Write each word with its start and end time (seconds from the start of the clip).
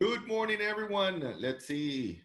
Good 0.00 0.28
morning, 0.28 0.60
everyone. 0.60 1.34
Let's 1.40 1.66
see, 1.66 2.20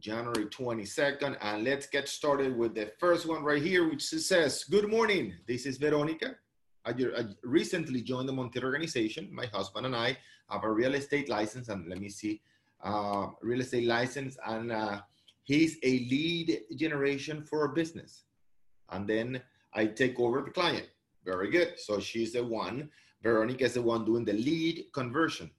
January 0.00 0.46
22nd, 0.46 1.36
and 1.40 1.62
let's 1.62 1.86
get 1.86 2.08
started 2.08 2.56
with 2.56 2.74
the 2.74 2.90
first 2.98 3.26
one 3.26 3.44
right 3.44 3.62
here, 3.62 3.88
which 3.88 4.02
says, 4.02 4.64
Good 4.64 4.90
morning. 4.90 5.34
This 5.46 5.64
is 5.64 5.76
Veronica. 5.76 6.34
I, 6.84 6.92
recently 7.44 8.02
joined 8.02 8.28
the 8.28 8.32
Montiel 8.32 8.64
organization. 8.64 9.28
My 9.32 9.46
husband 9.46 9.86
and 9.86 9.94
I 9.94 10.18
have 10.50 10.64
a 10.64 10.72
real 10.72 10.94
estate 10.94 11.28
license, 11.28 11.68
and 11.68 11.88
let 11.88 12.00
me 12.00 12.08
see, 12.08 12.42
uh, 12.82 13.28
real 13.40 13.60
estate 13.60 13.86
license, 13.86 14.36
and 14.44 14.72
uh, 14.72 15.00
he's 15.44 15.76
a 15.84 15.90
lead 16.10 16.62
generation 16.74 17.44
for 17.44 17.66
a 17.66 17.72
business. 17.72 18.24
And 18.90 19.06
then 19.06 19.40
I 19.74 19.86
take 19.86 20.18
over 20.18 20.42
the 20.42 20.50
client. 20.50 20.88
Very 21.24 21.52
good. 21.52 21.74
So 21.78 22.00
she's 22.00 22.32
the 22.32 22.42
one, 22.42 22.90
Veronica 23.22 23.62
is 23.62 23.74
the 23.74 23.82
one 23.82 24.04
doing 24.04 24.24
the 24.24 24.32
lead 24.32 24.86
conversion 24.92 25.52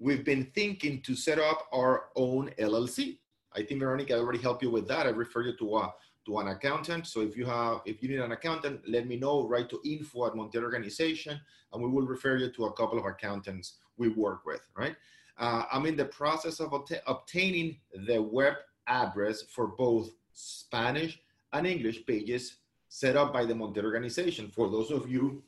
we've 0.00 0.24
been 0.24 0.46
thinking 0.54 1.02
to 1.02 1.14
set 1.14 1.38
up 1.38 1.68
our 1.72 2.06
own 2.16 2.50
LLC. 2.58 3.18
I 3.52 3.62
think 3.62 3.80
Veronica 3.80 4.18
already 4.18 4.38
helped 4.38 4.62
you 4.62 4.70
with 4.70 4.88
that. 4.88 5.06
I 5.06 5.10
refer 5.10 5.42
you 5.42 5.56
to 5.58 5.76
a, 5.76 5.94
to 6.26 6.38
an 6.38 6.48
accountant. 6.48 7.06
So 7.06 7.20
if 7.20 7.36
you 7.36 7.44
have, 7.44 7.82
if 7.84 8.02
you 8.02 8.08
need 8.08 8.20
an 8.20 8.32
accountant, 8.32 8.80
let 8.88 9.06
me 9.06 9.16
know. 9.16 9.46
Write 9.46 9.68
to 9.70 9.80
info 9.84 10.26
at 10.26 10.32
Montiel 10.32 10.62
Organization, 10.62 11.38
and 11.72 11.82
we 11.82 11.88
will 11.88 12.06
refer 12.06 12.36
you 12.38 12.50
to 12.50 12.64
a 12.66 12.72
couple 12.72 12.98
of 12.98 13.04
accountants 13.04 13.74
we 13.98 14.08
work 14.08 14.46
with. 14.46 14.62
Right? 14.74 14.96
Uh, 15.38 15.64
I'm 15.70 15.86
in 15.86 15.96
the 15.96 16.06
process 16.06 16.60
of 16.60 16.72
obtaining 17.06 17.76
the 18.06 18.22
web 18.22 18.54
address 18.86 19.42
for 19.42 19.66
both 19.66 20.10
Spanish 20.32 21.20
and 21.52 21.66
English 21.66 22.06
pages 22.06 22.56
set 22.88 23.16
up 23.16 23.32
by 23.32 23.44
the 23.44 23.54
Montiel 23.54 23.84
Organization. 23.84 24.48
For 24.48 24.70
those 24.70 24.90
of 24.90 25.10
you 25.10 25.42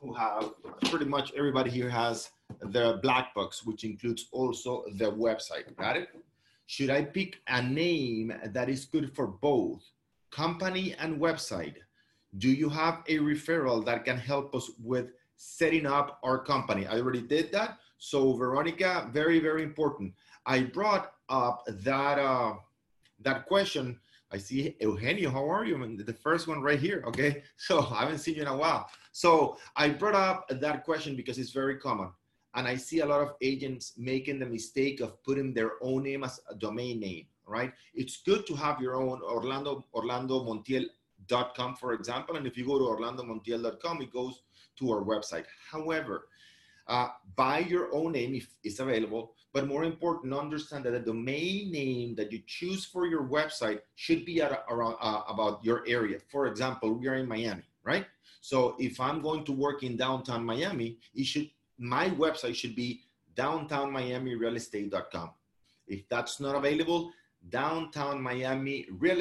who 0.00 0.12
have, 0.12 0.50
pretty 0.90 1.04
much 1.04 1.32
everybody 1.36 1.70
here 1.70 1.88
has 1.88 2.30
the 2.60 2.98
black 3.02 3.34
box, 3.34 3.64
which 3.64 3.84
includes 3.84 4.26
also 4.32 4.84
the 4.94 5.10
website. 5.10 5.74
Got 5.76 5.96
it? 5.96 6.08
Should 6.66 6.90
I 6.90 7.04
pick 7.04 7.40
a 7.48 7.62
name 7.62 8.34
that 8.44 8.68
is 8.68 8.84
good 8.84 9.14
for 9.14 9.26
both 9.26 9.82
company 10.30 10.94
and 10.98 11.20
website? 11.20 11.76
Do 12.38 12.48
you 12.48 12.68
have 12.70 13.02
a 13.08 13.18
referral 13.18 13.84
that 13.84 14.04
can 14.04 14.16
help 14.16 14.54
us 14.54 14.70
with 14.82 15.10
setting 15.36 15.86
up 15.86 16.18
our 16.22 16.38
company? 16.38 16.86
I 16.86 16.98
already 16.98 17.20
did 17.20 17.52
that. 17.52 17.78
So 17.98 18.32
Veronica, 18.32 19.08
very, 19.12 19.38
very 19.38 19.62
important. 19.62 20.14
I 20.46 20.62
brought 20.62 21.12
up 21.28 21.64
that, 21.66 22.18
uh, 22.18 22.54
that 23.20 23.46
question. 23.46 24.00
I 24.32 24.38
see 24.38 24.74
Eugenio, 24.80 25.30
how 25.30 25.48
are 25.48 25.64
you? 25.64 25.76
The 26.02 26.12
first 26.14 26.48
one 26.48 26.62
right 26.62 26.80
here, 26.80 27.04
okay? 27.06 27.42
So 27.58 27.80
I 27.80 28.00
haven't 28.00 28.18
seen 28.18 28.36
you 28.36 28.42
in 28.42 28.48
a 28.48 28.56
while. 28.56 28.88
So 29.12 29.58
I 29.76 29.90
brought 29.90 30.14
up 30.14 30.48
that 30.48 30.84
question 30.84 31.16
because 31.16 31.38
it's 31.38 31.50
very 31.50 31.76
common. 31.76 32.08
And 32.54 32.68
I 32.68 32.76
see 32.76 33.00
a 33.00 33.06
lot 33.06 33.20
of 33.20 33.34
agents 33.40 33.94
making 33.96 34.38
the 34.38 34.46
mistake 34.46 35.00
of 35.00 35.22
putting 35.24 35.54
their 35.54 35.72
own 35.80 36.02
name 36.02 36.24
as 36.24 36.40
a 36.50 36.54
domain 36.54 37.00
name, 37.00 37.26
right? 37.46 37.72
It's 37.94 38.18
good 38.22 38.46
to 38.46 38.54
have 38.54 38.80
your 38.80 38.96
own 38.96 39.22
Orlando, 39.22 39.84
Orlando 39.94 40.44
Montiel.com, 40.44 41.76
for 41.76 41.94
example. 41.94 42.36
And 42.36 42.46
if 42.46 42.56
you 42.56 42.66
go 42.66 42.78
to 42.78 42.84
orlandomontiel.com, 42.84 44.02
it 44.02 44.12
goes 44.12 44.42
to 44.78 44.92
our 44.92 45.02
website. 45.02 45.44
However, 45.70 46.28
uh, 46.88 47.08
buy 47.36 47.60
your 47.60 47.94
own 47.94 48.12
name 48.12 48.34
if 48.34 48.48
it's 48.64 48.80
available, 48.80 49.34
but 49.52 49.66
more 49.66 49.84
important, 49.84 50.34
understand 50.34 50.84
that 50.84 50.92
the 50.92 51.00
domain 51.00 51.70
name 51.70 52.14
that 52.16 52.32
you 52.32 52.42
choose 52.46 52.84
for 52.84 53.06
your 53.06 53.22
website 53.22 53.80
should 53.94 54.24
be 54.24 54.42
at, 54.42 54.64
around 54.68 54.96
uh, 55.00 55.22
about 55.28 55.64
your 55.64 55.84
area. 55.86 56.18
For 56.30 56.46
example, 56.46 56.92
we 56.92 57.06
are 57.08 57.14
in 57.14 57.28
Miami, 57.28 57.62
right? 57.84 58.06
So 58.40 58.74
if 58.78 58.98
I'm 59.00 59.22
going 59.22 59.44
to 59.44 59.52
work 59.52 59.84
in 59.84 59.96
downtown 59.96 60.44
Miami, 60.44 60.98
it 61.14 61.24
should 61.24 61.48
my 61.82 62.08
website 62.10 62.54
should 62.54 62.76
be 62.76 63.02
downtownmiamirealestate.com. 63.34 65.30
If 65.88 66.08
that's 66.08 66.38
not 66.40 66.54
available, 66.54 67.10
downtown 67.48 68.22
Miami 68.22 68.86
real 68.98 69.20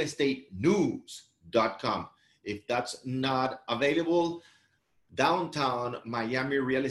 If 2.44 2.68
that's 2.68 3.04
not 3.06 3.62
available, 3.68 4.44
downtown 5.16 5.98
Miami 6.06 6.58
real 6.58 6.86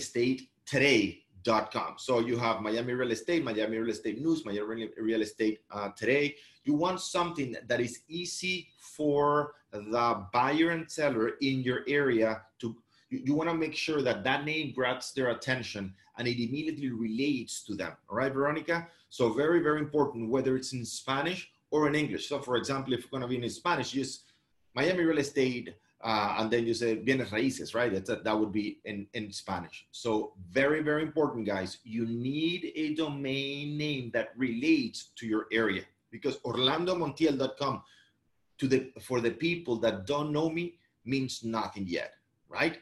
So 1.98 2.18
you 2.18 2.36
have 2.36 2.60
Miami 2.60 2.92
real 2.92 3.12
estate, 3.12 3.44
Miami 3.44 3.78
real 3.78 3.90
estate 3.90 4.20
news, 4.20 4.44
Miami 4.44 4.88
real 4.98 5.22
estate 5.22 5.60
uh, 5.70 5.90
today. 5.96 6.36
You 6.64 6.74
want 6.74 7.00
something 7.00 7.56
that 7.66 7.80
is 7.80 8.00
easy 8.08 8.68
for 8.78 9.54
the 9.72 10.26
buyer 10.32 10.70
and 10.70 10.90
seller 10.90 11.32
in 11.40 11.60
your 11.60 11.80
area 11.88 12.42
to 12.58 12.76
you, 13.10 13.20
you 13.24 13.34
want 13.34 13.50
to 13.50 13.54
make 13.54 13.74
sure 13.74 14.02
that 14.02 14.24
that 14.24 14.44
name 14.44 14.72
grabs 14.74 15.12
their 15.12 15.30
attention 15.30 15.92
and 16.18 16.26
it 16.26 16.42
immediately 16.42 16.90
relates 16.90 17.62
to 17.64 17.74
them. 17.74 17.92
All 18.08 18.16
right, 18.16 18.32
Veronica? 18.32 18.88
So 19.08 19.32
very, 19.32 19.60
very 19.60 19.80
important, 19.80 20.30
whether 20.30 20.56
it's 20.56 20.72
in 20.72 20.84
Spanish 20.84 21.50
or 21.70 21.88
in 21.88 21.94
English. 21.94 22.28
So 22.28 22.38
for 22.40 22.56
example, 22.56 22.92
if 22.92 23.00
you're 23.00 23.10
going 23.10 23.22
to 23.22 23.28
be 23.28 23.42
in 23.42 23.50
Spanish, 23.50 23.90
just 23.90 24.24
Miami 24.74 25.04
real 25.04 25.18
estate, 25.18 25.74
uh, 26.02 26.36
and 26.38 26.50
then 26.50 26.66
you 26.66 26.72
say 26.72 26.96
bienes 26.96 27.28
raíces, 27.28 27.74
right? 27.74 27.92
That's 27.92 28.08
a, 28.08 28.16
that 28.16 28.38
would 28.38 28.52
be 28.52 28.78
in, 28.84 29.06
in 29.12 29.30
Spanish. 29.32 29.86
So 29.90 30.32
very, 30.50 30.80
very 30.80 31.02
important, 31.02 31.46
guys. 31.46 31.78
You 31.84 32.06
need 32.06 32.72
a 32.74 32.94
domain 32.94 33.76
name 33.76 34.10
that 34.14 34.30
relates 34.36 35.10
to 35.16 35.26
your 35.26 35.46
area 35.52 35.82
because 36.10 36.38
OrlandoMontiel.com 36.38 37.82
to 38.58 38.68
the 38.68 38.92
for 39.00 39.20
the 39.20 39.30
people 39.30 39.76
that 39.76 40.06
don't 40.06 40.32
know 40.32 40.48
me 40.48 40.74
means 41.04 41.44
nothing 41.44 41.86
yet, 41.86 42.14
right? 42.48 42.78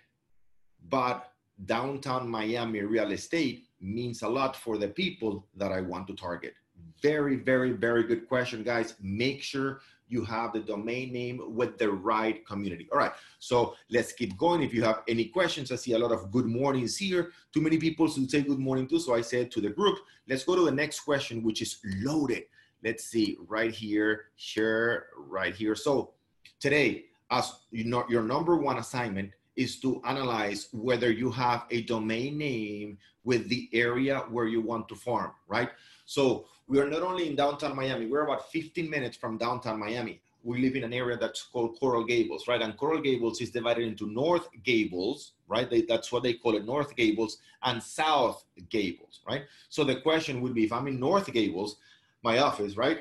But 0.88 1.32
downtown 1.66 2.28
Miami 2.28 2.80
real 2.80 3.10
estate 3.12 3.68
means 3.80 4.22
a 4.22 4.28
lot 4.28 4.56
for 4.56 4.78
the 4.78 4.88
people 4.88 5.46
that 5.56 5.72
I 5.72 5.80
want 5.80 6.06
to 6.08 6.14
target. 6.14 6.54
Very, 7.02 7.36
very, 7.36 7.72
very 7.72 8.04
good 8.04 8.28
question, 8.28 8.62
guys. 8.62 8.94
Make 9.00 9.42
sure 9.42 9.80
you 10.08 10.24
have 10.24 10.52
the 10.52 10.60
domain 10.60 11.12
name 11.12 11.40
with 11.54 11.78
the 11.78 11.90
right 11.90 12.44
community. 12.46 12.88
All 12.92 12.98
right, 12.98 13.12
so 13.38 13.74
let's 13.90 14.12
keep 14.12 14.36
going. 14.36 14.62
If 14.62 14.72
you 14.72 14.82
have 14.82 15.02
any 15.06 15.26
questions, 15.26 15.70
I 15.70 15.76
see 15.76 15.92
a 15.92 15.98
lot 15.98 16.12
of 16.12 16.30
good 16.30 16.46
mornings 16.46 16.96
here. 16.96 17.30
Too 17.52 17.60
many 17.60 17.76
people 17.78 18.08
should 18.08 18.30
say 18.30 18.42
good 18.42 18.58
morning 18.58 18.86
too, 18.86 19.00
so 19.00 19.14
I 19.14 19.20
said 19.20 19.50
to 19.52 19.60
the 19.60 19.70
group, 19.70 19.98
let's 20.28 20.44
go 20.44 20.56
to 20.56 20.64
the 20.64 20.72
next 20.72 21.00
question, 21.00 21.42
which 21.42 21.62
is 21.62 21.78
loaded. 22.02 22.44
Let's 22.82 23.04
see 23.04 23.36
right 23.48 23.72
here, 23.72 24.26
share 24.36 25.06
right 25.16 25.54
here. 25.54 25.74
So 25.74 26.12
today, 26.60 27.06
as 27.30 27.52
you 27.70 27.84
know, 27.84 28.04
your 28.08 28.22
number 28.22 28.56
one 28.56 28.78
assignment 28.78 29.32
is 29.58 29.80
to 29.80 30.00
analyze 30.06 30.68
whether 30.72 31.10
you 31.10 31.30
have 31.32 31.66
a 31.70 31.82
domain 31.82 32.38
name 32.38 32.96
with 33.24 33.48
the 33.48 33.68
area 33.72 34.20
where 34.30 34.46
you 34.46 34.60
want 34.60 34.88
to 34.88 34.94
farm, 34.94 35.32
right? 35.48 35.70
So 36.06 36.46
we 36.68 36.78
are 36.78 36.88
not 36.88 37.02
only 37.02 37.28
in 37.28 37.34
downtown 37.34 37.74
Miami, 37.74 38.06
we're 38.06 38.24
about 38.24 38.50
15 38.52 38.88
minutes 38.88 39.16
from 39.16 39.36
downtown 39.36 39.80
Miami. 39.80 40.20
We 40.44 40.62
live 40.62 40.76
in 40.76 40.84
an 40.84 40.94
area 40.94 41.16
that's 41.16 41.42
called 41.42 41.76
Coral 41.80 42.04
Gables, 42.04 42.46
right? 42.46 42.62
And 42.62 42.76
Coral 42.76 43.00
Gables 43.00 43.40
is 43.40 43.50
divided 43.50 43.84
into 43.84 44.06
North 44.06 44.48
Gables, 44.62 45.32
right? 45.48 45.68
They, 45.68 45.82
that's 45.82 46.12
what 46.12 46.22
they 46.22 46.34
call 46.34 46.54
it, 46.54 46.64
North 46.64 46.94
Gables, 46.94 47.38
and 47.64 47.82
South 47.82 48.44
Gables, 48.70 49.20
right? 49.26 49.42
So 49.68 49.82
the 49.82 49.96
question 49.96 50.40
would 50.40 50.54
be 50.54 50.64
if 50.64 50.72
I'm 50.72 50.86
in 50.86 51.00
North 51.00 51.32
Gables, 51.32 51.76
my 52.22 52.38
office, 52.38 52.76
right? 52.76 53.00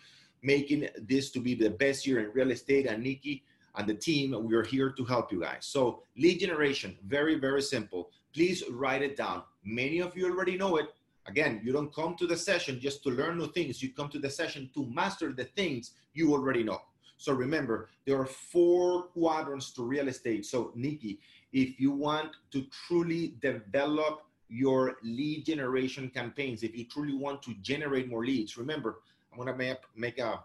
making 0.42 0.88
this 1.02 1.30
to 1.32 1.40
be 1.40 1.54
the 1.54 1.70
best 1.70 2.06
year 2.06 2.20
in 2.20 2.32
real 2.32 2.50
estate. 2.50 2.86
And 2.86 3.02
Nikki 3.02 3.44
and 3.74 3.86
the 3.88 3.94
team, 3.94 4.34
we 4.46 4.54
are 4.54 4.62
here 4.62 4.90
to 4.90 5.04
help 5.04 5.32
you 5.32 5.40
guys. 5.40 5.66
So 5.66 6.02
lead 6.16 6.40
generation, 6.40 6.96
very, 7.06 7.34
very 7.38 7.62
simple. 7.62 8.10
Please 8.32 8.62
write 8.70 9.02
it 9.02 9.16
down. 9.16 9.42
Many 9.64 10.00
of 10.00 10.16
you 10.16 10.30
already 10.30 10.56
know 10.56 10.76
it, 10.76 10.94
Again, 11.28 11.61
you 11.64 11.73
don't 11.73 11.93
come 11.93 12.14
to 12.17 12.26
the 12.26 12.37
session 12.37 12.78
just 12.81 13.02
to 13.02 13.11
learn 13.11 13.38
new 13.38 13.50
things. 13.52 13.82
You 13.82 13.93
come 13.93 14.08
to 14.11 14.19
the 14.19 14.31
session 14.31 14.70
to 14.75 14.87
master 14.87 15.32
the 15.32 15.44
things 15.44 15.93
you 16.14 16.32
already 16.32 16.62
know. 16.62 16.81
So 17.19 17.32
remember, 17.32 17.88
there 18.06 18.19
are 18.20 18.26
four 18.26 19.05
quadrants 19.05 19.73
to 19.73 19.82
real 19.82 20.08
estate. 20.08 20.46
So 20.46 20.73
Nikki, 20.75 21.19
if 21.52 21.81
you 21.81 21.90
want 21.90 22.32
to 22.52 22.64
truly 22.87 23.37
develop 23.40 24.23
your 24.49 24.99
lead 25.02 25.46
generation 25.46 26.11
campaigns, 26.11 26.62
if 26.62 26.76
you 26.76 26.84
truly 26.84 27.14
want 27.14 27.43
to 27.43 27.55
generate 27.62 28.08
more 28.08 28.25
leads, 28.25 28.56
remember, 28.56 29.00
I'm 29.32 29.38
gonna 29.38 29.56
make, 29.56 29.79
make 29.96 30.19
a, 30.19 30.40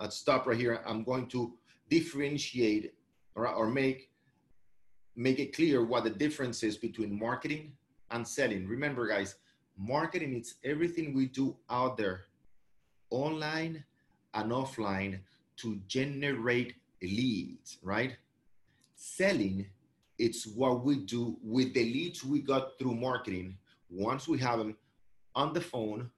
a 0.00 0.10
stop 0.10 0.46
right 0.46 0.58
here. 0.58 0.82
I'm 0.86 1.04
going 1.04 1.26
to 1.28 1.52
differentiate 1.90 2.94
or, 3.34 3.48
or 3.48 3.68
make, 3.68 4.10
make 5.14 5.38
it 5.38 5.54
clear 5.54 5.84
what 5.84 6.04
the 6.04 6.10
difference 6.10 6.62
is 6.62 6.76
between 6.76 7.16
marketing 7.16 7.72
and 8.10 8.26
selling. 8.26 8.66
Remember 8.66 9.06
guys, 9.06 9.36
marketing 9.76 10.34
is 10.34 10.54
everything 10.64 11.14
we 11.14 11.26
do 11.26 11.56
out 11.70 11.96
there, 11.96 12.26
online 13.10 13.84
and 14.34 14.50
offline 14.50 15.20
to 15.56 15.80
generate 15.86 16.74
leads, 17.02 17.78
right? 17.82 18.16
Selling 18.94 19.66
it's 20.18 20.46
what 20.46 20.84
we 20.84 20.96
do 20.96 21.36
with 21.42 21.74
the 21.74 21.82
leads 21.82 22.24
we 22.24 22.40
got 22.40 22.78
through 22.78 22.94
marketing 22.94 23.56
once 23.90 24.28
we 24.28 24.38
have 24.38 24.58
them 24.58 24.76
on 25.34 25.52
the 25.52 25.60
phone 25.60 26.10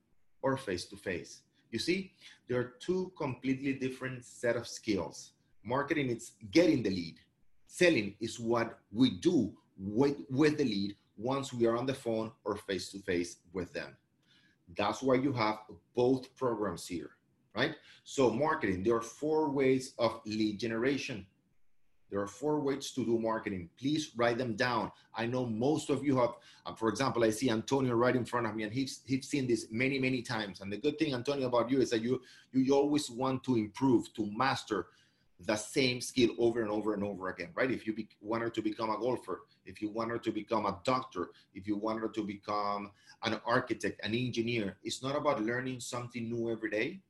or 0.43 0.56
face 0.56 0.85
to 0.87 0.97
face. 0.97 1.41
You 1.70 1.79
see, 1.79 2.12
there 2.49 2.61
are 2.61 2.75
two 2.79 3.12
completely 3.17 3.73
different 3.73 4.25
set 4.25 4.56
of 4.56 4.69
skills. 4.69 5.32
Marketing 5.64 6.11
is 6.11 6.32
getting 6.50 6.82
the 6.82 6.91
lead. 6.91 7.17
Selling 7.67 8.14
is 8.20 8.38
what 8.38 8.79
we 8.93 9.11
do 9.11 9.53
with, 9.79 10.17
with 10.31 10.58
the 10.58 10.64
lead 10.64 10.97
once 11.17 11.53
we 11.53 11.67
are 11.67 11.77
on 11.77 11.87
the 11.87 11.95
phone 11.95 12.31
or 12.45 12.57
face 12.57 12.91
to 12.91 12.99
face 13.01 13.39
with 13.53 13.73
them. 13.73 13.97
That's 14.77 15.03
why 15.03 15.15
you 15.15 15.33
have 15.33 15.59
both 15.95 16.35
programs 16.37 16.87
here, 16.87 17.11
right? 17.55 17.75
So 18.05 18.31
marketing, 18.31 18.83
there 18.83 18.97
are 18.97 19.03
four 19.03 19.51
ways 19.51 19.95
of 19.99 20.21
lead 20.27 20.59
generation. 20.59 21.27
There 22.11 22.21
are 22.21 22.27
four 22.27 22.61
ways 22.61 22.93
to 22.93 23.05
do 23.05 23.19
marketing. 23.19 23.69
Please 23.79 24.13
write 24.17 24.39
them 24.39 24.55
down. 24.55 24.93
I 25.15 25.27
know 25.27 25.45
most 25.45 25.91
of 25.91 26.05
you 26.05 26.17
have, 26.19 26.35
uh, 26.65 26.75
for 26.75 26.89
example, 26.89 27.25
I 27.25 27.31
see 27.31 27.51
Antonio 27.51 27.95
right 27.95 28.15
in 28.15 28.25
front 28.25 28.47
of 28.47 28.55
me 28.55 28.63
and 28.63 28.73
he's, 28.73 29.01
he's 29.05 29.27
seen 29.27 29.47
this 29.49 29.67
many, 29.71 29.99
many 29.99 30.23
times. 30.23 30.61
And 30.61 30.73
the 30.73 30.77
good 30.77 30.99
thing, 30.99 31.15
Antonio, 31.15 31.49
about 31.49 31.71
you 31.71 31.81
is 31.81 31.91
that 31.91 32.03
you, 32.03 32.21
you 32.53 32.75
always 32.75 33.11
want 33.11 33.43
to 33.45 33.57
improve, 33.57 34.13
to 34.15 34.31
master 34.37 34.87
the 35.41 35.56
same 35.56 36.00
skill 36.00 36.31
over 36.38 36.62
and 36.62 36.71
over 36.71 36.94
and 36.94 37.05
over 37.05 37.29
again, 37.29 37.50
right? 37.55 37.71
If 37.71 37.87
you 37.87 37.94
be, 37.94 38.09
wanted 38.21 38.55
to 38.55 38.62
become 38.62 38.91
a 38.91 38.99
golfer, 38.99 39.43
if 39.67 39.83
you 39.83 39.91
wanted 39.91 40.23
to 40.25 40.33
become 40.33 40.65
a 40.65 40.79
doctor, 40.85 41.29
if 41.55 41.67
you 41.67 41.77
wanted 41.77 42.15
to 42.15 42.23
become 42.23 42.91
an 43.23 43.38
architect, 43.44 44.00
an 44.03 44.15
engineer, 44.15 44.79
it's 44.83 45.03
not 45.03 45.17
about 45.17 45.43
learning 45.43 45.81
something 45.81 46.31
new 46.31 46.50
every 46.50 46.71
day. 46.71 47.00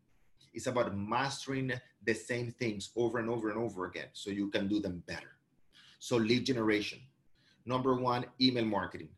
It's 0.53 0.67
about 0.67 0.97
mastering 0.97 1.73
the 2.05 2.15
same 2.15 2.51
things 2.51 2.91
over 2.97 3.19
and 3.19 3.29
over 3.29 3.51
and 3.51 3.59
over 3.59 3.87
again 3.87 4.09
so 4.13 4.31
you 4.31 4.49
can 4.49 4.69
do 4.69 4.81
them 4.81 5.03
better. 5.07 5.37
So, 5.99 6.17
lead 6.17 6.47
generation. 6.47 7.01
Number 7.65 7.95
one, 7.95 8.27
email 8.41 8.65
marketing. 8.65 9.09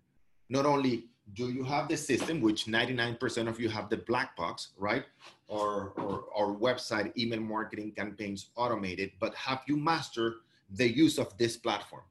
Not 0.48 0.66
only 0.66 1.06
do 1.34 1.50
you 1.50 1.64
have 1.64 1.88
the 1.88 1.96
system, 1.96 2.40
which 2.40 2.66
99% 2.66 3.48
of 3.48 3.60
you 3.60 3.68
have 3.68 3.88
the 3.90 3.98
black 3.98 4.36
box, 4.36 4.68
right? 4.76 5.04
Or, 5.46 5.92
or, 5.96 6.24
or 6.34 6.56
website 6.56 7.16
email 7.18 7.40
marketing 7.40 7.92
campaigns 7.92 8.50
automated, 8.56 9.12
but 9.20 9.34
have 9.34 9.62
you 9.66 9.76
mastered 9.76 10.34
the 10.70 10.88
use 10.88 11.18
of 11.18 11.36
this 11.38 11.56
platform? 11.56 12.02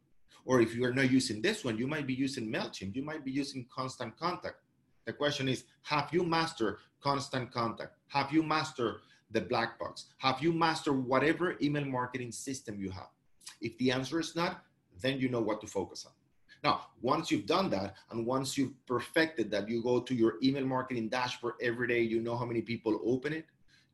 Or 0.46 0.62
if 0.62 0.76
you 0.76 0.86
are 0.86 0.94
not 0.94 1.12
using 1.12 1.42
this 1.42 1.66
one, 1.66 1.78
you 1.78 1.88
might 1.88 2.08
be 2.08 2.14
using 2.14 2.52
MailChimp, 2.52 2.96
you 2.96 3.04
might 3.04 3.26
be 3.26 3.32
using 3.32 3.66
Constant 3.74 4.18
Contact. 4.18 4.56
The 5.06 5.14
question 5.14 5.48
is, 5.48 5.66
have 5.84 6.10
you 6.12 6.24
mastered 6.24 6.78
Constant 7.02 7.52
Contact? 7.52 7.94
Have 8.08 8.32
you 8.32 8.44
mastered 8.44 8.96
the 9.32 9.42
black 9.42 9.78
box? 9.80 10.06
Have 10.20 10.42
you 10.42 10.54
mastered 10.54 11.06
whatever 11.06 11.58
email 11.62 11.86
marketing 11.86 12.32
system 12.32 12.80
you 12.80 12.92
have? 12.92 13.10
If 13.62 13.78
the 13.78 13.92
answer 13.92 14.20
is 14.20 14.36
not, 14.36 14.62
then 15.02 15.20
you 15.20 15.30
know 15.30 15.42
what 15.42 15.62
to 15.62 15.68
focus 15.68 16.06
on. 16.06 16.14
Now, 16.64 16.88
once 17.02 17.30
you've 17.30 17.46
done 17.46 17.70
that, 17.72 17.96
and 18.12 18.26
once 18.26 18.58
you've 18.58 18.74
perfected 18.86 19.52
that, 19.52 19.70
you 19.70 19.84
go 19.84 20.00
to 20.00 20.16
your 20.16 20.36
email 20.44 20.66
marketing 20.66 21.10
dashboard 21.10 21.56
every 21.62 21.88
day, 21.88 22.02
you 22.02 22.20
know 22.22 22.36
how 22.36 22.46
many 22.46 22.62
people 22.62 23.00
open 23.06 23.34
it, 23.34 23.46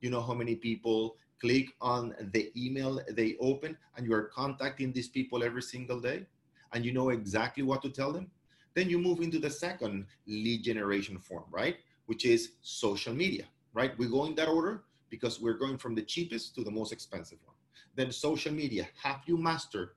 you 0.02 0.10
know 0.10 0.22
how 0.22 0.34
many 0.34 0.56
people 0.56 1.18
click 1.40 1.68
on 1.82 2.16
the 2.32 2.52
email 2.56 3.02
they 3.12 3.36
open, 3.40 3.78
and 3.98 4.06
you 4.06 4.14
are 4.14 4.24
contacting 4.24 4.94
these 4.94 5.10
people 5.10 5.44
every 5.44 5.62
single 5.62 6.00
day, 6.00 6.26
and 6.72 6.86
you 6.86 6.94
know 6.94 7.10
exactly 7.10 7.64
what 7.64 7.82
to 7.82 7.90
tell 7.90 8.14
them, 8.14 8.32
then 8.74 8.90
you 8.90 8.98
move 8.98 9.20
into 9.20 9.40
the 9.40 9.50
second 9.50 10.06
lead 10.26 10.64
generation 10.64 11.18
form, 11.20 11.46
right? 11.52 11.78
Which 12.06 12.26
is 12.26 12.54
social 12.62 13.14
media, 13.14 13.46
right? 13.74 13.98
We 13.98 14.08
go 14.08 14.26
in 14.26 14.36
that 14.36 14.48
order 14.48 14.84
because 15.10 15.40
we're 15.40 15.58
going 15.58 15.78
from 15.78 15.96
the 15.96 16.02
cheapest 16.02 16.56
to 16.56 16.64
the 16.64 16.72
most 16.72 16.92
expensive 16.92 17.38
one. 17.46 17.56
Then 17.96 18.12
social 18.12 18.52
media. 18.52 18.88
Have 19.04 19.22
you 19.28 19.38
mastered 19.38 19.90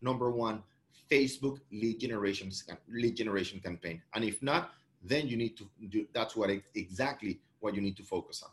number 0.00 0.30
one 0.30 0.62
Facebook 1.10 1.58
lead 1.72 2.00
generation 2.00 2.50
uh, 2.70 2.74
lead 2.88 3.16
generation 3.16 3.60
campaign? 3.60 4.02
And 4.14 4.24
if 4.24 4.42
not, 4.42 4.72
then 5.02 5.28
you 5.28 5.36
need 5.36 5.56
to 5.58 5.68
do. 5.88 6.06
That's 6.12 6.34
what 6.36 6.50
exactly 6.74 7.40
what 7.60 7.74
you 7.74 7.80
need 7.80 7.96
to 7.96 8.02
focus 8.02 8.42
on, 8.42 8.50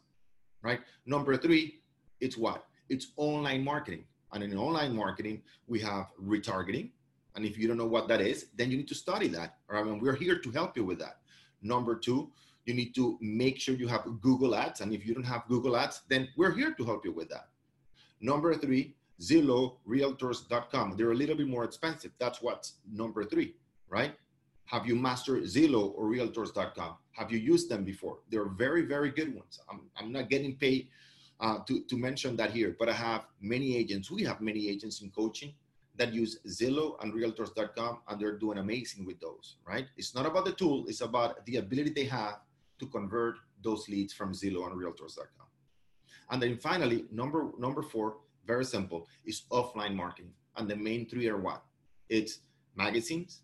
right? 0.62 0.80
Number 1.06 1.38
three, 1.38 1.82
it's 2.20 2.38
what? 2.38 2.66
It's 2.90 3.08
online 3.18 3.64
marketing. 3.64 4.06
And 4.34 4.44
in 4.44 4.58
online 4.58 4.96
marketing, 4.96 5.42
we 5.68 5.80
have 5.82 6.08
retargeting. 6.22 6.92
And 7.36 7.46
if 7.46 7.58
you 7.58 7.68
don't 7.68 7.78
know 7.78 7.86
what 7.86 8.08
that 8.10 8.22
is, 8.22 8.48
then 8.56 8.72
you 8.72 8.78
need 8.78 8.88
to 8.90 8.96
study 8.96 9.28
that. 9.30 9.58
All 9.70 9.76
right, 9.76 9.86
and 9.86 10.02
we're 10.02 10.16
here 10.16 10.40
to 10.40 10.52
help 10.52 10.76
you 10.76 10.84
with 10.84 11.00
that. 11.00 11.18
Number 11.62 11.96
two, 11.96 12.32
you 12.66 12.74
need 12.74 12.94
to 12.96 13.18
make 13.22 13.60
sure 13.60 13.76
you 13.76 13.88
have 13.88 14.06
Google 14.22 14.56
Ads. 14.56 14.82
And 14.82 14.94
if 14.94 15.06
you 15.06 15.14
don't 15.14 15.24
have 15.24 15.48
Google 15.48 15.76
Ads, 15.76 16.02
then 16.10 16.28
we're 16.38 16.52
here 16.52 16.74
to 16.74 16.84
help 16.84 17.06
you 17.06 17.12
with 17.12 17.30
that. 17.30 17.50
Number 18.20 18.54
three, 18.54 18.96
Zillow, 19.22 19.78
realtors.com. 19.88 20.98
They're 20.98 21.12
a 21.12 21.16
little 21.16 21.36
bit 21.36 21.48
more 21.48 21.64
expensive. 21.64 22.12
That's 22.20 22.42
what's 22.42 22.76
number 22.92 23.24
three, 23.24 23.56
right? 23.88 24.16
Have 24.66 24.88
you 24.88 24.96
mastered 24.96 25.44
Zillow 25.44 25.94
or 25.96 26.06
realtors.com? 26.06 26.96
Have 27.12 27.32
you 27.32 27.38
used 27.38 27.70
them 27.70 27.84
before? 27.84 28.20
They're 28.30 28.50
very, 28.50 28.84
very 28.84 29.12
good 29.12 29.36
ones. 29.36 29.60
I'm, 29.70 29.82
I'm 29.96 30.12
not 30.12 30.30
getting 30.30 30.56
paid 30.56 30.88
uh, 31.40 31.60
to, 31.68 31.84
to 31.84 31.98
mention 31.98 32.36
that 32.38 32.52
here, 32.52 32.76
but 32.80 32.90
I 32.90 32.94
have 32.94 33.26
many 33.42 33.76
agents. 33.76 34.10
We 34.10 34.24
have 34.24 34.42
many 34.42 34.70
agents 34.70 35.02
in 35.02 35.12
coaching 35.12 35.54
that 35.98 36.14
use 36.14 36.40
Zillow 36.48 36.96
and 37.02 37.14
realtors.com 37.14 38.00
and 38.08 38.20
they're 38.20 38.38
doing 38.38 38.58
amazing 38.58 39.06
with 39.06 39.20
those, 39.20 39.58
right? 39.68 39.86
It's 39.98 40.16
not 40.16 40.26
about 40.26 40.46
the 40.46 40.54
tool, 40.54 40.86
it's 40.88 41.02
about 41.02 41.46
the 41.46 41.58
ability 41.58 41.92
they 41.92 42.06
have 42.06 42.40
to 42.80 42.88
convert 42.88 43.36
those 43.64 43.88
leads 43.88 44.14
from 44.14 44.34
Zillow 44.34 44.66
and 44.66 44.76
Realtors.com. 44.82 45.48
And 46.32 46.42
then 46.42 46.58
finally, 46.58 47.06
number 47.12 47.52
number 47.60 47.84
four, 47.84 48.18
very 48.46 48.66
simple, 48.66 49.08
is 49.26 49.44
offline 49.52 49.96
marketing. 49.96 50.32
And 50.58 50.70
the 50.70 50.76
main 50.76 51.08
three 51.08 51.28
are 51.30 51.38
what? 51.38 51.64
It's 52.10 52.40
magazines, 52.76 53.42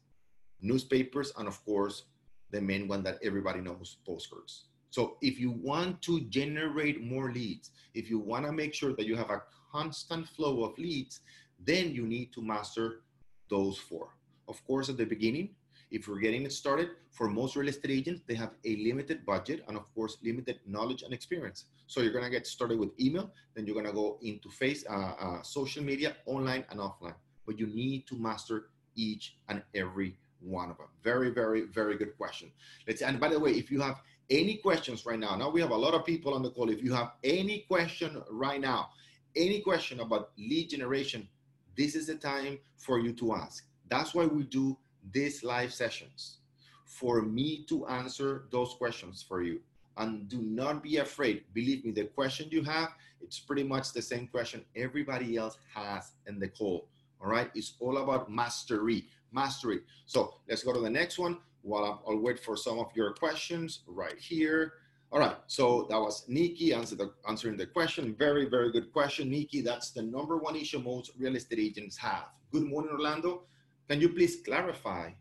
newspapers, 0.61 1.31
and 1.37 1.47
of 1.47 1.63
course, 1.63 2.03
the 2.51 2.61
main 2.61 2.87
one 2.87 3.03
that 3.03 3.19
everybody 3.23 3.61
knows, 3.61 3.97
postcards. 4.05 4.65
So 4.89 5.17
if 5.21 5.39
you 5.39 5.51
want 5.51 6.01
to 6.03 6.21
generate 6.21 7.03
more 7.03 7.31
leads, 7.31 7.71
if 7.93 8.09
you 8.09 8.19
want 8.19 8.45
to 8.45 8.51
make 8.51 8.73
sure 8.73 8.93
that 8.93 9.05
you 9.05 9.15
have 9.15 9.29
a 9.29 9.43
constant 9.71 10.27
flow 10.29 10.63
of 10.63 10.77
leads, 10.77 11.21
then 11.59 11.93
you 11.93 12.05
need 12.05 12.33
to 12.33 12.41
master 12.41 13.01
those 13.49 13.77
four. 13.77 14.15
Of 14.47 14.65
course, 14.65 14.89
at 14.89 14.97
the 14.97 15.05
beginning, 15.05 15.49
if 15.91 16.07
you're 16.07 16.19
getting 16.19 16.43
it 16.43 16.51
started, 16.51 16.89
for 17.11 17.29
most 17.29 17.55
real 17.55 17.69
estate 17.69 17.91
agents, 17.91 18.21
they 18.27 18.35
have 18.35 18.51
a 18.65 18.75
limited 18.77 19.25
budget 19.25 19.63
and 19.67 19.77
of 19.77 19.93
course, 19.93 20.17
limited 20.23 20.59
knowledge 20.65 21.03
and 21.03 21.13
experience. 21.13 21.65
So 21.87 22.01
you're 22.01 22.13
gonna 22.13 22.29
get 22.29 22.45
started 22.45 22.79
with 22.79 22.89
email, 22.99 23.31
then 23.55 23.65
you're 23.65 23.75
gonna 23.75 23.93
go 23.93 24.19
into 24.21 24.49
face, 24.49 24.85
uh, 24.89 25.13
uh, 25.19 25.41
social 25.41 25.83
media, 25.83 26.17
online 26.25 26.65
and 26.69 26.79
offline. 26.79 27.15
But 27.45 27.57
you 27.57 27.67
need 27.67 28.07
to 28.07 28.15
master 28.19 28.69
each 28.95 29.37
and 29.47 29.63
every 29.73 30.17
one 30.41 30.69
of 30.69 30.77
them. 30.77 30.87
Very, 31.03 31.29
very, 31.29 31.61
very 31.61 31.97
good 31.97 32.17
question. 32.17 32.51
Let's. 32.87 33.01
And 33.01 33.19
by 33.19 33.29
the 33.29 33.39
way, 33.39 33.51
if 33.51 33.71
you 33.71 33.81
have 33.81 34.01
any 34.29 34.57
questions 34.57 35.05
right 35.05 35.19
now, 35.19 35.35
now 35.35 35.49
we 35.49 35.61
have 35.61 35.71
a 35.71 35.75
lot 35.75 35.93
of 35.93 36.05
people 36.05 36.33
on 36.33 36.43
the 36.43 36.51
call. 36.51 36.69
If 36.69 36.83
you 36.83 36.93
have 36.93 37.13
any 37.23 37.59
question 37.67 38.21
right 38.29 38.59
now, 38.59 38.89
any 39.35 39.61
question 39.61 39.99
about 40.01 40.31
lead 40.37 40.69
generation, 40.69 41.27
this 41.77 41.95
is 41.95 42.07
the 42.07 42.15
time 42.15 42.59
for 42.75 42.99
you 42.99 43.13
to 43.13 43.33
ask. 43.35 43.65
That's 43.89 44.13
why 44.13 44.25
we 44.25 44.43
do 44.43 44.77
these 45.11 45.43
live 45.43 45.73
sessions 45.73 46.39
for 46.85 47.21
me 47.21 47.65
to 47.69 47.85
answer 47.87 48.45
those 48.51 48.73
questions 48.77 49.23
for 49.27 49.41
you. 49.41 49.61
And 49.97 50.29
do 50.29 50.41
not 50.41 50.83
be 50.83 50.97
afraid. 50.97 51.43
Believe 51.53 51.83
me, 51.83 51.91
the 51.91 52.05
question 52.05 52.47
you 52.51 52.63
have, 52.63 52.89
it's 53.21 53.39
pretty 53.39 53.63
much 53.63 53.93
the 53.93 54.01
same 54.01 54.27
question 54.27 54.63
everybody 54.75 55.37
else 55.37 55.57
has 55.73 56.11
in 56.27 56.39
the 56.39 56.47
call. 56.47 56.87
All 57.19 57.29
right. 57.29 57.49
It's 57.55 57.73
all 57.79 57.97
about 57.97 58.31
mastery. 58.31 59.05
Mastery. 59.31 59.81
So 60.05 60.35
let's 60.47 60.63
go 60.63 60.71
to 60.73 60.79
the 60.79 60.89
next 60.89 61.17
one 61.17 61.39
while 61.61 62.01
I'll 62.07 62.17
wait 62.17 62.39
for 62.39 62.55
some 62.55 62.79
of 62.79 62.87
your 62.95 63.13
questions 63.13 63.81
right 63.87 64.17
here. 64.17 64.73
All 65.09 65.19
right, 65.19 65.37
so 65.47 65.87
that 65.89 65.97
was 65.97 66.25
Nikki 66.27 66.73
answer 66.73 66.95
the, 66.95 67.13
answering 67.29 67.55
the 67.55 67.65
question. 67.65 68.13
Very, 68.19 68.45
very 68.49 68.73
good 68.73 68.91
question, 68.91 69.29
Nikki. 69.31 69.61
That's 69.61 69.91
the 69.91 70.01
number 70.01 70.37
one 70.37 70.57
issue 70.57 70.79
most 70.79 71.11
real 71.17 71.35
estate 71.35 71.59
agents 71.59 71.95
have. 71.97 72.25
Good 72.51 72.63
morning, 72.63 72.91
Orlando. 72.91 73.43
Can 73.87 74.01
you 74.01 74.09
please 74.09 74.41
clarify 74.43 75.11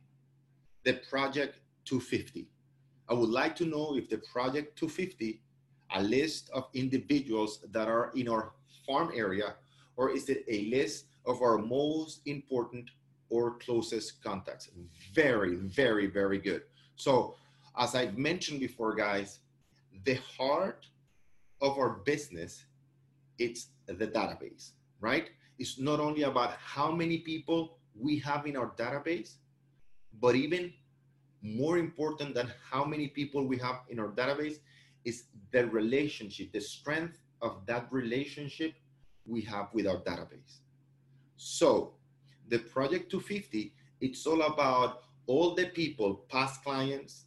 the 0.83 0.95
project 1.09 1.61
250? 1.85 2.49
I 3.09 3.15
would 3.15 3.31
like 3.31 3.55
to 3.57 3.65
know 3.65 3.97
if 3.97 4.09
the 4.09 4.19
project 4.19 4.79
250, 4.79 5.41
a 5.95 6.03
list 6.03 6.51
of 6.53 6.69
individuals 6.75 7.61
that 7.71 7.89
are 7.89 8.11
in 8.15 8.29
our 8.29 8.53
farm 8.87 9.13
area, 9.15 9.55
or 9.97 10.11
is 10.11 10.29
it 10.29 10.45
a 10.49 10.65
list 10.67 11.07
of 11.27 11.43
our 11.43 11.59
most 11.59 12.21
important 12.27 12.91
or 13.29 13.59
closest 13.59 14.23
contacts. 14.23 14.71
Very, 15.13 15.57
very, 15.57 16.07
very 16.07 16.39
good. 16.39 16.63
So, 16.97 17.35
as 17.79 17.95
I've 17.95 18.17
mentioned 18.17 18.61
before, 18.61 18.95
guys, 18.95 19.41
the 20.05 20.19
heart 20.39 20.87
of 21.61 21.79
our 21.79 21.91
business 22.05 22.65
it's 23.39 23.69
the 23.87 24.07
database, 24.07 24.71
right? 25.01 25.29
It's 25.59 25.79
not 25.79 26.01
only 26.01 26.23
about 26.23 26.53
how 26.53 26.91
many 26.91 27.19
people 27.19 27.77
we 27.95 28.19
have 28.21 28.47
in 28.47 28.57
our 28.57 28.71
database, 28.71 29.35
but 30.21 30.35
even 30.35 30.73
more 31.47 31.79
important 31.79 32.35
than 32.35 32.51
how 32.71 32.85
many 32.85 33.09
people 33.09 33.47
we 33.47 33.57
have 33.59 33.81
in 33.89 33.99
our 34.01 34.09
database 34.09 34.59
is 35.05 35.25
the 35.53 35.67
relationship, 35.69 36.53
the 36.53 36.61
strength 36.61 37.19
of 37.41 37.65
that 37.67 37.87
relationship 37.93 38.75
we 39.27 39.41
have 39.43 39.69
with 39.73 39.87
our 39.87 39.99
database. 39.99 40.59
So 41.37 41.95
the 42.49 42.59
Project 42.59 43.11
250, 43.11 43.73
it's 44.01 44.27
all 44.27 44.43
about 44.43 45.03
all 45.27 45.55
the 45.55 45.67
people, 45.67 46.25
past 46.29 46.63
clients, 46.65 47.25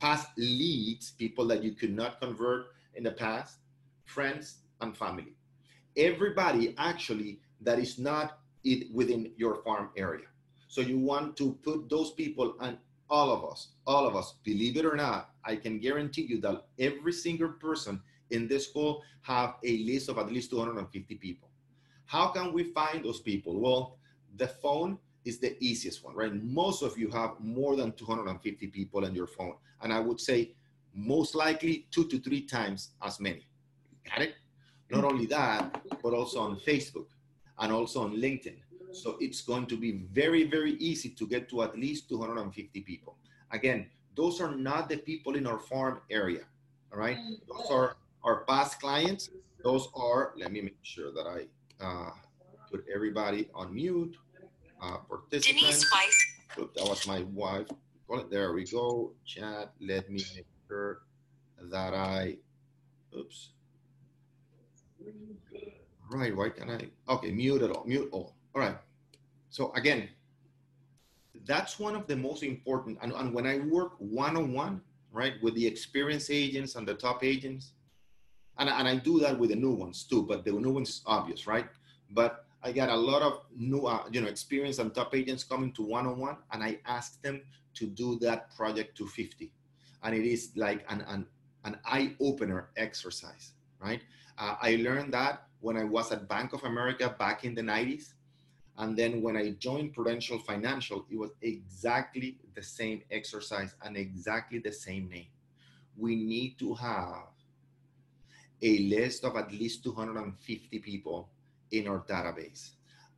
past 0.00 0.28
leads, 0.36 1.12
people 1.12 1.46
that 1.48 1.62
you 1.62 1.72
could 1.72 1.94
not 1.94 2.20
convert 2.20 2.66
in 2.94 3.04
the 3.04 3.12
past, 3.12 3.58
friends 4.04 4.58
and 4.80 4.96
family. 4.96 5.34
Everybody 5.96 6.74
actually 6.78 7.40
that 7.60 7.78
is 7.78 7.98
not 7.98 8.38
it 8.64 8.92
within 8.92 9.32
your 9.36 9.56
farm 9.62 9.90
area. 9.96 10.26
So 10.68 10.80
you 10.80 10.98
want 10.98 11.36
to 11.38 11.58
put 11.62 11.88
those 11.88 12.12
people 12.12 12.54
and 12.60 12.78
all 13.10 13.32
of 13.32 13.44
us, 13.44 13.68
all 13.86 14.06
of 14.06 14.14
us, 14.14 14.34
believe 14.44 14.76
it 14.76 14.84
or 14.84 14.96
not, 14.96 15.30
I 15.44 15.56
can 15.56 15.78
guarantee 15.78 16.22
you 16.22 16.40
that 16.42 16.64
every 16.78 17.12
single 17.12 17.48
person 17.48 18.00
in 18.30 18.46
this 18.46 18.68
school 18.68 19.02
have 19.22 19.56
a 19.64 19.78
list 19.78 20.08
of 20.08 20.18
at 20.18 20.32
least 20.32 20.50
250 20.50 21.16
people. 21.16 21.50
How 22.06 22.28
can 22.28 22.52
we 22.52 22.64
find 22.72 23.04
those 23.04 23.20
people? 23.20 23.58
Well, 23.60 23.98
the 24.36 24.48
phone 24.48 24.98
is 25.24 25.38
the 25.38 25.56
easiest 25.62 26.04
one, 26.04 26.14
right? 26.14 26.32
Most 26.32 26.82
of 26.82 26.96
you 26.96 27.10
have 27.10 27.32
more 27.40 27.76
than 27.76 27.92
250 27.92 28.66
people 28.68 29.04
in 29.04 29.14
your 29.14 29.26
phone. 29.26 29.54
And 29.82 29.92
I 29.92 30.00
would 30.00 30.20
say 30.20 30.52
most 30.94 31.34
likely 31.34 31.86
two 31.90 32.06
to 32.08 32.18
three 32.18 32.42
times 32.42 32.90
as 33.02 33.20
many. 33.20 33.46
Got 34.08 34.22
it? 34.22 34.34
Not 34.90 35.04
only 35.04 35.26
that, 35.26 35.82
but 36.02 36.14
also 36.14 36.40
on 36.40 36.58
Facebook 36.60 37.06
and 37.58 37.72
also 37.72 38.02
on 38.02 38.16
LinkedIn. 38.16 38.56
So 38.92 39.16
it's 39.20 39.40
going 39.40 39.66
to 39.66 39.76
be 39.76 40.02
very, 40.12 40.44
very 40.44 40.72
easy 40.74 41.10
to 41.10 41.26
get 41.26 41.48
to 41.50 41.62
at 41.62 41.78
least 41.78 42.08
250 42.08 42.80
people. 42.80 43.16
Again, 43.50 43.86
those 44.16 44.40
are 44.40 44.54
not 44.54 44.88
the 44.88 44.96
people 44.96 45.36
in 45.36 45.46
our 45.46 45.58
farm 45.58 46.00
area. 46.10 46.44
All 46.92 46.98
right. 46.98 47.18
Those 47.48 47.70
are 47.70 47.96
our 48.24 48.44
past 48.44 48.80
clients. 48.80 49.30
Those 49.62 49.88
are, 49.94 50.32
let 50.36 50.52
me 50.52 50.60
make 50.62 50.78
sure 50.82 51.12
that 51.12 51.26
I 51.26 51.46
uh, 51.84 52.10
put 52.70 52.84
everybody 52.92 53.48
on 53.54 53.74
mute. 53.74 54.16
Uh, 54.82 54.96
participants. 55.08 55.62
Denise 55.62 55.92
Weiss. 55.92 56.26
Oop, 56.58 56.74
that 56.74 56.84
was 56.88 57.06
my 57.06 57.22
wife. 57.34 57.68
There 58.30 58.52
we 58.52 58.64
go. 58.64 59.12
Chat. 59.24 59.72
Let 59.80 60.10
me 60.10 60.24
make 60.34 60.46
sure 60.66 61.02
that 61.70 61.94
I, 61.94 62.38
oops. 63.16 63.50
Right, 66.10 66.34
why 66.34 66.48
can 66.48 66.70
I? 66.70 67.12
Okay, 67.12 67.30
mute 67.30 67.62
it 67.62 67.70
all, 67.70 67.84
mute 67.84 68.08
all. 68.10 68.34
All 68.54 68.62
right. 68.62 68.76
So 69.50 69.72
again, 69.74 70.08
that's 71.46 71.78
one 71.78 71.96
of 71.96 72.06
the 72.06 72.16
most 72.16 72.42
important. 72.42 72.98
And, 73.02 73.12
and 73.12 73.32
when 73.32 73.46
I 73.46 73.58
work 73.58 73.92
one-on-one, 73.98 74.80
right, 75.12 75.34
with 75.42 75.54
the 75.54 75.66
experienced 75.66 76.30
agents 76.30 76.76
and 76.76 76.86
the 76.86 76.94
top 76.94 77.24
agents, 77.24 77.72
and, 78.58 78.68
and 78.68 78.86
I 78.86 78.96
do 78.96 79.18
that 79.20 79.38
with 79.38 79.50
the 79.50 79.56
new 79.56 79.72
ones 79.72 80.04
too, 80.04 80.22
but 80.22 80.44
the 80.44 80.52
new 80.52 80.72
ones 80.72 81.02
obvious, 81.06 81.46
right? 81.46 81.66
But 82.10 82.44
I 82.62 82.72
got 82.72 82.90
a 82.90 82.96
lot 82.96 83.22
of 83.22 83.40
new, 83.56 83.86
uh, 83.86 84.04
you 84.10 84.20
know, 84.20 84.28
experience 84.28 84.78
and 84.78 84.94
top 84.94 85.14
agents 85.14 85.44
coming 85.44 85.72
to 85.72 85.82
one-on-one, 85.82 86.36
and 86.52 86.62
I 86.62 86.78
ask 86.84 87.20
them 87.22 87.40
to 87.74 87.86
do 87.86 88.18
that 88.18 88.54
project 88.54 88.98
250, 88.98 89.52
and 90.02 90.14
it 90.14 90.26
is 90.26 90.50
like 90.56 90.84
an 90.90 91.00
an, 91.08 91.26
an 91.64 91.78
eye-opener 91.86 92.68
exercise, 92.76 93.52
right? 93.80 94.02
Uh, 94.36 94.56
I 94.60 94.76
learned 94.76 95.14
that 95.14 95.46
when 95.60 95.76
I 95.76 95.84
was 95.84 96.12
at 96.12 96.28
Bank 96.28 96.52
of 96.52 96.64
America 96.64 97.14
back 97.18 97.44
in 97.44 97.54
the 97.54 97.62
90s, 97.62 98.14
and 98.78 98.96
then 98.96 99.20
when 99.22 99.36
I 99.36 99.50
joined 99.50 99.92
Prudential 99.92 100.38
Financial, 100.38 101.04
it 101.10 101.16
was 101.16 101.30
exactly 101.42 102.38
the 102.54 102.62
same 102.62 103.02
exercise 103.10 103.74
and 103.82 103.96
exactly 103.96 104.58
the 104.58 104.72
same 104.72 105.08
name. 105.08 105.26
We 105.96 106.16
need 106.16 106.58
to 106.60 106.74
have 106.74 107.24
a 108.62 108.78
list 108.78 109.24
of 109.24 109.36
at 109.36 109.52
least 109.52 109.84
250 109.84 110.78
people 110.78 111.28
in 111.72 111.88
our 111.88 112.00
database. 112.00 112.70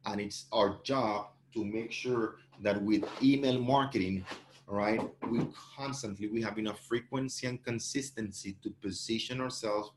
And 0.04 0.20
it's 0.20 0.46
our 0.52 0.80
job 0.82 1.28
to 1.54 1.64
make 1.64 1.92
sure 1.92 2.36
that 2.60 2.80
with 2.82 3.04
email 3.22 3.60
marketing, 3.60 4.24
right, 4.66 5.00
we 5.28 5.46
constantly, 5.76 6.28
we 6.28 6.42
have 6.42 6.58
enough 6.58 6.80
frequency 6.80 7.46
and 7.46 7.62
consistency 7.62 8.56
to 8.62 8.70
position 8.82 9.40
ourselves 9.40 9.90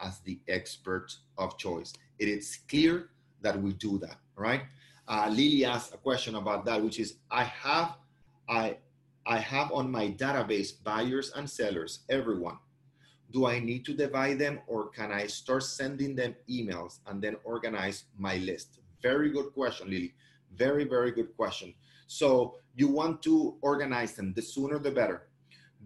as 0.00 0.20
the 0.20 0.38
expert 0.48 1.12
of 1.38 1.58
choice. 1.58 1.92
It 2.18 2.28
is 2.28 2.60
clear 2.68 3.10
that 3.42 3.60
we 3.60 3.72
do 3.74 3.98
that, 3.98 4.16
right? 4.36 4.62
Uh, 5.10 5.28
Lily 5.28 5.64
asked 5.64 5.92
a 5.92 5.98
question 5.98 6.36
about 6.36 6.64
that, 6.64 6.80
which 6.82 7.00
is 7.00 7.16
I 7.30 7.42
have 7.42 7.96
I 8.48 8.76
I 9.26 9.38
have 9.38 9.72
on 9.72 9.90
my 9.90 10.08
database 10.08 10.72
buyers 10.82 11.32
and 11.34 11.50
sellers, 11.50 12.00
everyone. 12.08 12.58
Do 13.32 13.46
I 13.46 13.58
need 13.58 13.84
to 13.86 13.94
divide 13.94 14.38
them 14.38 14.60
or 14.66 14.88
can 14.88 15.12
I 15.12 15.26
start 15.26 15.62
sending 15.64 16.14
them 16.14 16.34
emails 16.48 17.00
and 17.06 17.20
then 17.20 17.36
organize 17.44 18.04
my 18.18 18.36
list? 18.38 18.78
Very 19.02 19.30
good 19.30 19.52
question, 19.52 19.90
Lily. 19.90 20.14
Very, 20.56 20.84
very 20.84 21.12
good 21.12 21.36
question. 21.36 21.74
So 22.06 22.56
you 22.74 22.88
want 22.88 23.22
to 23.22 23.56
organize 23.62 24.14
them, 24.14 24.32
the 24.32 24.42
sooner 24.42 24.78
the 24.78 24.90
better. 24.90 25.28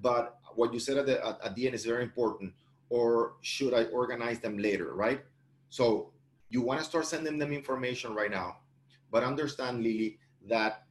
But 0.00 0.38
what 0.54 0.72
you 0.72 0.80
said 0.80 0.96
at 0.96 1.06
the, 1.06 1.26
at, 1.26 1.38
at 1.44 1.54
the 1.54 1.66
end 1.66 1.74
is 1.74 1.84
very 1.84 2.02
important. 2.02 2.54
Or 2.88 3.34
should 3.42 3.74
I 3.74 3.84
organize 3.86 4.38
them 4.38 4.56
later, 4.56 4.94
right? 4.94 5.22
So 5.68 6.12
you 6.48 6.62
want 6.62 6.80
to 6.80 6.86
start 6.86 7.04
sending 7.04 7.38
them 7.38 7.52
information 7.52 8.14
right 8.14 8.30
now 8.30 8.56
but 9.14 9.22
understand, 9.22 9.84
Lily, 9.84 10.18
that 10.48 10.86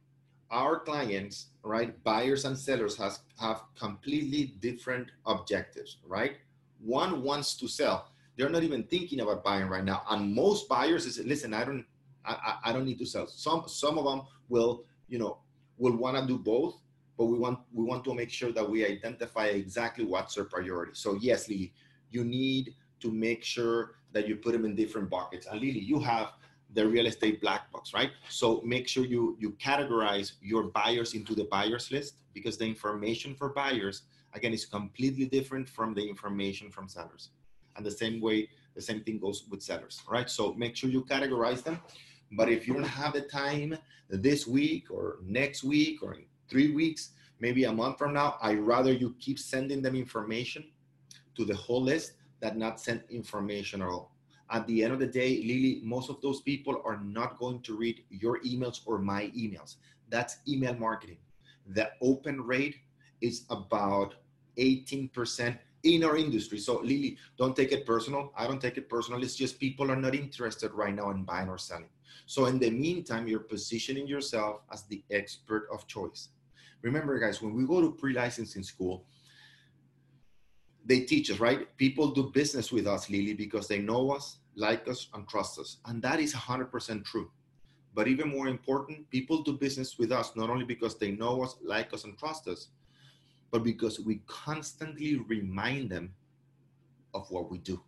our 0.50 0.78
clients, 0.78 1.48
right, 1.62 1.92
buyers 2.04 2.46
and 2.46 2.58
sellers 2.58 2.96
has 2.96 3.20
have 3.38 3.60
completely 3.78 4.54
different 4.60 5.08
objectives, 5.26 5.98
right? 6.06 6.36
One 6.80 7.22
wants 7.22 7.54
to 7.56 7.68
sell. 7.68 8.08
They're 8.34 8.48
not 8.48 8.62
even 8.62 8.84
thinking 8.84 9.20
about 9.20 9.44
buying 9.44 9.68
right 9.68 9.84
now. 9.84 10.04
And 10.08 10.34
most 10.34 10.70
buyers 10.70 11.04
is 11.04 11.18
listen, 11.18 11.52
I 11.52 11.64
don't 11.64 11.84
I, 12.24 12.56
I 12.64 12.72
don't 12.72 12.86
need 12.86 12.98
to 13.00 13.04
sell. 13.04 13.26
Some 13.26 13.64
some 13.66 13.98
of 13.98 14.06
them 14.06 14.22
will, 14.48 14.86
you 15.06 15.18
know, 15.18 15.36
will 15.76 15.94
want 15.94 16.16
to 16.16 16.26
do 16.26 16.38
both, 16.38 16.80
but 17.18 17.26
we 17.26 17.38
want 17.38 17.58
we 17.74 17.84
want 17.84 18.04
to 18.04 18.14
make 18.14 18.30
sure 18.30 18.52
that 18.52 18.66
we 18.66 18.86
identify 18.86 19.48
exactly 19.48 20.06
what's 20.06 20.34
their 20.36 20.44
priority. 20.44 20.92
So 20.94 21.18
yes, 21.20 21.46
Lily, 21.50 21.74
you 22.10 22.24
need 22.24 22.74
to 23.00 23.12
make 23.12 23.44
sure 23.44 23.96
that 24.12 24.26
you 24.26 24.36
put 24.36 24.52
them 24.52 24.64
in 24.64 24.74
different 24.74 25.10
buckets. 25.10 25.46
And 25.46 25.60
Lily, 25.60 25.80
you 25.80 26.00
have 26.00 26.32
the 26.74 26.86
real 26.86 27.06
estate 27.06 27.40
black 27.40 27.70
box, 27.72 27.94
right? 27.94 28.10
So 28.28 28.60
make 28.64 28.88
sure 28.88 29.04
you 29.04 29.36
you 29.38 29.52
categorize 29.52 30.32
your 30.42 30.64
buyers 30.64 31.14
into 31.14 31.34
the 31.34 31.44
buyers 31.44 31.90
list 31.90 32.14
because 32.34 32.58
the 32.58 32.66
information 32.66 33.34
for 33.34 33.48
buyers 33.50 34.02
again 34.34 34.52
is 34.52 34.66
completely 34.66 35.26
different 35.26 35.68
from 35.68 35.94
the 35.94 36.06
information 36.06 36.70
from 36.70 36.88
sellers. 36.88 37.30
And 37.76 37.86
the 37.86 37.90
same 37.90 38.20
way, 38.20 38.48
the 38.74 38.82
same 38.82 39.02
thing 39.02 39.18
goes 39.18 39.44
with 39.48 39.62
sellers, 39.62 40.02
right? 40.08 40.28
So 40.28 40.52
make 40.54 40.76
sure 40.76 40.90
you 40.90 41.04
categorize 41.04 41.62
them. 41.62 41.80
But 42.32 42.48
if 42.48 42.66
you 42.66 42.74
don't 42.74 42.84
have 42.84 43.12
the 43.12 43.22
time 43.22 43.78
this 44.08 44.46
week 44.46 44.90
or 44.90 45.18
next 45.22 45.62
week 45.62 46.02
or 46.02 46.14
in 46.14 46.24
three 46.48 46.74
weeks, 46.74 47.10
maybe 47.38 47.64
a 47.64 47.72
month 47.72 47.98
from 47.98 48.14
now, 48.14 48.36
I 48.40 48.54
rather 48.54 48.92
you 48.92 49.14
keep 49.20 49.38
sending 49.38 49.82
them 49.82 49.94
information 49.94 50.64
to 51.36 51.44
the 51.44 51.54
whole 51.54 51.82
list 51.82 52.12
than 52.40 52.58
not 52.58 52.80
send 52.80 53.02
information 53.10 53.82
at 53.82 53.88
all 53.88 54.13
at 54.50 54.66
the 54.66 54.84
end 54.84 54.92
of 54.92 54.98
the 54.98 55.06
day, 55.06 55.42
Lily, 55.42 55.80
most 55.82 56.10
of 56.10 56.20
those 56.20 56.40
people 56.40 56.82
are 56.84 56.98
not 57.02 57.38
going 57.38 57.60
to 57.62 57.76
read 57.76 58.04
your 58.10 58.40
emails 58.40 58.80
or 58.86 58.98
my 58.98 59.30
emails. 59.36 59.76
That's 60.08 60.38
email 60.46 60.74
marketing. 60.74 61.18
The 61.66 61.90
open 62.02 62.40
rate 62.42 62.76
is 63.20 63.46
about 63.48 64.16
18% 64.58 65.58
in 65.84 66.04
our 66.04 66.16
industry. 66.16 66.58
So, 66.58 66.80
Lily, 66.80 67.16
don't 67.38 67.56
take 67.56 67.72
it 67.72 67.86
personal. 67.86 68.32
I 68.36 68.46
don't 68.46 68.60
take 68.60 68.76
it 68.76 68.88
personal. 68.88 69.22
It's 69.22 69.36
just 69.36 69.60
people 69.60 69.90
are 69.90 69.96
not 69.96 70.14
interested 70.14 70.72
right 70.72 70.94
now 70.94 71.10
in 71.10 71.24
buying 71.24 71.48
or 71.48 71.58
selling. 71.58 71.88
So, 72.26 72.46
in 72.46 72.58
the 72.58 72.70
meantime, 72.70 73.28
you're 73.28 73.40
positioning 73.40 74.06
yourself 74.06 74.60
as 74.72 74.84
the 74.84 75.02
expert 75.10 75.68
of 75.72 75.86
choice. 75.86 76.28
Remember, 76.82 77.18
guys, 77.18 77.40
when 77.40 77.54
we 77.54 77.66
go 77.66 77.80
to 77.80 77.92
pre 77.92 78.12
licensing 78.12 78.62
school, 78.62 79.04
they 80.84 81.00
teach 81.00 81.30
us, 81.30 81.40
right? 81.40 81.74
People 81.76 82.10
do 82.10 82.30
business 82.34 82.70
with 82.72 82.86
us, 82.86 83.08
Lily, 83.10 83.34
because 83.34 83.68
they 83.68 83.78
know 83.78 84.10
us, 84.12 84.38
like 84.54 84.88
us, 84.88 85.08
and 85.14 85.26
trust 85.28 85.58
us. 85.58 85.78
And 85.86 86.02
that 86.02 86.20
is 86.20 86.34
100% 86.34 87.04
true. 87.04 87.30
But 87.94 88.08
even 88.08 88.28
more 88.28 88.48
important, 88.48 89.08
people 89.10 89.42
do 89.42 89.54
business 89.54 89.98
with 89.98 90.12
us 90.12 90.32
not 90.36 90.50
only 90.50 90.64
because 90.64 90.98
they 90.98 91.12
know 91.12 91.42
us, 91.42 91.56
like 91.62 91.92
us, 91.94 92.04
and 92.04 92.18
trust 92.18 92.48
us, 92.48 92.68
but 93.50 93.62
because 93.62 94.00
we 94.00 94.20
constantly 94.26 95.16
remind 95.16 95.90
them 95.90 96.14
of 97.14 97.30
what 97.30 97.50
we 97.50 97.58
do, 97.58 97.80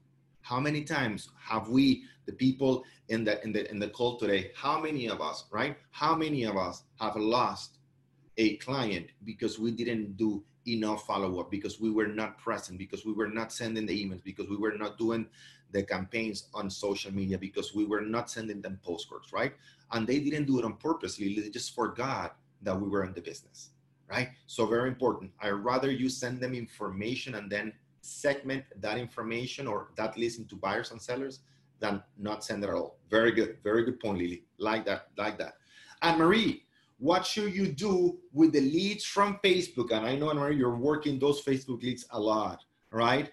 How 0.42 0.60
many 0.60 0.84
times 0.84 1.30
have 1.40 1.68
we, 1.68 2.04
the 2.26 2.32
people 2.32 2.84
in 3.08 3.24
the 3.24 3.42
in 3.44 3.52
the 3.52 3.68
in 3.68 3.80
the 3.80 3.88
call 3.88 4.16
today, 4.16 4.52
how 4.54 4.80
many 4.80 5.08
of 5.08 5.20
us, 5.20 5.44
right? 5.50 5.76
How 5.90 6.14
many 6.14 6.44
of 6.44 6.56
us 6.56 6.84
have 7.00 7.16
lost 7.16 7.78
a 8.36 8.56
client 8.58 9.06
because 9.24 9.58
we 9.58 9.72
didn't 9.72 10.16
do 10.16 10.44
enough 10.66 11.06
follow-up, 11.06 11.50
because 11.50 11.80
we 11.80 11.90
were 11.90 12.06
not 12.06 12.38
present, 12.38 12.78
because 12.78 13.04
we 13.04 13.12
were 13.12 13.28
not 13.28 13.52
sending 13.52 13.86
the 13.86 14.04
emails, 14.04 14.22
because 14.24 14.48
we 14.48 14.56
were 14.56 14.76
not 14.76 14.98
doing 14.98 15.26
the 15.72 15.82
campaigns 15.82 16.48
on 16.54 16.70
social 16.70 17.12
media, 17.12 17.38
because 17.38 17.74
we 17.74 17.84
were 17.84 18.00
not 18.00 18.30
sending 18.30 18.60
them 18.60 18.78
postcards, 18.84 19.32
right? 19.32 19.54
And 19.92 20.06
they 20.06 20.20
didn't 20.20 20.46
do 20.46 20.58
it 20.58 20.64
on 20.64 20.74
purposely, 20.74 21.38
they 21.38 21.50
just 21.50 21.74
forgot 21.74 22.36
that 22.62 22.80
we 22.80 22.88
were 22.88 23.04
in 23.04 23.12
the 23.12 23.20
business, 23.20 23.70
right? 24.08 24.30
So 24.46 24.66
very 24.66 24.88
important. 24.88 25.32
I 25.40 25.50
rather 25.50 25.90
you 25.90 26.08
send 26.08 26.40
them 26.40 26.54
information 26.54 27.34
and 27.34 27.50
then 27.50 27.72
segment 28.00 28.64
that 28.80 28.98
information 28.98 29.66
or 29.66 29.88
that 29.96 30.16
list 30.16 30.38
into 30.38 30.56
buyers 30.56 30.90
and 30.92 31.02
sellers 31.02 31.40
than 31.78 32.02
not 32.16 32.44
send 32.44 32.64
it 32.64 32.68
at 32.68 32.74
all. 32.74 32.98
Very 33.10 33.32
good. 33.32 33.58
Very 33.62 33.84
good 33.84 34.00
point, 34.00 34.18
Lily. 34.18 34.44
Like 34.58 34.86
that. 34.86 35.08
Like 35.16 35.38
that. 35.38 35.54
And 36.02 36.18
Marie, 36.18 36.65
what 36.98 37.26
should 37.26 37.54
you 37.54 37.68
do 37.68 38.18
with 38.32 38.52
the 38.52 38.60
leads 38.60 39.04
from 39.04 39.38
Facebook? 39.44 39.90
And 39.92 40.06
I 40.06 40.16
know, 40.16 40.30
Anne 40.30 40.36
Marie, 40.36 40.56
you're 40.56 40.76
working 40.76 41.18
those 41.18 41.42
Facebook 41.42 41.82
leads 41.82 42.06
a 42.10 42.18
lot, 42.18 42.64
right? 42.90 43.30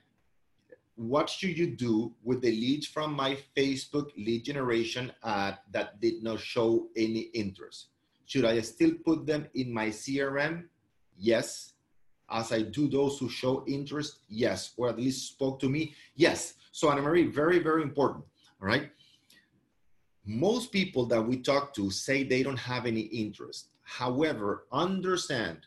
What 0.96 1.29
should 1.29 1.58
you 1.58 1.75
do 1.75 2.13
with 2.24 2.41
the 2.41 2.51
leads 2.51 2.88
from 2.88 3.13
my 3.13 3.38
Facebook 3.58 4.10
lead 4.17 4.46
generation 4.46 5.12
ad 5.24 5.58
that 5.72 6.00
did 6.00 6.22
not 6.22 6.39
show 6.39 6.88
any 6.96 7.22
interest? 7.34 7.88
Should 8.25 8.46
I 8.46 8.60
still 8.62 8.91
put 9.05 9.25
them 9.25 9.48
in 9.55 9.74
my 9.74 9.88
CRM? 9.88 10.65
Yes 11.17 11.74
as 12.34 12.51
I 12.51 12.63
do 12.63 12.89
those 12.89 13.20
who 13.20 13.29
show 13.29 13.63
interest? 13.67 14.20
Yes. 14.27 14.74
Or 14.77 14.89
at 14.89 14.98
least 14.98 15.29
spoke 15.29 15.60
to 15.60 15.70
me? 15.70 15.93
Yes. 16.15 16.55
So, 16.72 16.89
Anna 16.89 17.01
Marie, 17.01 17.27
very, 17.27 17.60
very 17.60 17.84
important. 17.84 18.25
All 18.62 18.67
right. 18.67 18.89
Most 20.25 20.72
people 20.72 21.06
that 21.08 21.22
we 21.22 21.38
talk 21.38 21.74
to 21.75 21.92
say 21.92 22.24
they 22.24 22.44
don't 22.44 22.58
have 22.58 22.86
any 22.86 23.01
interest. 23.01 23.68
However, 23.82 24.65
understand 24.72 25.60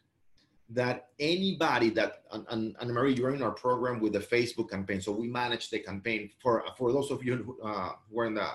that 0.71 1.11
anybody 1.21 1.91
that 1.91 2.23
and, 2.51 2.75
Anne 2.81 2.93
Marie, 2.93 3.15
you're 3.15 3.35
in 3.35 3.43
our 3.43 3.53
program 3.53 4.01
with 4.01 4.15
the 4.15 4.19
Facebook 4.19 4.71
campaign, 4.71 5.01
so 5.01 5.13
we 5.13 5.29
manage 5.29 5.71
the 5.71 5.79
campaign 5.79 6.31
for 6.43 6.65
for 6.77 6.93
those 6.93 7.11
of 7.11 7.23
you 7.23 7.37
who, 7.37 7.63
uh, 7.63 7.93
who 8.11 8.21
are 8.21 8.27
in 8.27 8.35
the 8.35 8.49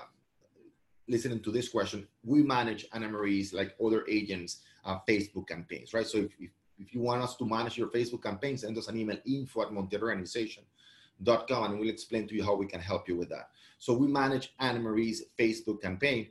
listening 1.08 1.40
to 1.40 1.50
this 1.50 1.68
question. 1.68 2.06
We 2.24 2.42
manage 2.42 2.86
Anna 2.92 3.08
Marie's 3.08 3.52
like 3.52 3.74
other 3.84 4.04
agents' 4.08 4.60
uh, 4.84 4.98
Facebook 5.08 5.48
campaigns, 5.48 5.94
right? 5.94 6.06
So 6.06 6.18
if, 6.18 6.32
if 6.38 6.50
if 6.78 6.94
you 6.94 7.00
want 7.00 7.22
us 7.22 7.36
to 7.36 7.46
manage 7.46 7.78
your 7.78 7.88
Facebook 7.88 8.22
campaign, 8.22 8.56
send 8.56 8.76
us 8.76 8.88
an 8.88 8.98
email 8.98 9.18
info 9.24 9.62
at 9.62 9.68
montielorganization.com 9.68 11.70
and 11.70 11.78
we'll 11.78 11.88
explain 11.88 12.26
to 12.28 12.34
you 12.34 12.44
how 12.44 12.56
we 12.56 12.66
can 12.66 12.80
help 12.80 13.08
you 13.08 13.16
with 13.16 13.28
that. 13.28 13.50
So 13.82 13.92
we 13.92 14.06
manage 14.06 14.54
Anna 14.60 14.78
Marie's 14.78 15.24
Facebook 15.36 15.82
campaign 15.82 16.28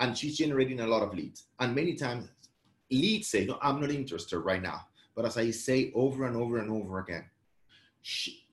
and 0.00 0.18
she's 0.18 0.36
generating 0.36 0.80
a 0.80 0.86
lot 0.88 1.04
of 1.04 1.14
leads. 1.14 1.46
And 1.60 1.76
many 1.76 1.94
times 1.94 2.28
leads 2.90 3.28
say, 3.28 3.46
no, 3.46 3.56
I'm 3.62 3.80
not 3.80 3.92
interested 3.92 4.40
right 4.40 4.60
now. 4.60 4.80
But 5.14 5.24
as 5.24 5.36
I 5.38 5.52
say 5.52 5.92
over 5.94 6.24
and 6.24 6.36
over 6.36 6.58
and 6.58 6.72
over 6.72 6.98
again, 6.98 7.24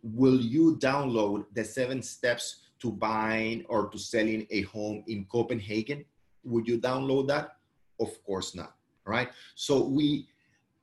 will 0.03 0.39
you 0.39 0.77
download 0.77 1.45
the 1.55 1.65
seven 1.65 2.03
steps 2.03 2.59
to 2.81 2.91
buying 2.91 3.65
or 3.67 3.89
to 3.89 3.97
selling 3.97 4.45
a 4.51 4.61
home 4.61 5.03
in 5.07 5.25
Copenhagen? 5.25 6.05
Would 6.43 6.67
you 6.67 6.77
download 6.77 7.29
that? 7.29 7.57
Of 7.99 8.23
course 8.23 8.53
not. 8.53 8.75
Right. 9.05 9.29
So 9.55 9.83
we 9.83 10.27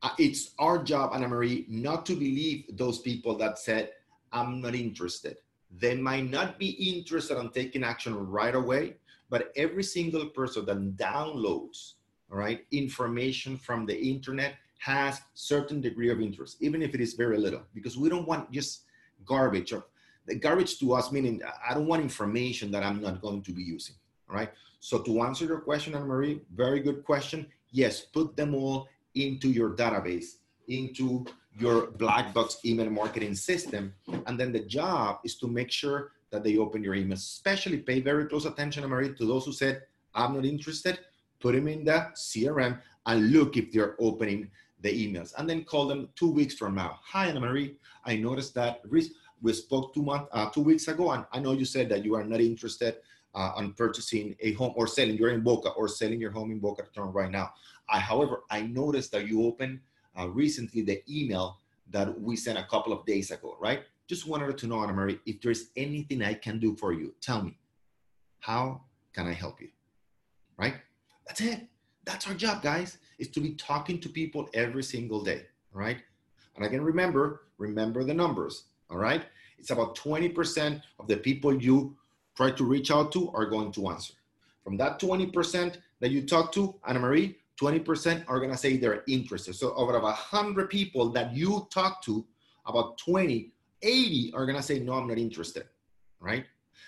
uh, 0.03 0.11
it's 0.19 0.51
our 0.59 0.83
job, 0.83 1.13
Anna 1.15 1.29
Marie, 1.29 1.65
not 1.69 2.07
to 2.07 2.15
believe 2.15 2.65
those 2.77 2.99
people 2.99 3.39
that 3.39 3.61
said, 3.61 3.91
I'm 4.33 4.61
not 4.61 4.75
interested. 4.75 5.37
They 5.71 5.97
might 5.97 6.31
not 6.31 6.59
be 6.59 6.71
interested 6.71 7.39
in 7.39 7.51
taking 7.51 7.85
action 7.85 8.15
right 8.29 8.55
away, 8.55 8.97
but 9.29 9.53
every 9.57 9.83
single 9.83 10.27
person 10.27 10.65
that 10.67 10.97
downloads, 10.97 11.95
all 12.31 12.39
right, 12.39 12.65
information 12.71 13.57
from 13.57 13.87
the 13.87 13.99
internet 13.99 14.55
has 14.79 15.21
certain 15.35 15.81
degree 15.81 16.11
of 16.11 16.21
interest, 16.21 16.59
even 16.61 16.83
if 16.83 16.95
it 16.95 17.01
is 17.01 17.15
very 17.15 17.39
little, 17.39 17.63
because 17.75 17.97
we 17.97 18.09
don't 18.09 18.27
want 18.27 18.51
just 18.53 18.83
garbage 19.25 19.73
or 19.73 19.87
the 20.27 20.35
garbage 20.35 20.79
to 20.79 20.93
us, 20.93 21.13
meaning 21.13 21.41
I 21.69 21.75
don't 21.75 21.87
want 21.87 22.03
information 22.03 22.71
that 22.73 22.83
I'm 22.83 23.01
not 23.01 23.21
going 23.21 23.43
to 23.43 23.53
be 23.53 23.63
using. 23.63 23.97
All 24.29 24.37
right. 24.37 24.51
So 24.81 24.99
to 24.99 25.23
answer 25.23 25.45
your 25.45 25.61
question, 25.61 25.95
Anne 25.95 26.07
Marie, 26.07 26.41
very 26.55 26.81
good 26.81 27.05
question. 27.05 27.47
Yes, 27.71 28.01
put 28.01 28.37
them 28.37 28.55
all 28.55 28.89
into 29.15 29.49
your 29.49 29.71
database, 29.71 30.37
into 30.69 31.25
your 31.59 31.89
black 31.93 32.35
box 32.35 32.59
email 32.65 32.91
marketing 32.91 33.35
system. 33.35 33.95
And 34.27 34.39
then 34.39 34.53
the 34.53 34.61
job 34.61 35.21
is 35.25 35.37
to 35.39 35.49
make 35.49 35.71
sure 35.71 36.13
that 36.31 36.45
they 36.45 36.59
open 36.59 36.83
your 36.83 36.95
emails, 36.95 37.25
especially 37.25 37.79
pay 37.79 38.01
very 38.01 38.27
close 38.27 38.45
attention, 38.45 38.87
Marie, 38.87 39.15
to 39.15 39.27
those 39.27 39.47
who 39.47 39.53
said, 39.53 39.83
I'm 40.15 40.35
not 40.35 40.45
interested, 40.45 40.99
put 41.41 41.55
them 41.55 41.69
in 41.69 41.85
the 41.85 42.09
CRM 42.15 42.81
and 43.07 43.33
look 43.33 43.57
if 43.57 43.73
they're 43.73 43.97
opening 43.99 44.51
the 44.81 44.91
emails. 44.91 45.33
And 45.39 45.49
then 45.49 45.65
call 45.65 45.87
them 45.87 46.09
two 46.17 46.31
weeks 46.31 46.55
from 46.55 46.75
now. 46.75 46.99
Hi, 47.05 47.27
Anna 47.29 47.41
Marie. 47.41 47.77
I 48.05 48.17
noticed 48.17 48.55
that 48.55 48.83
we 48.91 49.53
spoke 49.53 49.95
two 49.95 50.03
months, 50.03 50.29
uh, 50.33 50.51
two 50.51 50.63
weeks 50.63 50.89
ago, 50.89 51.13
and 51.13 51.25
I 51.33 51.39
know 51.39 51.53
you 51.53 51.65
said 51.65 51.89
that 51.91 52.05
you 52.05 52.15
are 52.15 52.25
not 52.25 52.41
interested 52.41 52.97
uh, 53.35 53.53
on 53.55 53.73
purchasing 53.75 54.35
a 54.41 54.53
home 54.55 54.73
or 54.77 54.87
selling. 54.87 55.17
You're 55.17 55.31
in 55.31 55.43
Boca 55.43 55.71
or 55.71 55.89
selling 55.89 56.21
your 56.21 56.31
home 56.31 56.51
in 56.51 56.59
Boca 56.59 56.83
Raton 56.83 57.13
right 57.13 57.31
now. 57.31 57.53
I, 57.89 58.01
however, 58.01 58.43
I 58.51 58.63
noticed 58.63 59.13
that 59.13 59.29
you 59.29 59.45
opened 59.45 59.81
uh, 60.19 60.29
recently 60.29 60.83
the 60.83 61.03
email 61.09 61.59
that 61.91 62.21
we 62.21 62.37
sent 62.37 62.59
a 62.59 62.65
couple 62.65 62.93
of 62.93 63.05
days 63.07 63.31
ago, 63.31 63.57
right? 63.61 63.83
Just 64.09 64.27
wanted 64.27 64.57
to 64.59 64.67
know, 64.67 64.83
Anna 64.83 64.93
Marie, 64.93 65.21
if 65.27 65.41
there's 65.41 65.71
anything 65.77 66.23
I 66.23 66.35
can 66.35 66.59
do 66.59 66.77
for 66.77 66.93
you, 66.93 67.15
tell 67.21 67.43
me. 67.43 67.59
How 68.41 68.83
can 69.13 69.27
I 69.27 69.33
help 69.33 69.61
you? 69.61 69.69
Right? 70.57 70.75
That's 71.27 71.41
it. 71.41 71.67
That's 72.05 72.27
our 72.29 72.35
job, 72.35 72.63
guys, 72.63 72.99
is 73.19 73.29
to 73.29 73.41
be 73.41 73.55
talking 73.55 74.01
to 74.01 74.09
people 74.09 74.49
every 74.55 74.83
single 74.83 75.23
day, 75.23 75.43
right? 75.73 75.99
And 76.55 76.65
again, 76.65 76.83
remember, 76.83 77.43
remember 77.59 78.05
the 78.05 78.15
numbers, 78.15 78.65
all 78.91 78.99
right? 78.99 79.25
It's 79.59 79.71
about 79.71 79.97
20% 79.97 80.83
of 81.01 81.09
the 81.09 81.17
people 81.17 81.61
you 81.61 81.97
try 82.37 82.51
to 82.53 82.65
reach 82.65 82.91
out 82.91 83.11
to 83.13 83.31
are 83.33 83.47
going 83.47 83.73
to 83.73 83.89
answer. 83.89 84.15
From 84.63 84.77
that 84.77 85.01
20% 85.01 85.79
that 86.01 86.11
you 86.11 86.23
talk 86.23 86.53
to, 86.53 86.75
Anna 86.87 87.01
Marie, 87.01 87.39
20% 87.61 88.25
are 88.29 88.39
going 88.39 88.51
to 88.51 88.57
say 88.57 88.77
they're 88.77 89.03
interested. 89.09 89.55
So 89.55 89.75
out 89.79 89.95
of 89.95 90.03
100 90.03 90.69
people 90.69 91.11
that 91.11 91.35
you 91.35 91.67
talk 91.71 92.03
to, 92.05 92.25
about 92.67 92.99
20, 92.99 93.53
80 93.83 94.33
are 94.35 94.45
going 94.47 94.57
to 94.57 94.63
say, 94.63 94.79
no, 94.81 94.95
I'm 94.95 95.09
not 95.09 95.19
interested, 95.19 95.65
right? 96.21 96.45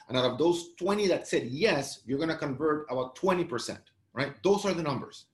And 0.08 0.16
out 0.16 0.24
of 0.24 0.38
those 0.38 0.74
20 0.78 1.06
that 1.08 1.28
said 1.28 1.46
yes, 1.46 2.00
you're 2.06 2.18
going 2.18 2.30
to 2.30 2.36
convert 2.36 2.86
about 2.90 3.14
20%, 3.16 3.78
right? 4.12 4.34
Those 4.42 4.64
are 4.64 4.74
the 4.74 4.82
numbers. 4.82 5.26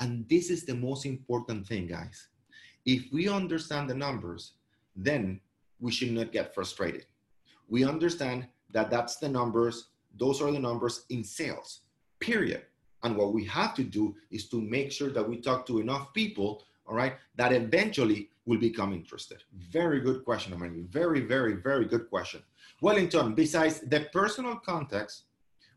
And 0.00 0.28
this 0.28 0.50
is 0.50 0.64
the 0.64 0.74
most 0.74 1.06
important 1.06 1.66
thing, 1.66 1.86
guys. 1.86 2.28
If 2.84 3.12
we 3.12 3.28
understand 3.28 3.88
the 3.88 3.94
numbers, 3.94 4.52
then 4.94 5.40
we 5.80 5.90
should 5.90 6.12
not 6.12 6.32
get 6.32 6.54
frustrated. 6.54 7.06
We 7.68 7.84
understand 7.84 8.46
that 8.70 8.90
that's 8.90 9.16
the 9.16 9.28
numbers, 9.28 9.88
those 10.18 10.40
are 10.40 10.52
the 10.52 10.58
numbers 10.58 11.04
in 11.10 11.24
sales, 11.24 11.80
period. 12.20 12.62
And 13.06 13.16
what 13.16 13.32
we 13.32 13.44
have 13.44 13.72
to 13.76 13.84
do 13.84 14.16
is 14.32 14.48
to 14.48 14.60
make 14.60 14.90
sure 14.90 15.10
that 15.10 15.28
we 15.28 15.36
talk 15.36 15.64
to 15.68 15.78
enough 15.78 16.12
people, 16.12 16.64
all 16.88 16.96
right, 16.96 17.14
that 17.36 17.52
eventually 17.52 18.30
will 18.46 18.58
become 18.58 18.92
interested. 18.92 19.44
Very 19.70 20.00
good 20.00 20.24
question, 20.24 20.52
Amanda. 20.52 20.82
Very, 20.90 21.20
very, 21.20 21.52
very 21.54 21.84
good 21.84 22.10
question. 22.10 22.42
Wellington, 22.80 23.32
besides 23.36 23.78
the 23.78 24.08
personal 24.12 24.56
context, 24.56 25.22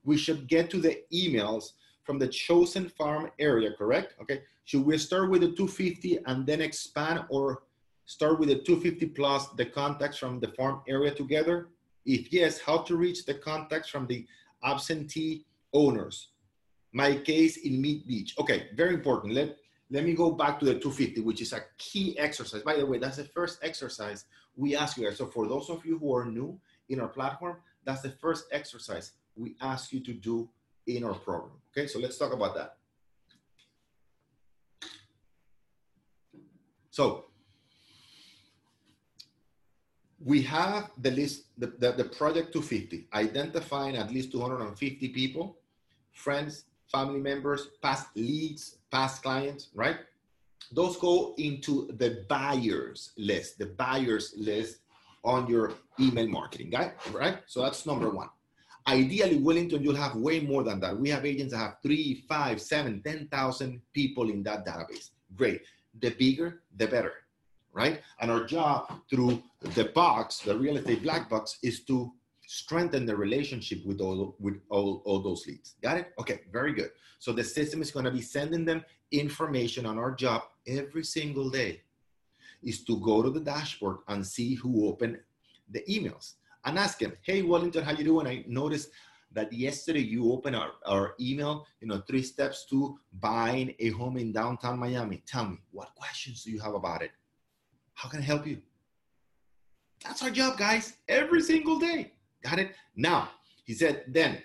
we 0.03 0.17
should 0.17 0.47
get 0.47 0.71
to 0.71 0.79
the 0.81 1.03
emails 1.13 1.73
from 2.03 2.17
the 2.17 2.27
chosen 2.27 2.89
farm 2.89 3.29
area, 3.37 3.73
correct? 3.77 4.15
Okay. 4.19 4.41
Should 4.65 4.83
we 4.83 4.97
start 4.97 5.29
with 5.29 5.41
the 5.41 5.51
250 5.51 6.21
and 6.25 6.47
then 6.47 6.61
expand 6.61 7.25
or 7.29 7.61
start 8.05 8.39
with 8.39 8.49
the 8.49 8.55
250 8.55 9.05
plus 9.09 9.49
the 9.49 9.67
contacts 9.67 10.17
from 10.17 10.39
the 10.39 10.47
farm 10.57 10.81
area 10.87 11.13
together? 11.13 11.67
If 12.07 12.33
yes, 12.33 12.59
how 12.59 12.79
to 12.79 12.95
reach 12.95 13.25
the 13.25 13.35
contacts 13.35 13.87
from 13.87 14.07
the 14.07 14.25
absentee 14.63 15.45
owners? 15.73 16.29
My 16.91 17.15
case 17.15 17.57
in 17.57 17.81
Mid 17.81 18.07
Beach. 18.07 18.35
Okay, 18.39 18.69
very 18.75 18.93
important. 18.93 19.33
Let, 19.33 19.57
let 19.91 20.03
me 20.03 20.13
go 20.13 20.31
back 20.31 20.59
to 20.59 20.65
the 20.65 20.73
250, 20.73 21.21
which 21.21 21.41
is 21.41 21.53
a 21.53 21.61
key 21.77 22.17
exercise. 22.17 22.61
By 22.61 22.77
the 22.77 22.85
way, 22.85 22.97
that's 22.97 23.17
the 23.17 23.25
first 23.25 23.59
exercise 23.63 24.25
we 24.55 24.75
ask 24.75 24.97
you. 24.97 25.11
So 25.13 25.27
for 25.27 25.47
those 25.47 25.69
of 25.69 25.85
you 25.85 25.97
who 25.97 26.13
are 26.15 26.25
new 26.25 26.59
in 26.89 26.99
our 26.99 27.07
platform, 27.07 27.57
that's 27.85 28.01
the 28.01 28.11
first 28.11 28.45
exercise 28.51 29.13
we 29.35 29.55
ask 29.61 29.91
you 29.93 29.99
to 30.01 30.13
do 30.13 30.49
in 30.87 31.03
our 31.03 31.13
program. 31.13 31.53
Okay, 31.71 31.87
so 31.87 31.99
let's 31.99 32.17
talk 32.17 32.33
about 32.33 32.55
that. 32.55 32.77
So 36.89 37.25
we 40.23 40.41
have 40.41 40.91
the 40.97 41.11
list, 41.11 41.45
the, 41.57 41.67
the, 41.67 41.91
the 41.93 42.03
project 42.03 42.51
250, 42.51 43.07
identifying 43.13 43.95
at 43.95 44.11
least 44.11 44.31
250 44.31 45.07
people, 45.09 45.57
friends, 46.11 46.65
family 46.91 47.19
members, 47.19 47.69
past 47.81 48.07
leads, 48.15 48.77
past 48.91 49.23
clients, 49.23 49.69
right? 49.73 49.97
Those 50.71 50.97
go 50.97 51.33
into 51.37 51.87
the 51.97 52.25
buyers 52.29 53.11
list, 53.17 53.57
the 53.57 53.67
buyers 53.67 54.33
list 54.37 54.79
on 55.23 55.47
your 55.47 55.73
email 55.99 56.27
marketing, 56.27 56.71
right? 56.71 56.93
Right? 57.11 57.39
So 57.47 57.61
that's 57.61 57.85
number 57.85 58.09
one. 58.09 58.29
Ideally, 58.87 59.37
Wellington, 59.37 59.83
you'll 59.83 59.95
have 59.95 60.15
way 60.15 60.39
more 60.39 60.63
than 60.63 60.79
that. 60.79 60.97
We 60.97 61.09
have 61.09 61.25
agents 61.25 61.53
that 61.53 61.59
have 61.59 61.75
three, 61.83 62.23
five, 62.27 62.61
seven, 62.61 63.01
10,000 63.03 63.81
people 63.93 64.29
in 64.29 64.41
that 64.43 64.65
database. 64.65 65.09
Great. 65.35 65.61
The 65.99 66.11
bigger, 66.11 66.63
the 66.77 66.87
better, 66.87 67.13
right? 67.73 68.01
And 68.19 68.31
our 68.31 68.45
job 68.45 68.91
through 69.09 69.43
the 69.61 69.85
box, 69.85 70.39
the 70.39 70.57
real 70.57 70.77
estate 70.77 71.03
black 71.03 71.29
box, 71.29 71.59
is 71.61 71.83
to 71.85 72.11
strengthen 72.51 73.05
the 73.05 73.15
relationship 73.15 73.85
with 73.85 74.01
all 74.01 74.35
with 74.39 74.59
all, 74.69 75.03
all 75.05 75.21
those 75.21 75.45
leads. 75.45 75.75
Got 75.83 75.97
it? 75.97 76.13
Okay, 76.19 76.41
very 76.51 76.73
good. 76.73 76.89
So 77.19 77.31
the 77.31 77.43
system 77.43 77.79
is 77.79 77.91
going 77.91 78.05
to 78.05 78.11
be 78.11 78.23
sending 78.23 78.65
them 78.65 78.83
information 79.11 79.85
on 79.85 79.99
our 79.99 80.15
job 80.15 80.41
every 80.65 81.03
single 81.03 81.51
day 81.51 81.81
is 82.63 82.83
to 82.85 82.99
go 83.01 83.21
to 83.21 83.29
the 83.29 83.39
dashboard 83.39 83.97
and 84.07 84.25
see 84.25 84.55
who 84.55 84.87
opened 84.87 85.19
the 85.69 85.83
emails 85.87 86.33
and 86.65 86.79
ask 86.79 86.99
him, 86.99 87.13
hey, 87.21 87.43
Wellington, 87.43 87.83
how 87.83 87.91
you 87.91 88.03
doing? 88.03 88.25
I 88.25 88.43
noticed 88.47 88.89
that 89.31 89.53
yesterday 89.53 89.99
you 89.99 90.31
opened 90.31 90.55
our, 90.55 90.71
our 90.87 91.13
email, 91.21 91.67
you 91.81 91.87
know, 91.87 92.01
three 92.07 92.23
steps 92.23 92.65
to 92.71 92.97
buying 93.19 93.75
a 93.77 93.91
home 93.91 94.17
in 94.17 94.31
downtown 94.31 94.79
Miami. 94.79 95.21
Tell 95.27 95.45
me, 95.45 95.59
what 95.69 95.93
questions 95.93 96.43
do 96.43 96.49
you 96.49 96.59
have 96.61 96.73
about 96.73 97.03
it? 97.03 97.11
How 97.93 98.09
can 98.09 98.21
I 98.21 98.23
help 98.23 98.47
you? 98.47 98.59
That's 100.03 100.23
our 100.23 100.31
job, 100.31 100.57
guys, 100.57 100.97
every 101.07 101.41
single 101.41 101.77
day. 101.77 102.13
Got 102.43 102.59
it? 102.59 102.75
Now, 102.95 103.29
he 103.65 103.73
said, 103.73 104.03
then 104.07 104.41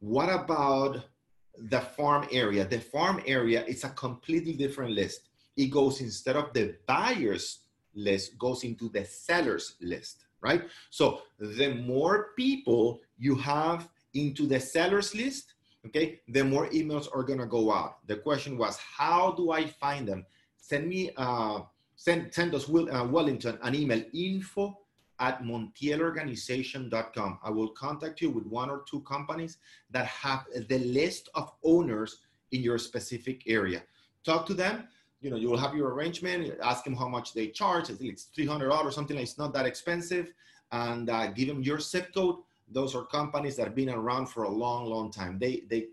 what 0.00 0.28
about 0.28 1.02
the 1.56 1.80
farm 1.80 2.26
area? 2.30 2.64
The 2.64 2.80
farm 2.80 3.22
area 3.26 3.64
is 3.64 3.84
a 3.84 3.90
completely 3.90 4.54
different 4.54 4.92
list 4.92 5.30
it 5.60 5.70
goes 5.70 6.00
instead 6.00 6.36
of 6.36 6.52
the 6.52 6.76
buyer's 6.86 7.60
list, 7.94 8.38
goes 8.38 8.64
into 8.64 8.88
the 8.88 9.04
seller's 9.04 9.76
list, 9.80 10.24
right? 10.40 10.62
So 10.90 11.22
the 11.38 11.74
more 11.74 12.30
people 12.36 13.00
you 13.18 13.34
have 13.36 13.88
into 14.14 14.46
the 14.46 14.60
seller's 14.60 15.14
list, 15.14 15.54
okay, 15.86 16.20
the 16.28 16.44
more 16.44 16.68
emails 16.70 17.08
are 17.14 17.22
gonna 17.22 17.46
go 17.46 17.72
out. 17.72 18.06
The 18.06 18.16
question 18.16 18.56
was, 18.56 18.78
how 18.78 19.32
do 19.32 19.50
I 19.50 19.66
find 19.66 20.06
them? 20.06 20.24
Send 20.56 20.88
me, 20.88 21.10
uh, 21.16 21.60
send, 21.96 22.32
send 22.32 22.54
us, 22.54 22.68
Will, 22.68 22.90
uh, 22.90 23.04
Wellington, 23.04 23.58
an 23.62 23.74
email, 23.74 24.02
info 24.14 24.78
at 25.20 25.42
montielorganization.com. 25.42 27.38
I 27.42 27.50
will 27.50 27.68
contact 27.68 28.20
you 28.20 28.30
with 28.30 28.46
one 28.46 28.70
or 28.70 28.82
two 28.90 29.00
companies 29.00 29.58
that 29.90 30.06
have 30.06 30.46
the 30.68 30.78
list 30.78 31.28
of 31.34 31.52
owners 31.62 32.18
in 32.50 32.62
your 32.62 32.78
specific 32.78 33.42
area. 33.46 33.82
Talk 34.24 34.46
to 34.46 34.54
them 34.54 34.88
you 35.20 35.30
know, 35.30 35.36
you 35.36 35.50
will 35.50 35.58
have 35.58 35.74
your 35.74 35.92
arrangement, 35.92 36.58
ask 36.62 36.84
them 36.84 36.96
how 36.96 37.08
much 37.08 37.34
they 37.34 37.48
charge. 37.48 37.90
I 37.90 37.94
think 37.94 38.12
it's 38.12 38.28
$300 38.36 38.70
or 38.72 38.90
something 38.90 39.16
like 39.16 39.24
it's 39.24 39.38
not 39.38 39.52
that 39.52 39.66
expensive. 39.66 40.32
And 40.72 41.10
uh, 41.10 41.28
give 41.28 41.48
them 41.48 41.62
your 41.62 41.78
zip 41.78 42.14
code. 42.14 42.36
Those 42.70 42.94
are 42.94 43.04
companies 43.04 43.56
that 43.56 43.64
have 43.64 43.74
been 43.74 43.90
around 43.90 44.26
for 44.26 44.44
a 44.44 44.48
long, 44.48 44.86
long 44.86 45.10
time. 45.10 45.38
They, 45.38 45.64
they, 45.68 45.88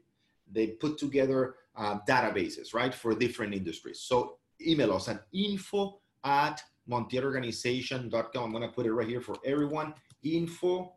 they 0.52 0.68
put 0.68 0.98
together 0.98 1.56
uh, 1.76 2.00
databases, 2.08 2.74
right, 2.74 2.94
for 2.94 3.14
different 3.16 3.54
industries. 3.54 4.00
So 4.00 4.38
email 4.66 4.94
us 4.94 5.10
at 5.10 5.26
info 5.34 6.00
at 6.24 6.62
montielorganization.com. 6.90 8.44
I'm 8.44 8.52
going 8.52 8.64
to 8.64 8.70
put 8.70 8.86
it 8.86 8.94
right 8.94 9.08
here 9.08 9.22
for 9.22 9.38
everyone. 9.46 9.94
Info 10.24 10.94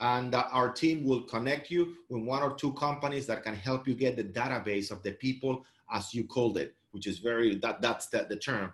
and 0.00 0.34
uh, 0.34 0.44
our 0.50 0.70
team 0.70 1.04
will 1.04 1.22
connect 1.22 1.70
you 1.70 1.94
with 2.08 2.22
one 2.22 2.42
or 2.42 2.54
two 2.54 2.72
companies 2.74 3.26
that 3.26 3.42
can 3.42 3.54
help 3.54 3.86
you 3.86 3.94
get 3.94 4.16
the 4.16 4.24
database 4.24 4.90
of 4.90 5.02
the 5.02 5.12
people 5.12 5.64
as 5.92 6.12
you 6.12 6.24
called 6.24 6.58
it 6.58 6.74
which 6.90 7.06
is 7.06 7.18
very 7.18 7.54
that 7.56 7.80
that's 7.80 8.06
the, 8.06 8.26
the 8.28 8.36
term 8.36 8.72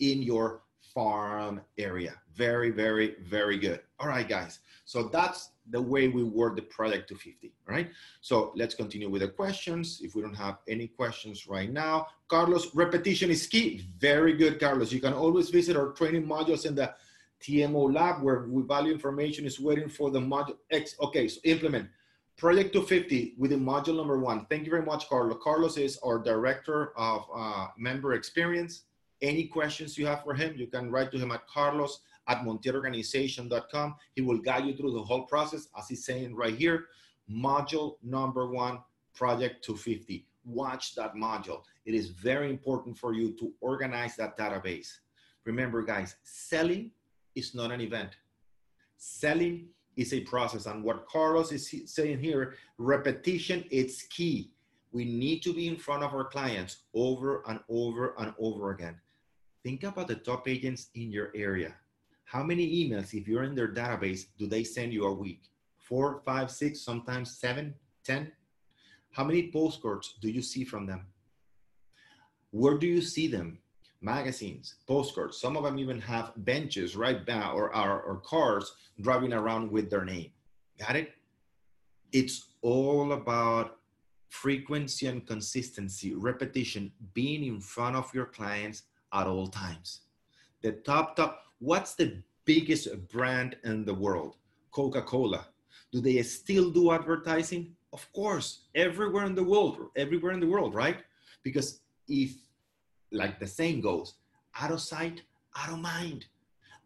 in 0.00 0.22
your 0.22 0.62
farm 0.94 1.60
area 1.78 2.14
very 2.34 2.70
very 2.70 3.16
very 3.22 3.58
good 3.58 3.80
all 3.98 4.08
right 4.08 4.28
guys 4.28 4.60
so 4.84 5.04
that's 5.04 5.50
the 5.70 5.80
way 5.80 6.08
we 6.08 6.22
work 6.22 6.56
the 6.56 6.62
project 6.62 7.08
to 7.08 7.14
50 7.14 7.52
all 7.68 7.74
right 7.74 7.90
so 8.20 8.52
let's 8.56 8.74
continue 8.74 9.08
with 9.08 9.22
the 9.22 9.28
questions 9.28 10.00
if 10.02 10.14
we 10.14 10.22
don't 10.22 10.34
have 10.34 10.58
any 10.68 10.86
questions 10.86 11.46
right 11.46 11.72
now 11.72 12.06
carlos 12.28 12.74
repetition 12.74 13.30
is 13.30 13.46
key 13.46 13.86
very 13.98 14.32
good 14.32 14.58
carlos 14.58 14.92
you 14.92 15.00
can 15.00 15.12
always 15.12 15.50
visit 15.50 15.76
our 15.76 15.90
training 15.92 16.26
modules 16.26 16.66
in 16.66 16.74
the 16.74 16.92
TMO 17.40 17.92
lab 17.92 18.22
where 18.22 18.46
we 18.48 18.62
value 18.62 18.92
information 18.92 19.46
is 19.46 19.58
waiting 19.58 19.88
for 19.88 20.10
the 20.10 20.20
module 20.20 20.56
X. 20.70 20.94
Okay, 21.00 21.26
so 21.26 21.40
implement. 21.44 21.88
Project 22.36 22.72
250 22.72 23.34
within 23.38 23.64
module 23.64 23.96
number 23.96 24.18
one. 24.18 24.46
Thank 24.46 24.64
you 24.64 24.70
very 24.70 24.84
much, 24.84 25.08
Carlos. 25.08 25.38
Carlos 25.42 25.76
is 25.76 25.98
our 26.04 26.18
director 26.18 26.92
of 26.96 27.26
uh, 27.34 27.68
member 27.76 28.14
experience. 28.14 28.82
Any 29.20 29.44
questions 29.44 29.98
you 29.98 30.06
have 30.06 30.22
for 30.22 30.34
him, 30.34 30.54
you 30.56 30.66
can 30.66 30.90
write 30.90 31.10
to 31.12 31.18
him 31.18 31.32
at 31.32 31.46
carlos 31.46 32.00
at 32.30 32.44
montielorganization.com. 32.44 33.96
He 34.14 34.22
will 34.22 34.38
guide 34.38 34.64
you 34.66 34.76
through 34.76 34.92
the 34.92 35.02
whole 35.02 35.24
process, 35.26 35.68
as 35.76 35.88
he's 35.88 36.04
saying 36.04 36.36
right 36.36 36.54
here. 36.54 36.86
Module 37.28 37.96
number 38.02 38.50
one, 38.50 38.78
project 39.14 39.64
250. 39.64 40.26
Watch 40.44 40.94
that 40.94 41.14
module. 41.14 41.62
It 41.84 41.94
is 41.94 42.10
very 42.10 42.48
important 42.48 42.96
for 42.96 43.12
you 43.12 43.36
to 43.40 43.52
organize 43.60 44.14
that 44.16 44.38
database. 44.38 44.88
Remember, 45.44 45.82
guys, 45.82 46.16
selling 46.22 46.92
is 47.34 47.54
not 47.54 47.72
an 47.72 47.80
event. 47.80 48.10
Selling 48.96 49.66
is 49.96 50.12
a 50.12 50.20
process. 50.20 50.66
And 50.66 50.84
what 50.84 51.06
Carlos 51.08 51.50
is 51.50 51.74
saying 51.86 52.20
here, 52.20 52.54
repetition, 52.78 53.64
it's 53.70 54.02
key. 54.02 54.52
We 54.92 55.04
need 55.04 55.40
to 55.42 55.52
be 55.52 55.68
in 55.68 55.76
front 55.76 56.04
of 56.04 56.14
our 56.14 56.24
clients 56.24 56.78
over 56.94 57.42
and 57.48 57.60
over 57.68 58.14
and 58.18 58.32
over 58.38 58.70
again. 58.70 58.96
Think 59.62 59.84
about 59.84 60.08
the 60.08 60.16
top 60.16 60.48
agents 60.48 60.88
in 60.94 61.10
your 61.12 61.30
area. 61.34 61.74
How 62.30 62.42
many 62.44 62.66
emails, 62.80 63.12
if 63.12 63.26
you're 63.26 63.42
in 63.42 63.54
their 63.54 63.72
database, 63.72 64.26
do 64.38 64.46
they 64.46 64.62
send 64.62 64.92
you 64.92 65.04
a 65.06 65.12
week? 65.12 65.42
Four, 65.78 66.20
five, 66.24 66.50
six, 66.50 66.80
sometimes 66.80 67.38
seven, 67.38 67.74
ten? 68.04 68.30
How 69.10 69.24
many 69.24 69.50
postcards 69.50 70.14
do 70.20 70.28
you 70.30 70.42
see 70.42 70.64
from 70.64 70.86
them? 70.86 71.06
Where 72.52 72.78
do 72.78 72.86
you 72.86 73.02
see 73.02 73.26
them? 73.26 73.58
magazines, 74.00 74.76
postcards. 74.86 75.38
Some 75.38 75.56
of 75.56 75.64
them 75.64 75.78
even 75.78 76.00
have 76.00 76.32
benches 76.38 76.96
right 76.96 77.26
now 77.26 77.52
or, 77.52 77.74
or, 77.74 78.00
or 78.02 78.16
cars 78.20 78.72
driving 79.00 79.32
around 79.32 79.70
with 79.70 79.90
their 79.90 80.04
name. 80.04 80.30
Got 80.78 80.96
it? 80.96 81.12
It's 82.12 82.52
all 82.62 83.12
about 83.12 83.76
frequency 84.28 85.06
and 85.06 85.26
consistency, 85.26 86.14
repetition, 86.14 86.92
being 87.14 87.44
in 87.44 87.60
front 87.60 87.96
of 87.96 88.12
your 88.14 88.26
clients 88.26 88.84
at 89.12 89.26
all 89.26 89.48
times. 89.48 90.00
The 90.62 90.72
top, 90.72 91.16
top, 91.16 91.42
what's 91.60 91.94
the 91.94 92.20
biggest 92.44 92.88
brand 93.08 93.56
in 93.64 93.84
the 93.84 93.94
world? 93.94 94.36
Coca 94.72 95.02
Cola. 95.02 95.46
Do 95.92 96.00
they 96.00 96.20
still 96.22 96.70
do 96.70 96.92
advertising? 96.92 97.74
Of 97.92 98.10
course, 98.12 98.62
everywhere 98.74 99.26
in 99.26 99.34
the 99.34 99.44
world, 99.44 99.90
everywhere 99.96 100.32
in 100.32 100.40
the 100.40 100.46
world, 100.46 100.74
right? 100.74 100.98
Because 101.42 101.80
if 102.08 102.32
like 103.12 103.38
the 103.38 103.46
saying 103.46 103.80
goes, 103.80 104.14
out 104.60 104.72
of 104.72 104.80
sight, 104.80 105.22
out 105.56 105.72
of 105.72 105.78
mind. 105.78 106.26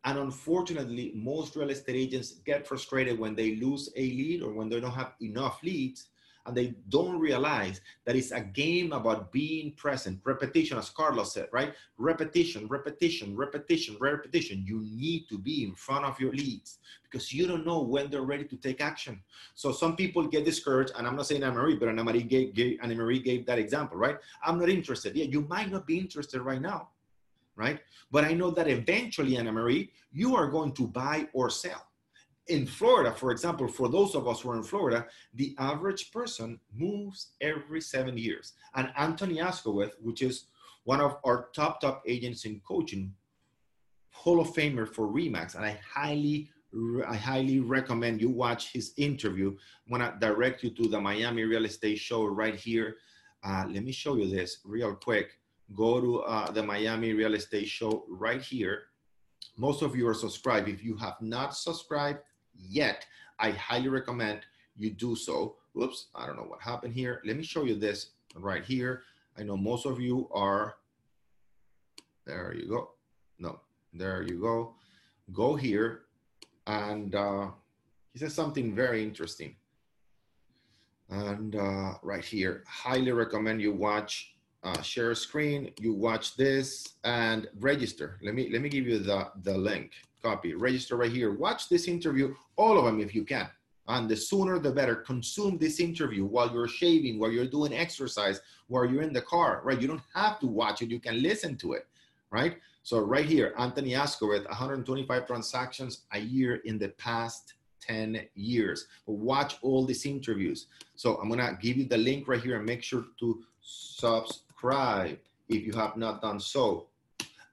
And 0.04 0.18
unfortunately, 0.18 1.12
most 1.14 1.56
real 1.56 1.70
estate 1.70 1.96
agents 1.96 2.32
get 2.44 2.66
frustrated 2.66 3.18
when 3.18 3.34
they 3.34 3.56
lose 3.56 3.90
a 3.96 4.00
lead 4.02 4.42
or 4.42 4.52
when 4.52 4.68
they 4.68 4.80
don't 4.80 4.92
have 4.92 5.12
enough 5.22 5.62
leads 5.62 6.08
and 6.46 6.56
they 6.56 6.74
don't 6.90 7.18
realize 7.18 7.80
that 8.04 8.16
it's 8.16 8.30
a 8.30 8.40
game 8.40 8.92
about 8.92 9.32
being 9.32 9.72
present. 9.72 10.20
Repetition, 10.24 10.76
as 10.76 10.90
Carlos 10.90 11.32
said, 11.32 11.48
right? 11.52 11.74
Repetition, 11.96 12.66
repetition, 12.68 13.34
repetition, 13.34 13.96
repetition. 13.98 14.62
You 14.66 14.80
need 14.80 15.26
to 15.30 15.38
be 15.38 15.64
in 15.64 15.74
front 15.74 16.04
of 16.04 16.20
your 16.20 16.32
leads 16.32 16.78
because 17.02 17.32
you 17.32 17.46
don't 17.46 17.66
know 17.66 17.80
when 17.80 18.10
they're 18.10 18.22
ready 18.22 18.44
to 18.44 18.56
take 18.56 18.82
action. 18.82 19.22
So 19.54 19.72
some 19.72 19.96
people 19.96 20.26
get 20.26 20.44
discouraged, 20.44 20.92
and 20.96 21.06
I'm 21.06 21.16
not 21.16 21.26
saying 21.26 21.42
Anna 21.42 21.54
Marie, 21.54 21.76
but 21.76 21.88
Anna 21.88 22.04
Marie 22.04 22.22
gave, 22.22 22.54
gave 22.54 22.78
Anna 22.82 22.94
Marie 22.94 23.20
gave 23.20 23.46
that 23.46 23.58
example, 23.58 23.96
right? 23.96 24.18
I'm 24.44 24.58
not 24.58 24.68
interested. 24.68 25.16
Yeah, 25.16 25.24
you 25.24 25.42
might 25.42 25.70
not 25.70 25.86
be 25.86 25.98
interested 25.98 26.42
right 26.42 26.60
now, 26.60 26.88
right? 27.56 27.80
But 28.10 28.24
I 28.24 28.34
know 28.34 28.50
that 28.50 28.68
eventually, 28.68 29.38
Anna 29.38 29.52
Marie, 29.52 29.90
you 30.12 30.36
are 30.36 30.48
going 30.48 30.72
to 30.72 30.86
buy 30.88 31.28
or 31.32 31.48
sell 31.48 31.86
in 32.48 32.66
Florida, 32.66 33.10
for 33.12 33.30
example, 33.30 33.68
for 33.68 33.88
those 33.88 34.14
of 34.14 34.28
us 34.28 34.40
who 34.40 34.50
are 34.50 34.56
in 34.56 34.62
Florida, 34.62 35.06
the 35.34 35.54
average 35.58 36.10
person 36.10 36.60
moves 36.74 37.32
every 37.40 37.80
seven 37.80 38.18
years. 38.18 38.52
And 38.74 38.92
Anthony 38.96 39.36
Askoweth, 39.36 39.92
which 40.02 40.20
is 40.20 40.46
one 40.84 41.00
of 41.00 41.16
our 41.24 41.48
top, 41.54 41.80
top 41.80 42.02
agents 42.06 42.44
in 42.44 42.60
coaching, 42.60 43.14
Hall 44.10 44.40
of 44.40 44.48
Famer 44.48 44.86
for 44.86 45.08
Remax, 45.08 45.54
and 45.54 45.64
I 45.64 45.78
highly, 45.84 46.50
I 47.06 47.16
highly 47.16 47.60
recommend 47.60 48.20
you 48.20 48.28
watch 48.28 48.72
his 48.72 48.92
interview. 48.96 49.48
I'm 49.86 49.98
gonna 49.98 50.16
direct 50.20 50.62
you 50.62 50.70
to 50.70 50.88
the 50.88 51.00
Miami 51.00 51.44
Real 51.44 51.64
Estate 51.64 51.98
Show 51.98 52.26
right 52.26 52.54
here. 52.54 52.96
Uh, 53.42 53.64
let 53.70 53.84
me 53.84 53.92
show 53.92 54.16
you 54.16 54.28
this 54.28 54.58
real 54.64 54.94
quick. 54.94 55.38
Go 55.74 56.00
to 56.00 56.20
uh, 56.22 56.50
the 56.50 56.62
Miami 56.62 57.12
Real 57.12 57.34
Estate 57.34 57.68
Show 57.68 58.04
right 58.08 58.40
here. 58.40 58.84
Most 59.56 59.82
of 59.82 59.96
you 59.96 60.06
are 60.08 60.14
subscribed. 60.14 60.68
If 60.68 60.84
you 60.84 60.96
have 60.96 61.16
not 61.20 61.56
subscribed, 61.56 62.20
yet, 62.56 63.06
I 63.38 63.50
highly 63.50 63.88
recommend 63.88 64.40
you 64.76 64.90
do 64.90 65.16
so. 65.16 65.56
Whoops, 65.72 66.08
I 66.14 66.26
don't 66.26 66.36
know 66.36 66.42
what 66.42 66.60
happened 66.60 66.94
here. 66.94 67.20
Let 67.24 67.36
me 67.36 67.42
show 67.42 67.64
you 67.64 67.74
this 67.76 68.10
right 68.36 68.64
here. 68.64 69.02
I 69.38 69.42
know 69.42 69.56
most 69.56 69.86
of 69.86 70.00
you 70.00 70.28
are 70.32 70.76
There 72.26 72.54
you 72.54 72.68
go. 72.68 72.90
No, 73.38 73.60
there 73.92 74.22
you 74.22 74.40
go. 74.40 74.74
Go 75.32 75.56
here. 75.56 76.02
And 76.66 77.14
uh, 77.14 77.50
he 78.12 78.18
says 78.18 78.34
something 78.34 78.74
very 78.74 79.02
interesting. 79.02 79.56
And 81.10 81.54
uh, 81.54 81.94
right 82.02 82.24
here, 82.24 82.64
highly 82.66 83.12
recommend 83.12 83.60
you 83.60 83.72
watch 83.72 84.34
uh, 84.62 84.80
share 84.80 85.14
screen, 85.14 85.70
you 85.78 85.92
watch 85.92 86.36
this 86.36 86.96
and 87.04 87.48
register. 87.60 88.18
Let 88.22 88.34
me, 88.34 88.48
let 88.50 88.62
me 88.62 88.70
give 88.70 88.86
you 88.86 88.98
the, 88.98 89.28
the 89.42 89.56
link, 89.58 89.92
copy, 90.24 90.54
register 90.54 90.96
right 90.96 91.12
here. 91.12 91.32
Watch 91.32 91.68
this 91.68 91.86
interview, 91.86 92.34
all 92.56 92.78
of 92.78 92.84
them 92.86 92.98
if 93.00 93.14
you 93.14 93.24
can. 93.24 93.48
And 93.86 94.08
the 94.08 94.16
sooner 94.16 94.58
the 94.58 94.72
better, 94.72 94.96
consume 94.96 95.58
this 95.58 95.78
interview 95.78 96.24
while 96.24 96.50
you're 96.50 96.68
shaving, 96.68 97.18
while 97.18 97.30
you're 97.30 97.54
doing 97.58 97.74
exercise, 97.74 98.40
while 98.68 98.86
you're 98.86 99.02
in 99.02 99.12
the 99.12 99.20
car, 99.20 99.60
right? 99.62 99.80
You 99.80 99.88
don't 99.88 100.08
have 100.14 100.40
to 100.40 100.46
watch 100.46 100.80
it, 100.80 100.90
you 100.90 100.98
can 100.98 101.20
listen 101.22 101.56
to 101.58 101.74
it, 101.74 101.86
right? 102.30 102.56
So 102.82 102.98
right 103.00 103.26
here, 103.26 103.54
Anthony 103.58 103.90
Askoveth, 103.90 104.46
125 104.46 105.26
transactions 105.26 106.02
a 106.12 106.18
year 106.18 106.56
in 106.64 106.78
the 106.78 106.88
past 107.06 107.54
10 107.82 108.26
years. 108.34 108.86
Watch 109.06 109.56
all 109.60 109.84
these 109.84 110.06
interviews. 110.06 110.68
So 110.96 111.16
I'm 111.16 111.28
gonna 111.28 111.58
give 111.60 111.76
you 111.76 111.84
the 111.84 111.98
link 111.98 112.26
right 112.26 112.42
here 112.42 112.56
and 112.56 112.64
make 112.64 112.82
sure 112.82 113.04
to 113.20 113.44
subscribe 113.60 115.18
if 115.48 115.66
you 115.66 115.72
have 115.74 115.98
not 115.98 116.22
done 116.22 116.40
so. 116.40 116.86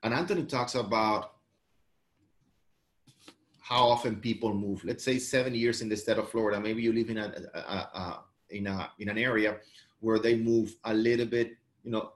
And 0.04 0.14
Anthony 0.14 0.46
talks 0.46 0.76
about 0.76 1.41
how 3.72 3.84
often 3.88 4.18
people 4.18 4.54
move. 4.54 4.84
Let's 4.84 5.04
say 5.04 5.18
seven 5.18 5.54
years 5.56 5.82
in 5.82 5.88
the 5.90 5.96
state 5.96 6.18
of 6.18 6.30
Florida. 6.30 6.60
Maybe 6.60 6.82
you 6.82 6.94
live 6.94 7.10
in 7.10 7.18
a, 7.18 7.28
a, 7.54 7.60
a 8.02 8.24
in 8.50 8.68
a 8.68 8.92
in 9.00 9.08
an 9.10 9.18
area 9.18 9.58
where 10.02 10.20
they 10.20 10.36
move 10.36 10.76
a 10.84 10.94
little 10.94 11.26
bit. 11.26 11.58
You 11.84 11.92
know, 11.92 12.12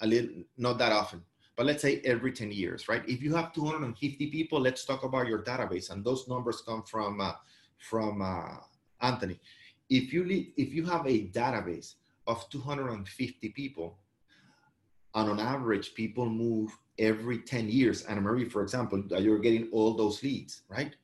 a 0.00 0.06
little 0.06 0.30
not 0.58 0.78
that 0.78 0.92
often 0.92 1.22
but 1.56 1.66
let's 1.66 1.82
say 1.82 2.00
every 2.04 2.32
10 2.32 2.50
years, 2.50 2.88
right? 2.88 3.02
If 3.06 3.22
you 3.22 3.34
have 3.34 3.52
250 3.52 4.26
people, 4.28 4.60
let's 4.60 4.84
talk 4.84 5.04
about 5.04 5.28
your 5.28 5.42
database. 5.42 5.90
And 5.90 6.04
those 6.04 6.26
numbers 6.26 6.62
come 6.62 6.82
from, 6.82 7.20
uh, 7.20 7.34
from 7.78 8.22
uh, 8.22 8.56
Anthony. 9.00 9.38
If 9.90 10.12
you, 10.12 10.24
if 10.56 10.72
you 10.72 10.86
have 10.86 11.06
a 11.06 11.26
database 11.28 11.94
of 12.26 12.48
250 12.48 13.48
people, 13.50 13.98
and 15.14 15.30
on 15.30 15.40
average, 15.40 15.94
people 15.94 16.26
move 16.28 16.76
every 16.98 17.38
10 17.38 17.68
years. 17.68 18.02
Anne 18.02 18.22
Marie, 18.22 18.48
for 18.48 18.62
example, 18.62 19.02
you're 19.18 19.38
getting 19.38 19.68
all 19.72 19.94
those 19.94 20.22
leads, 20.22 20.62
right? 20.68 20.94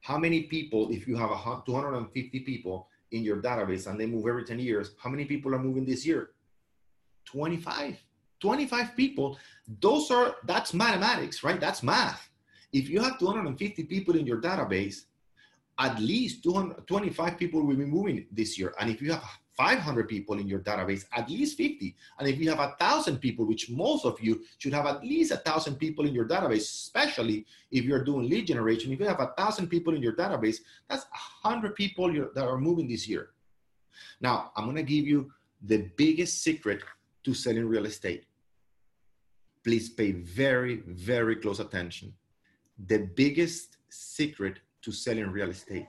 How 0.00 0.18
many 0.18 0.42
people, 0.44 0.90
if 0.90 1.06
you 1.06 1.16
have 1.16 1.30
a 1.30 1.62
250 1.64 2.40
people 2.40 2.88
in 3.12 3.22
your 3.22 3.40
database 3.40 3.86
and 3.86 4.00
they 4.00 4.06
move 4.06 4.26
every 4.26 4.44
10 4.44 4.58
years, 4.58 4.92
how 4.98 5.10
many 5.10 5.24
people 5.24 5.54
are 5.54 5.60
moving 5.60 5.84
this 5.84 6.04
year? 6.04 6.30
25. 7.26 8.02
25 8.40 8.96
people, 8.96 9.38
those 9.80 10.10
are, 10.10 10.34
that's 10.44 10.74
mathematics, 10.74 11.44
right? 11.44 11.60
That's 11.60 11.84
math. 11.84 12.28
If 12.72 12.88
you 12.88 13.00
have 13.00 13.18
250 13.18 13.84
people 13.84 14.16
in 14.16 14.26
your 14.26 14.40
database, 14.40 15.04
at 15.78 16.00
least 16.00 16.42
225 16.42 17.38
people 17.38 17.64
will 17.64 17.76
be 17.76 17.84
moving 17.84 18.26
this 18.32 18.58
year. 18.58 18.74
And 18.80 18.90
if 18.90 19.00
you 19.00 19.12
have 19.12 19.22
500 19.56 20.08
people 20.08 20.38
in 20.38 20.48
your 20.48 20.60
database, 20.60 21.04
at 21.12 21.28
least 21.28 21.56
50. 21.56 21.94
And 22.18 22.28
if 22.28 22.38
you 22.38 22.48
have 22.50 22.58
a 22.58 22.74
thousand 22.78 23.18
people, 23.18 23.44
which 23.44 23.70
most 23.70 24.04
of 24.04 24.20
you 24.20 24.42
should 24.58 24.72
have 24.72 24.86
at 24.86 25.02
least 25.02 25.32
a 25.32 25.36
thousand 25.36 25.76
people 25.76 26.06
in 26.06 26.14
your 26.14 26.26
database, 26.26 26.62
especially 26.62 27.46
if 27.70 27.84
you're 27.84 28.04
doing 28.04 28.28
lead 28.28 28.46
generation. 28.46 28.92
If 28.92 29.00
you 29.00 29.06
have 29.06 29.20
a 29.20 29.32
thousand 29.36 29.68
people 29.68 29.94
in 29.94 30.02
your 30.02 30.14
database, 30.14 30.58
that's 30.88 31.04
a 31.04 31.48
hundred 31.48 31.74
people 31.74 32.12
that 32.34 32.44
are 32.44 32.58
moving 32.58 32.88
this 32.88 33.06
year. 33.08 33.30
Now, 34.20 34.52
I'm 34.56 34.66
gonna 34.66 34.82
give 34.82 35.06
you 35.06 35.32
the 35.62 35.90
biggest 35.96 36.42
secret 36.42 36.82
to 37.24 37.34
selling 37.34 37.66
real 37.66 37.86
estate 37.86 38.24
please 39.64 39.88
pay 39.88 40.12
very, 40.12 40.82
very 40.86 41.36
close 41.36 41.60
attention. 41.60 42.12
The 42.86 42.98
biggest 42.98 43.76
secret 43.88 44.58
to 44.82 44.92
selling 44.92 45.30
real 45.30 45.50
estate. 45.50 45.86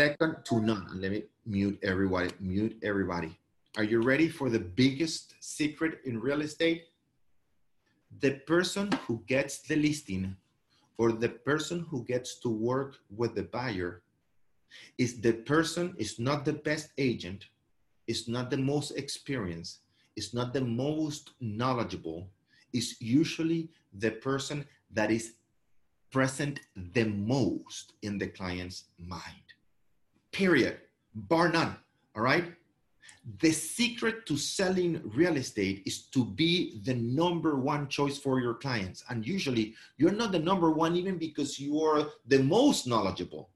Second 0.00 0.36
to 0.44 0.62
none. 0.62 0.88
Let 0.94 1.10
me 1.10 1.24
mute 1.44 1.78
everybody. 1.82 2.30
Mute 2.40 2.78
everybody. 2.82 3.36
Are 3.76 3.84
you 3.84 4.00
ready 4.00 4.30
for 4.30 4.48
the 4.48 4.58
biggest 4.58 5.34
secret 5.40 6.00
in 6.06 6.18
real 6.18 6.40
estate? 6.40 6.84
The 8.20 8.36
person 8.46 8.90
who 9.04 9.22
gets 9.26 9.58
the 9.58 9.76
listing 9.76 10.38
or 10.96 11.12
the 11.12 11.28
person 11.28 11.80
who 11.90 12.02
gets 12.04 12.38
to 12.40 12.48
work 12.48 12.96
with 13.14 13.34
the 13.34 13.42
buyer 13.42 14.00
is 14.96 15.20
the 15.20 15.34
person 15.34 15.94
is 15.98 16.18
not 16.18 16.46
the 16.46 16.54
best 16.54 16.88
agent, 16.96 17.48
is 18.06 18.26
not 18.26 18.48
the 18.48 18.56
most 18.56 18.92
experienced, 18.92 19.80
is 20.16 20.32
not 20.32 20.54
the 20.54 20.62
most 20.62 21.32
knowledgeable, 21.42 22.26
is 22.72 22.96
usually 23.00 23.68
the 23.92 24.12
person 24.12 24.64
that 24.92 25.10
is 25.10 25.34
present 26.10 26.60
the 26.94 27.04
most 27.04 27.92
in 28.00 28.16
the 28.16 28.28
client's 28.28 28.84
mind. 28.96 29.49
Period. 30.32 30.78
Bar 31.14 31.50
none. 31.50 31.76
All 32.14 32.22
right. 32.22 32.52
The 33.40 33.52
secret 33.52 34.26
to 34.26 34.36
selling 34.36 35.02
real 35.14 35.36
estate 35.36 35.82
is 35.84 36.02
to 36.08 36.24
be 36.24 36.80
the 36.84 36.94
number 36.94 37.56
one 37.56 37.88
choice 37.88 38.18
for 38.18 38.40
your 38.40 38.54
clients. 38.54 39.04
And 39.08 39.26
usually 39.26 39.74
you're 39.98 40.12
not 40.12 40.32
the 40.32 40.38
number 40.38 40.70
one 40.70 40.96
even 40.96 41.18
because 41.18 41.60
you 41.60 41.80
are 41.82 42.08
the 42.26 42.42
most 42.42 42.86
knowledgeable, 42.86 43.50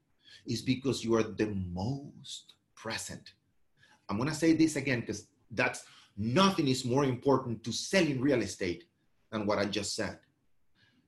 is 0.45 0.61
because 0.61 1.03
you 1.03 1.15
are 1.15 1.23
the 1.23 1.47
most 1.73 2.53
present. 2.75 3.33
I'm 4.07 4.17
going 4.17 4.29
to 4.29 4.35
say 4.35 4.53
this 4.53 4.75
again 4.75 4.99
because 4.99 5.27
that's 5.51 5.85
Nothing 6.17 6.69
is 6.69 6.85
more 6.85 7.03
important 7.03 7.63
to 7.63 7.73
selling 7.73 8.21
real 8.21 8.41
estate 8.41 8.85
than 9.31 9.45
what 9.45 9.59
I 9.59 9.65
just 9.65 9.95
said. 9.95 10.17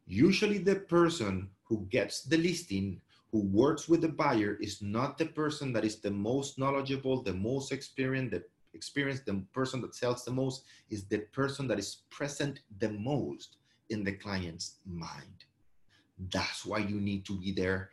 Usually, 0.06 0.58
the 0.58 0.76
person 0.76 1.50
who 1.64 1.86
gets 1.90 2.24
the 2.24 2.38
listing, 2.38 3.02
who 3.38 3.48
works 3.48 3.88
with 3.88 4.02
the 4.02 4.08
buyer, 4.08 4.58
is 4.60 4.82
not 4.82 5.18
the 5.18 5.28
person 5.28 5.72
that 5.74 5.86
is 5.86 6.00
the 6.00 6.10
most 6.10 6.58
knowledgeable, 6.58 7.22
the 7.22 7.34
most 7.34 7.72
experienced, 7.72 8.32
the 8.32 8.44
experienced, 8.74 9.26
the 9.26 9.44
person 9.54 9.82
that 9.82 9.94
sells 9.94 10.26
the 10.26 10.32
most, 10.32 10.64
is 10.90 11.06
the 11.06 11.20
person 11.40 11.68
that 11.68 11.78
is 11.78 11.98
present 12.10 12.62
the 12.80 12.90
most 12.90 13.58
in 13.90 14.04
the 14.04 14.12
client's 14.12 14.78
mind. 14.86 15.46
That's 16.34 16.66
why 16.66 16.80
you 16.80 17.00
need 17.00 17.26
to 17.26 17.38
be 17.40 17.52
there 17.52 17.92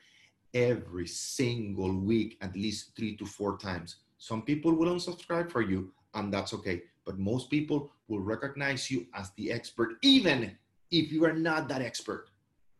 every 0.54 1.06
single 1.06 1.94
week, 1.94 2.38
at 2.40 2.56
least 2.56 2.96
three 2.96 3.14
to 3.16 3.26
four 3.26 3.58
times. 3.58 3.96
Some 4.16 4.42
people 4.42 4.72
will 4.72 4.94
unsubscribe 4.94 5.50
for 5.52 5.60
you, 5.60 5.92
and 6.14 6.32
that's 6.32 6.54
okay 6.54 6.84
but 7.04 7.18
most 7.18 7.50
people 7.50 7.90
will 8.08 8.20
recognize 8.20 8.90
you 8.90 9.06
as 9.14 9.30
the 9.32 9.52
expert, 9.52 9.96
even 10.02 10.56
if 10.90 11.12
you 11.12 11.24
are 11.24 11.32
not 11.32 11.68
that 11.68 11.82
expert, 11.82 12.30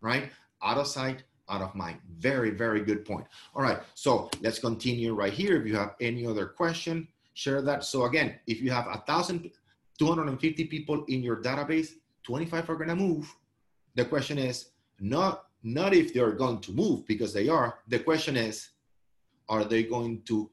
right? 0.00 0.30
Out 0.62 0.78
of 0.78 0.86
sight, 0.86 1.24
out 1.48 1.62
of 1.62 1.74
mind. 1.74 1.98
Very, 2.18 2.50
very 2.50 2.80
good 2.80 3.04
point. 3.04 3.26
All 3.54 3.62
right, 3.62 3.80
so 3.94 4.30
let's 4.40 4.58
continue 4.58 5.14
right 5.14 5.32
here. 5.32 5.56
If 5.56 5.66
you 5.66 5.76
have 5.76 5.94
any 6.00 6.26
other 6.26 6.46
question, 6.46 7.08
share 7.34 7.62
that. 7.62 7.84
So 7.84 8.04
again, 8.04 8.36
if 8.46 8.60
you 8.60 8.70
have 8.70 8.86
a 8.86 8.98
thousand, 8.98 9.50
250 9.98 10.64
people 10.64 11.04
in 11.08 11.22
your 11.22 11.42
database, 11.42 11.94
25 12.24 12.70
are 12.70 12.76
gonna 12.76 12.96
move. 12.96 13.32
The 13.94 14.04
question 14.04 14.38
is 14.38 14.70
not, 14.98 15.46
not 15.62 15.94
if 15.94 16.12
they're 16.14 16.32
going 16.32 16.60
to 16.60 16.72
move 16.72 17.06
because 17.06 17.32
they 17.32 17.48
are. 17.48 17.78
The 17.88 17.98
question 17.98 18.36
is, 18.36 18.70
are 19.48 19.64
they 19.64 19.82
going 19.82 20.22
to 20.22 20.50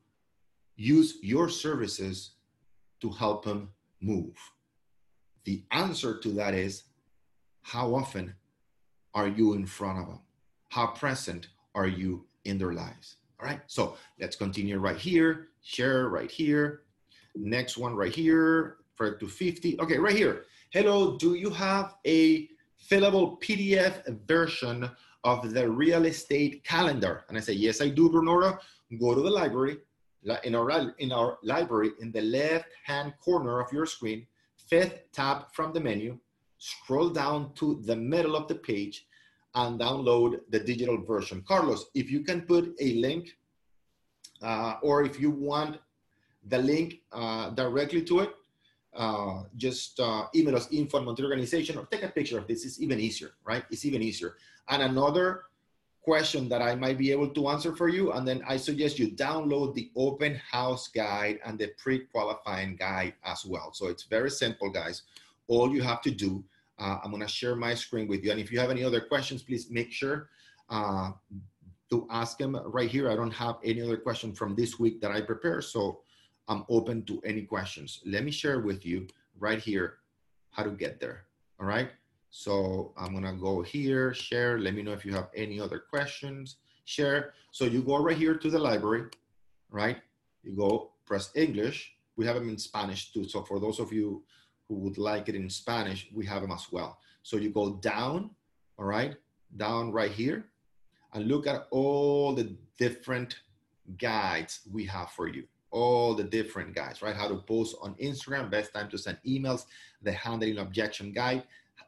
use 0.75 1.17
your 1.21 1.49
services 1.49 2.31
to 3.01 3.09
help 3.09 3.45
them 3.45 3.69
move? 4.01 4.35
The 5.45 5.63
answer 5.71 6.19
to 6.19 6.29
that 6.33 6.53
is 6.53 6.83
how 7.61 7.95
often 7.95 8.35
are 9.13 9.27
you 9.27 9.53
in 9.53 9.65
front 9.65 9.99
of 9.99 10.07
them? 10.07 10.19
How 10.71 10.87
present 10.87 11.49
are 11.75 11.87
you 11.87 12.25
in 12.45 12.57
their 12.57 12.71
lives? 12.71 13.17
All 13.41 13.45
right, 13.45 13.59
so 13.67 13.97
let's 14.21 14.37
continue 14.37 14.79
right 14.79 14.95
here, 14.95 15.49
share 15.61 16.07
right 16.07 16.31
here. 16.31 16.83
Next 17.35 17.77
one 17.77 17.93
right 17.93 18.15
here, 18.15 18.77
for 18.95 19.15
to 19.15 19.27
50. 19.27 19.81
Okay, 19.81 19.97
right 19.97 20.15
here. 20.15 20.45
Hello, 20.69 21.17
do 21.17 21.33
you 21.33 21.49
have 21.49 21.95
a 22.07 22.47
fillable 22.89 23.37
PDF 23.41 24.17
version 24.25 24.89
of 25.25 25.53
the 25.53 25.69
real 25.69 26.05
estate 26.05 26.63
calendar? 26.63 27.25
And 27.27 27.37
I 27.37 27.41
say, 27.41 27.51
yes, 27.51 27.81
I 27.81 27.89
do, 27.89 28.09
Bernardo. 28.09 28.57
Go 28.97 29.13
to 29.13 29.19
the 29.19 29.29
library, 29.29 29.79
in 30.45 30.55
our, 30.55 30.95
in 30.99 31.11
our 31.11 31.37
library, 31.43 31.91
in 31.99 32.13
the 32.13 32.21
left-hand 32.21 33.11
corner 33.19 33.59
of 33.59 33.73
your 33.73 33.85
screen, 33.85 34.25
fifth 34.69 35.11
tab 35.11 35.51
from 35.51 35.73
the 35.73 35.81
menu, 35.81 36.17
scroll 36.59 37.09
down 37.09 37.53
to 37.55 37.81
the 37.83 37.95
middle 37.97 38.37
of 38.37 38.47
the 38.47 38.55
page 38.55 39.05
and 39.55 39.79
download 39.79 40.39
the 40.49 40.59
digital 40.59 40.97
version. 41.03 41.43
Carlos, 41.47 41.87
if 41.93 42.09
you 42.09 42.21
can 42.21 42.41
put 42.41 42.73
a 42.79 42.93
link 42.93 43.37
uh, 44.41 44.75
or 44.81 45.03
if 45.03 45.19
you 45.19 45.29
want 45.31 45.77
the 46.47 46.57
link 46.57 47.01
uh, 47.11 47.49
directly 47.51 48.01
to 48.03 48.21
it, 48.21 48.31
uh, 48.93 49.43
just 49.55 49.99
uh, 49.99 50.25
email 50.35 50.55
us 50.55 50.67
info 50.71 50.99
at 50.99 51.19
Organization 51.19 51.77
or 51.77 51.85
take 51.85 52.03
a 52.03 52.09
picture 52.09 52.37
of 52.37 52.47
this. 52.47 52.65
It's 52.65 52.81
even 52.81 52.99
easier, 52.99 53.31
right? 53.45 53.63
It's 53.69 53.85
even 53.85 54.01
easier. 54.01 54.35
And 54.69 54.81
another 54.81 55.43
question 56.01 56.49
that 56.49 56.61
I 56.61 56.75
might 56.75 56.97
be 56.97 57.11
able 57.11 57.29
to 57.29 57.49
answer 57.49 57.75
for 57.75 57.87
you. 57.87 58.11
And 58.11 58.27
then 58.27 58.41
I 58.47 58.57
suggest 58.57 58.99
you 58.99 59.11
download 59.11 59.75
the 59.75 59.91
open 59.95 60.35
house 60.35 60.87
guide 60.87 61.39
and 61.45 61.57
the 61.57 61.67
pre-qualifying 61.77 62.75
guide 62.75 63.13
as 63.23 63.45
well. 63.45 63.71
So 63.73 63.87
it's 63.87 64.03
very 64.03 64.31
simple, 64.31 64.69
guys. 64.69 65.03
All 65.47 65.73
you 65.73 65.81
have 65.83 66.01
to 66.01 66.11
do 66.11 66.43
Uh, 66.81 66.97
I'm 67.03 67.11
gonna 67.11 67.27
share 67.27 67.55
my 67.55 67.75
screen 67.75 68.07
with 68.07 68.23
you. 68.23 68.31
And 68.31 68.39
if 68.39 68.51
you 68.51 68.59
have 68.59 68.71
any 68.71 68.83
other 68.83 69.01
questions, 69.01 69.43
please 69.43 69.69
make 69.69 69.91
sure 69.91 70.29
uh, 70.69 71.11
to 71.91 72.07
ask 72.09 72.39
them 72.39 72.59
right 72.65 72.89
here. 72.89 73.11
I 73.11 73.15
don't 73.15 73.31
have 73.31 73.57
any 73.63 73.81
other 73.81 73.97
question 73.97 74.33
from 74.33 74.55
this 74.55 74.79
week 74.79 74.99
that 75.01 75.11
I 75.11 75.21
prepare, 75.21 75.61
so 75.61 75.99
I'm 76.47 76.65
open 76.69 77.03
to 77.03 77.21
any 77.23 77.43
questions. 77.43 78.01
Let 78.05 78.23
me 78.23 78.31
share 78.31 78.61
with 78.61 78.83
you 78.83 79.07
right 79.39 79.59
here 79.59 79.99
how 80.49 80.63
to 80.63 80.71
get 80.71 80.99
there, 80.99 81.25
all 81.59 81.67
right? 81.67 81.91
So 82.31 82.93
I'm 82.97 83.13
gonna 83.13 83.35
go 83.35 83.61
here, 83.61 84.13
share, 84.13 84.57
let 84.57 84.73
me 84.73 84.81
know 84.81 84.93
if 84.93 85.05
you 85.05 85.13
have 85.13 85.29
any 85.35 85.59
other 85.59 85.77
questions, 85.77 86.57
share. 86.85 87.33
So 87.51 87.65
you 87.65 87.83
go 87.83 88.01
right 88.01 88.17
here 88.17 88.35
to 88.35 88.49
the 88.49 88.57
library, 88.57 89.05
right? 89.69 89.97
You 90.41 90.55
go 90.55 90.91
press 91.05 91.29
English. 91.35 91.93
We 92.15 92.25
have 92.25 92.35
them 92.35 92.49
in 92.49 92.57
Spanish 92.57 93.13
too. 93.13 93.27
So 93.27 93.43
for 93.43 93.59
those 93.59 93.79
of 93.79 93.93
you 93.93 94.23
who 94.71 94.77
would 94.77 94.97
like 94.97 95.27
it 95.27 95.35
in 95.35 95.49
Spanish, 95.49 96.07
we 96.13 96.25
have 96.25 96.41
them 96.41 96.51
as 96.53 96.71
well. 96.71 96.97
So 97.23 97.35
you 97.35 97.49
go 97.49 97.73
down, 97.73 98.29
all 98.79 98.85
right, 98.85 99.17
down 99.57 99.91
right 99.91 100.09
here, 100.11 100.45
and 101.13 101.27
look 101.27 101.45
at 101.45 101.67
all 101.71 102.33
the 102.33 102.55
different 102.77 103.35
guides 103.97 104.61
we 104.71 104.85
have 104.85 105.09
for 105.11 105.27
you. 105.27 105.43
All 105.71 106.15
the 106.15 106.23
different 106.23 106.73
guides, 106.73 107.01
right? 107.01 107.13
How 107.13 107.27
to 107.27 107.35
post 107.35 107.75
on 107.81 107.95
Instagram, 107.95 108.49
best 108.49 108.73
time 108.73 108.89
to 108.91 108.97
send 108.97 109.17
emails, 109.27 109.65
the 110.03 110.13
handling 110.13 110.59
objection 110.59 111.11
guide, 111.11 111.43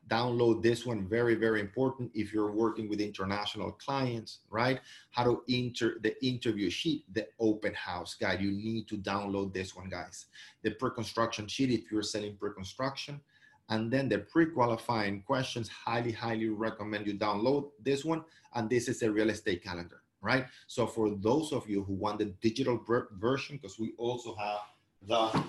download 0.10 0.62
this 0.62 0.86
one 0.86 1.08
very 1.08 1.36
very 1.36 1.60
important 1.62 2.12
if 2.14 2.34
you're 2.34 2.52
working 2.52 2.90
with 2.90 3.00
international 3.00 3.72
clients 3.72 4.40
right? 4.50 4.80
How 5.12 5.24
to 5.24 5.44
enter 5.50 5.98
the 6.02 6.14
interview 6.26 6.70
sheet 6.70 7.06
the 7.14 7.28
open 7.40 7.74
house 7.74 8.16
guide. 8.16 8.42
You 8.42 8.52
need 8.52 8.88
to 8.90 8.98
download 8.98 9.54
this 9.54 9.76
one 9.76 9.90
guys. 9.90 10.26
The 10.64 10.72
pre-construction 10.72 11.48
sheet 11.48 11.72
if 11.72 11.92
you're 11.92 12.04
selling 12.04 12.36
pre-construction. 12.38 13.22
And 13.70 13.92
then 13.92 14.10
the 14.10 14.20
pre-qualifying 14.20 15.24
questions 15.24 15.70
highly 15.70 16.12
highly 16.12 16.50
recommend 16.50 17.08
you 17.08 17.14
download 17.14 17.72
this 17.82 18.04
one. 18.04 18.24
And 18.54 18.70
this 18.70 18.88
is 18.88 19.02
a 19.02 19.12
real 19.12 19.30
estate 19.30 19.64
calendar 19.64 20.04
right? 20.24 20.46
So 20.68 20.88
for 20.88 21.10
those 21.10 21.52
of 21.52 21.70
you 21.70 21.84
who 21.84 21.94
want 21.94 22.20
the 22.20 22.34
digital 22.42 22.80
version 23.20 23.58
because 23.58 23.78
we 23.78 23.92
also 23.98 24.36
have 24.36 24.62
the 25.06 25.44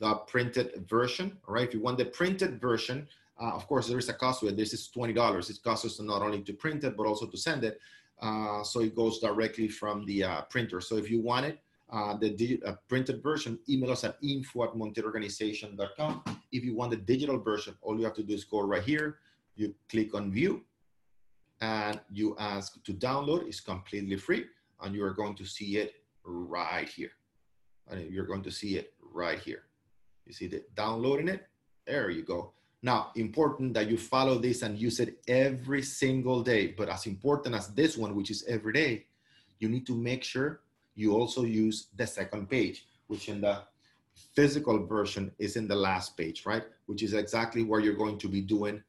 the 0.00 0.14
printed 0.26 0.84
version, 0.88 1.38
all 1.46 1.54
right? 1.54 1.68
If 1.68 1.74
you 1.74 1.80
want 1.80 1.98
the 1.98 2.06
printed 2.06 2.60
version, 2.60 3.06
uh, 3.40 3.52
of 3.52 3.66
course, 3.66 3.86
there 3.88 3.98
is 3.98 4.08
a 4.08 4.14
cost 4.14 4.40
to 4.40 4.48
it. 4.48 4.56
This 4.56 4.72
is 4.72 4.90
$20. 4.94 5.50
It 5.50 5.62
costs 5.62 5.84
us 5.84 6.00
not 6.00 6.22
only 6.22 6.42
to 6.42 6.52
print 6.52 6.84
it, 6.84 6.96
but 6.96 7.06
also 7.06 7.26
to 7.26 7.36
send 7.36 7.64
it. 7.64 7.80
Uh, 8.20 8.62
so 8.62 8.80
it 8.80 8.94
goes 8.94 9.18
directly 9.18 9.68
from 9.68 10.04
the 10.04 10.24
uh, 10.24 10.42
printer. 10.42 10.80
So 10.80 10.96
if 10.96 11.10
you 11.10 11.20
want 11.20 11.46
it, 11.46 11.58
uh, 11.90 12.16
the 12.16 12.60
uh, 12.66 12.74
printed 12.88 13.22
version, 13.22 13.58
email 13.68 13.90
us 13.90 14.04
at 14.04 14.16
info 14.22 14.64
at 14.64 14.74
montielorganization.com. 14.74 16.22
If 16.52 16.64
you 16.64 16.74
want 16.74 16.90
the 16.90 16.96
digital 16.98 17.38
version, 17.38 17.74
all 17.82 17.98
you 17.98 18.04
have 18.04 18.14
to 18.14 18.22
do 18.22 18.34
is 18.34 18.44
go 18.44 18.60
right 18.60 18.82
here. 18.82 19.18
You 19.56 19.74
click 19.88 20.14
on 20.14 20.30
view 20.30 20.62
and 21.60 22.00
you 22.10 22.36
ask 22.38 22.82
to 22.84 22.92
download. 22.92 23.46
It's 23.48 23.60
completely 23.60 24.16
free 24.16 24.44
and 24.82 24.94
you 24.94 25.04
are 25.04 25.12
going 25.12 25.34
to 25.36 25.44
see 25.44 25.78
it 25.78 25.94
right 26.24 26.88
here. 26.88 27.10
And 27.88 28.08
you're 28.10 28.26
going 28.26 28.42
to 28.42 28.50
see 28.50 28.76
it 28.76 28.92
right 29.12 29.38
here. 29.38 29.64
You 30.30 30.34
see 30.34 30.46
the 30.46 30.62
downloading 30.76 31.26
it? 31.26 31.48
There 31.84 32.08
you 32.08 32.22
go. 32.22 32.52
Now, 32.82 33.10
important 33.16 33.74
that 33.74 33.90
you 33.90 33.98
follow 33.98 34.38
this 34.38 34.62
and 34.62 34.78
use 34.78 35.00
it 35.00 35.18
every 35.26 35.82
single 35.82 36.40
day. 36.44 36.68
But 36.68 36.88
as 36.88 37.06
important 37.06 37.56
as 37.56 37.66
this 37.74 37.96
one, 37.96 38.14
which 38.14 38.30
is 38.30 38.44
every 38.46 38.72
day, 38.72 39.06
you 39.58 39.68
need 39.68 39.88
to 39.88 39.96
make 39.96 40.22
sure 40.22 40.60
you 40.94 41.16
also 41.16 41.42
use 41.42 41.88
the 41.96 42.06
second 42.06 42.48
page, 42.48 42.86
which 43.08 43.28
in 43.28 43.40
the 43.40 43.62
physical 44.36 44.86
version 44.86 45.32
is 45.40 45.56
in 45.56 45.66
the 45.66 45.74
last 45.74 46.16
page, 46.16 46.46
right? 46.46 46.62
Which 46.86 47.02
is 47.02 47.12
exactly 47.12 47.64
what 47.64 47.82
you're 47.82 48.02
going 48.04 48.18
to 48.18 48.28
be 48.28 48.40
doing, 48.40 48.80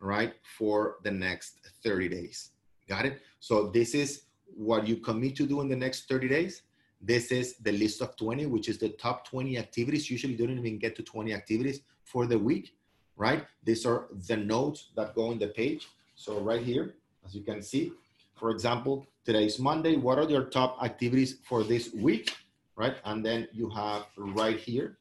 right, 0.00 0.34
for 0.58 0.96
the 1.04 1.12
next 1.12 1.60
30 1.84 2.08
days. 2.08 2.50
Got 2.88 3.06
it? 3.06 3.22
So 3.38 3.68
this 3.68 3.94
is 3.94 4.22
what 4.56 4.88
you 4.88 4.96
commit 4.96 5.36
to 5.36 5.46
do 5.46 5.60
in 5.60 5.68
the 5.68 5.76
next 5.76 6.08
30 6.08 6.26
days. 6.26 6.62
This 7.00 7.32
is 7.32 7.56
the 7.56 7.72
list 7.72 8.02
of 8.02 8.16
20, 8.16 8.46
which 8.46 8.68
is 8.68 8.78
the 8.78 8.90
top 8.90 9.26
20 9.26 9.56
activities. 9.56 10.10
Usually 10.10 10.34
don't 10.34 10.58
even 10.58 10.78
get 10.78 10.94
to 10.96 11.02
20 11.02 11.32
activities 11.32 11.80
for 12.04 12.26
the 12.26 12.38
week, 12.38 12.74
right? 13.16 13.46
These 13.64 13.86
are 13.86 14.08
the 14.28 14.36
notes 14.36 14.90
that 14.96 15.14
go 15.14 15.30
on 15.30 15.38
the 15.38 15.48
page. 15.48 15.88
So 16.14 16.40
right 16.40 16.62
here, 16.62 16.94
as 17.24 17.34
you 17.34 17.42
can 17.42 17.62
see, 17.62 17.92
for 18.34 18.50
example, 18.50 19.06
today 19.24 19.46
is 19.46 19.58
Monday. 19.58 19.96
What 19.96 20.18
are 20.18 20.28
your 20.28 20.44
top 20.44 20.82
activities 20.82 21.38
for 21.44 21.62
this 21.62 21.92
week, 21.94 22.36
right? 22.76 22.96
And 23.04 23.24
then 23.24 23.48
you 23.52 23.70
have 23.70 24.06
right 24.16 24.58
here, 24.58 24.98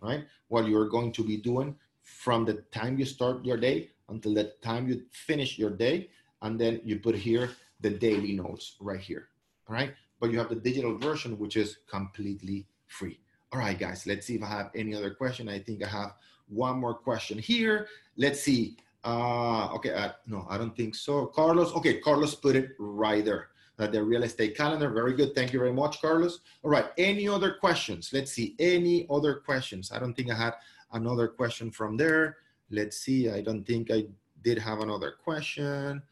right? 0.00 0.24
What 0.48 0.66
you're 0.66 0.88
going 0.88 1.12
to 1.12 1.24
be 1.24 1.38
doing 1.38 1.76
from 2.02 2.44
the 2.44 2.54
time 2.72 2.98
you 2.98 3.04
start 3.04 3.44
your 3.44 3.56
day 3.56 3.90
until 4.08 4.34
the 4.34 4.52
time 4.62 4.88
you 4.88 5.02
finish 5.12 5.58
your 5.58 5.70
day. 5.70 6.10
And 6.42 6.58
then 6.58 6.80
you 6.84 6.98
put 6.98 7.14
here 7.14 7.50
the 7.80 7.90
daily 7.90 8.32
notes 8.32 8.76
right 8.80 9.00
here, 9.00 9.28
all 9.68 9.74
right? 9.74 9.94
But 10.20 10.30
you 10.30 10.38
have 10.38 10.48
the 10.48 10.56
digital 10.56 10.96
version, 10.96 11.38
which 11.38 11.56
is 11.56 11.78
completely 11.88 12.66
free. 12.86 13.18
All 13.52 13.60
right, 13.60 13.78
guys, 13.78 14.06
let's 14.06 14.26
see 14.26 14.34
if 14.34 14.42
I 14.42 14.48
have 14.48 14.70
any 14.74 14.94
other 14.94 15.10
question. 15.10 15.48
I 15.48 15.58
think 15.58 15.82
I 15.82 15.88
have 15.88 16.14
one 16.48 16.78
more 16.78 16.94
question 16.94 17.38
here. 17.38 17.88
Let's 18.16 18.40
see. 18.40 18.76
Uh, 19.04 19.68
okay, 19.74 19.92
uh, 19.92 20.10
no, 20.26 20.46
I 20.50 20.58
don't 20.58 20.76
think 20.76 20.94
so. 20.94 21.26
Carlos, 21.26 21.72
okay, 21.72 21.98
Carlos 22.00 22.34
put 22.34 22.56
it 22.56 22.70
right 22.78 23.24
there. 23.24 23.48
Uh, 23.78 23.86
the 23.86 24.02
real 24.02 24.24
estate 24.24 24.56
calendar, 24.56 24.90
very 24.90 25.14
good. 25.14 25.34
Thank 25.36 25.52
you 25.52 25.60
very 25.60 25.72
much, 25.72 26.00
Carlos. 26.00 26.40
All 26.62 26.70
right, 26.70 26.86
any 26.98 27.28
other 27.28 27.52
questions? 27.52 28.10
Let's 28.12 28.32
see, 28.32 28.56
any 28.58 29.06
other 29.08 29.34
questions? 29.36 29.92
I 29.92 30.00
don't 30.00 30.14
think 30.14 30.30
I 30.30 30.34
had 30.34 30.54
another 30.92 31.28
question 31.28 31.70
from 31.70 31.96
there. 31.96 32.38
Let's 32.70 32.98
see, 32.98 33.30
I 33.30 33.40
don't 33.40 33.64
think 33.64 33.90
I 33.90 34.06
did 34.42 34.58
have 34.58 34.80
another 34.80 35.14
question. 35.22 36.02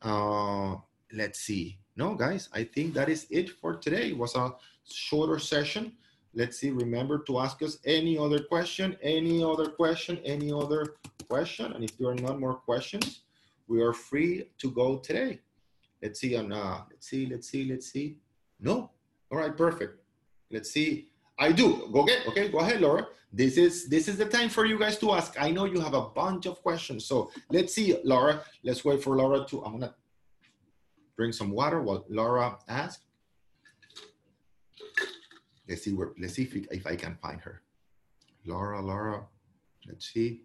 Uh, 0.00 0.76
let's 1.12 1.40
see. 1.40 1.78
No, 1.96 2.14
guys, 2.14 2.48
I 2.52 2.64
think 2.64 2.94
that 2.94 3.08
is 3.08 3.26
it 3.30 3.50
for 3.50 3.74
today. 3.76 4.10
It 4.10 4.18
was 4.18 4.34
a 4.34 4.54
shorter 4.84 5.38
session. 5.38 5.92
Let's 6.34 6.58
see, 6.58 6.70
remember 6.70 7.20
to 7.20 7.38
ask 7.38 7.62
us 7.62 7.78
any 7.86 8.18
other 8.18 8.40
question, 8.40 8.96
any 9.02 9.42
other 9.42 9.70
question, 9.70 10.18
any 10.24 10.52
other 10.52 10.96
question. 11.28 11.72
And 11.72 11.82
if 11.82 11.96
there 11.96 12.10
are 12.10 12.14
not 12.14 12.38
more 12.38 12.54
questions, 12.54 13.22
we 13.68 13.82
are 13.82 13.94
free 13.94 14.50
to 14.58 14.70
go 14.70 14.98
today. 14.98 15.40
Let's 16.02 16.20
see 16.20 16.36
on, 16.36 16.52
uh, 16.52 16.82
let's 16.90 17.08
see, 17.08 17.24
let's 17.26 17.48
see, 17.48 17.64
let's 17.64 17.90
see. 17.90 18.18
No, 18.60 18.90
all 19.32 19.38
right, 19.38 19.56
perfect. 19.56 19.98
Let's 20.50 20.70
see. 20.70 21.08
I 21.38 21.52
do. 21.52 21.88
Go 21.92 22.04
get. 22.04 22.26
Okay, 22.28 22.48
go 22.48 22.58
ahead, 22.58 22.80
Laura. 22.80 23.06
This 23.32 23.56
is 23.56 23.88
this 23.88 24.08
is 24.08 24.16
the 24.16 24.24
time 24.24 24.48
for 24.48 24.64
you 24.64 24.78
guys 24.78 24.98
to 24.98 25.12
ask. 25.12 25.34
I 25.40 25.50
know 25.50 25.64
you 25.64 25.80
have 25.80 25.94
a 25.94 26.02
bunch 26.02 26.46
of 26.46 26.62
questions, 26.62 27.04
so 27.04 27.30
let's 27.50 27.74
see, 27.74 27.98
Laura. 28.04 28.42
Let's 28.62 28.84
wait 28.84 29.02
for 29.02 29.16
Laura 29.16 29.44
to. 29.48 29.64
I'm 29.64 29.72
gonna 29.72 29.94
drink 31.16 31.34
some 31.34 31.50
water 31.50 31.80
while 31.82 32.04
Laura 32.08 32.58
asks. 32.68 33.02
Let's 35.68 35.82
see 35.82 35.92
where, 35.92 36.12
let's 36.20 36.34
see 36.34 36.42
if, 36.42 36.54
if 36.70 36.86
I 36.86 36.94
can 36.94 37.16
find 37.20 37.40
her. 37.40 37.62
Laura, 38.44 38.80
Laura, 38.80 39.24
let's 39.88 40.12
see. 40.12 40.42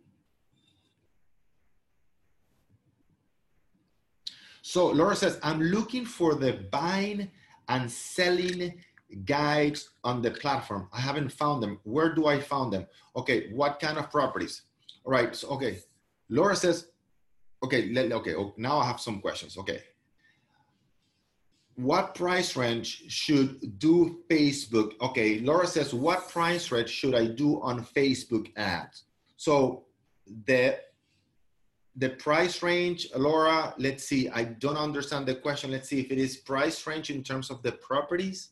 So 4.61 4.87
Laura 4.87 5.15
says, 5.15 5.39
I'm 5.43 5.61
looking 5.61 6.05
for 6.05 6.35
the 6.35 6.65
buying 6.71 7.29
and 7.67 7.91
selling 7.91 8.81
guides 9.25 9.89
on 10.03 10.21
the 10.21 10.31
platform. 10.31 10.87
I 10.93 11.01
haven't 11.01 11.31
found 11.31 11.61
them. 11.61 11.79
Where 11.83 12.15
do 12.15 12.27
I 12.27 12.39
find 12.39 12.71
them? 12.71 12.87
Okay, 13.15 13.51
what 13.51 13.79
kind 13.79 13.97
of 13.97 14.09
properties? 14.09 14.63
All 15.03 15.11
right, 15.11 15.35
so, 15.35 15.49
okay. 15.49 15.79
Laura 16.29 16.55
says, 16.55 16.87
okay, 17.63 17.91
let, 17.91 18.11
okay, 18.11 18.35
oh, 18.35 18.53
now 18.57 18.79
I 18.79 18.85
have 18.85 18.99
some 18.99 19.19
questions. 19.19 19.57
Okay, 19.57 19.81
what 21.81 22.15
price 22.15 22.55
range 22.55 23.03
should 23.07 23.79
do 23.79 24.19
Facebook? 24.29 24.93
Okay, 25.01 25.39
Laura 25.39 25.65
says, 25.65 25.93
what 25.93 26.29
price 26.29 26.71
range 26.71 26.89
should 26.89 27.15
I 27.15 27.25
do 27.25 27.61
on 27.61 27.83
Facebook 27.83 28.51
ads? 28.55 29.03
So 29.37 29.85
the 30.45 30.79
the 31.97 32.09
price 32.09 32.63
range, 32.63 33.07
Laura, 33.15 33.73
let's 33.77 34.05
see, 34.05 34.29
I 34.29 34.45
don't 34.45 34.77
understand 34.77 35.25
the 35.25 35.35
question. 35.35 35.71
Let's 35.71 35.89
see 35.89 35.99
if 35.99 36.09
it 36.09 36.17
is 36.17 36.37
price 36.37 36.87
range 36.87 37.09
in 37.09 37.21
terms 37.21 37.49
of 37.49 37.61
the 37.63 37.73
properties 37.73 38.51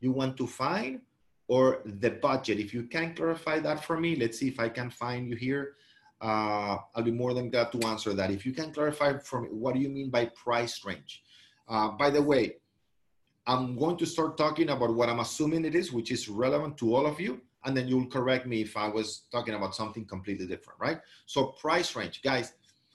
you 0.00 0.10
want 0.10 0.36
to 0.38 0.48
find 0.48 1.00
or 1.46 1.82
the 1.84 2.10
budget. 2.10 2.58
If 2.58 2.74
you 2.74 2.84
can 2.84 3.14
clarify 3.14 3.60
that 3.60 3.84
for 3.84 4.00
me, 4.00 4.16
let's 4.16 4.38
see 4.38 4.48
if 4.48 4.58
I 4.58 4.68
can 4.68 4.90
find 4.90 5.28
you 5.28 5.36
here. 5.36 5.76
Uh, 6.20 6.78
I'll 6.94 7.04
be 7.04 7.12
more 7.12 7.34
than 7.34 7.50
glad 7.50 7.70
to 7.72 7.86
answer 7.86 8.14
that. 8.14 8.30
If 8.32 8.44
you 8.44 8.52
can 8.52 8.72
clarify 8.72 9.18
for 9.18 9.42
me, 9.42 9.48
what 9.50 9.74
do 9.74 9.80
you 9.80 9.88
mean 9.88 10.10
by 10.10 10.26
price 10.34 10.84
range? 10.84 11.22
Uh, 11.68 11.90
by 11.90 12.10
the 12.10 12.22
way, 12.22 12.56
I'm 13.46 13.76
going 13.76 13.96
to 13.96 14.06
start 14.06 14.36
talking 14.36 14.70
about 14.70 14.94
what 14.94 15.08
I'm 15.08 15.20
assuming 15.20 15.64
it 15.64 15.74
is, 15.74 15.92
which 15.92 16.12
is 16.12 16.28
relevant 16.28 16.78
to 16.78 16.94
all 16.94 17.06
of 17.06 17.20
you. 17.20 17.40
And 17.64 17.76
then 17.76 17.88
you'll 17.88 18.06
correct 18.06 18.46
me 18.46 18.60
if 18.60 18.76
I 18.76 18.88
was 18.88 19.22
talking 19.30 19.54
about 19.54 19.74
something 19.74 20.04
completely 20.04 20.46
different, 20.46 20.80
right? 20.80 20.98
So 21.26 21.46
price 21.60 21.94
range, 21.94 22.22
guys, 22.22 22.54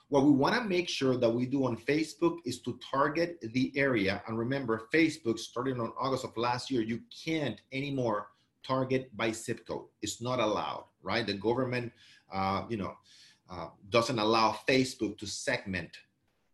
what 0.10 0.24
we 0.24 0.32
want 0.32 0.56
to 0.56 0.62
make 0.62 0.88
sure 0.88 1.18
that 1.18 1.30
we 1.30 1.46
do 1.46 1.66
on 1.66 1.76
Facebook 1.76 2.38
is 2.46 2.62
to 2.62 2.80
target 2.92 3.40
the 3.54 3.74
area. 3.76 4.22
And 4.28 4.38
remember, 4.38 4.88
Facebook, 4.94 5.38
starting 5.38 5.80
on 5.82 5.92
August 6.00 6.24
of 6.24 6.36
last 6.38 6.72
year, 6.72 6.82
you 6.82 7.02
can't 7.26 7.60
anymore 7.74 8.28
target 8.66 9.16
by 9.16 9.32
zip 9.32 9.66
code. 9.68 9.86
It's 10.02 10.22
not 10.22 10.40
allowed, 10.40 10.86
right? 11.02 11.26
The 11.26 11.34
government, 11.34 11.92
uh, 12.32 12.64
you 12.70 12.78
know, 12.78 12.94
uh, 13.50 13.68
doesn't 13.90 14.20
allow 14.20 14.58
Facebook 14.68 15.18
to 15.20 15.28
segment 15.28 15.98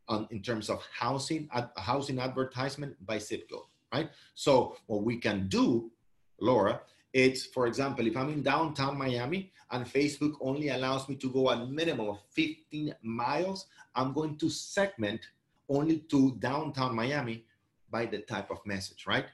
on, 0.08 0.28
in 0.32 0.42
terms 0.42 0.70
of 0.70 0.84
housing, 0.92 1.48
ad, 1.54 1.70
housing 1.78 2.20
advertisement 2.20 2.96
by 3.06 3.18
zip 3.18 3.50
code, 3.50 3.64
right? 3.94 4.10
So 4.34 4.76
what 4.88 5.04
we 5.04 5.18
can 5.18 5.48
do, 5.48 5.92
Laura, 6.40 6.82
it's, 7.14 7.46
for 7.46 7.68
example, 7.68 8.08
if 8.08 8.18
I'm 8.18 8.30
in 8.30 8.42
downtown 8.42 8.98
Miami 8.98 9.52
and 9.72 9.86
Facebook 9.86 10.34
only 10.42 10.70
allows 10.70 11.08
me 11.08 11.16
to 11.18 11.30
go 11.30 11.50
a 11.50 11.66
minimum 11.68 12.10
of 12.10 12.20
15 12.32 12.96
miles, 13.04 13.68
I'm 13.96 14.14
going 14.14 14.38
to 14.38 14.50
segment 14.50 15.22
only 15.70 16.00
to 16.10 16.36
downtown 16.40 16.96
Miami 16.96 17.46
by 17.92 18.08
the 18.08 18.20
type 18.20 18.50
of 18.50 18.66
message, 18.66 19.06
right? 19.08 19.26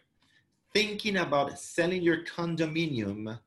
Thinking 0.74 1.18
about 1.18 1.58
selling 1.58 2.02
your 2.02 2.26
condominium, 2.26 3.40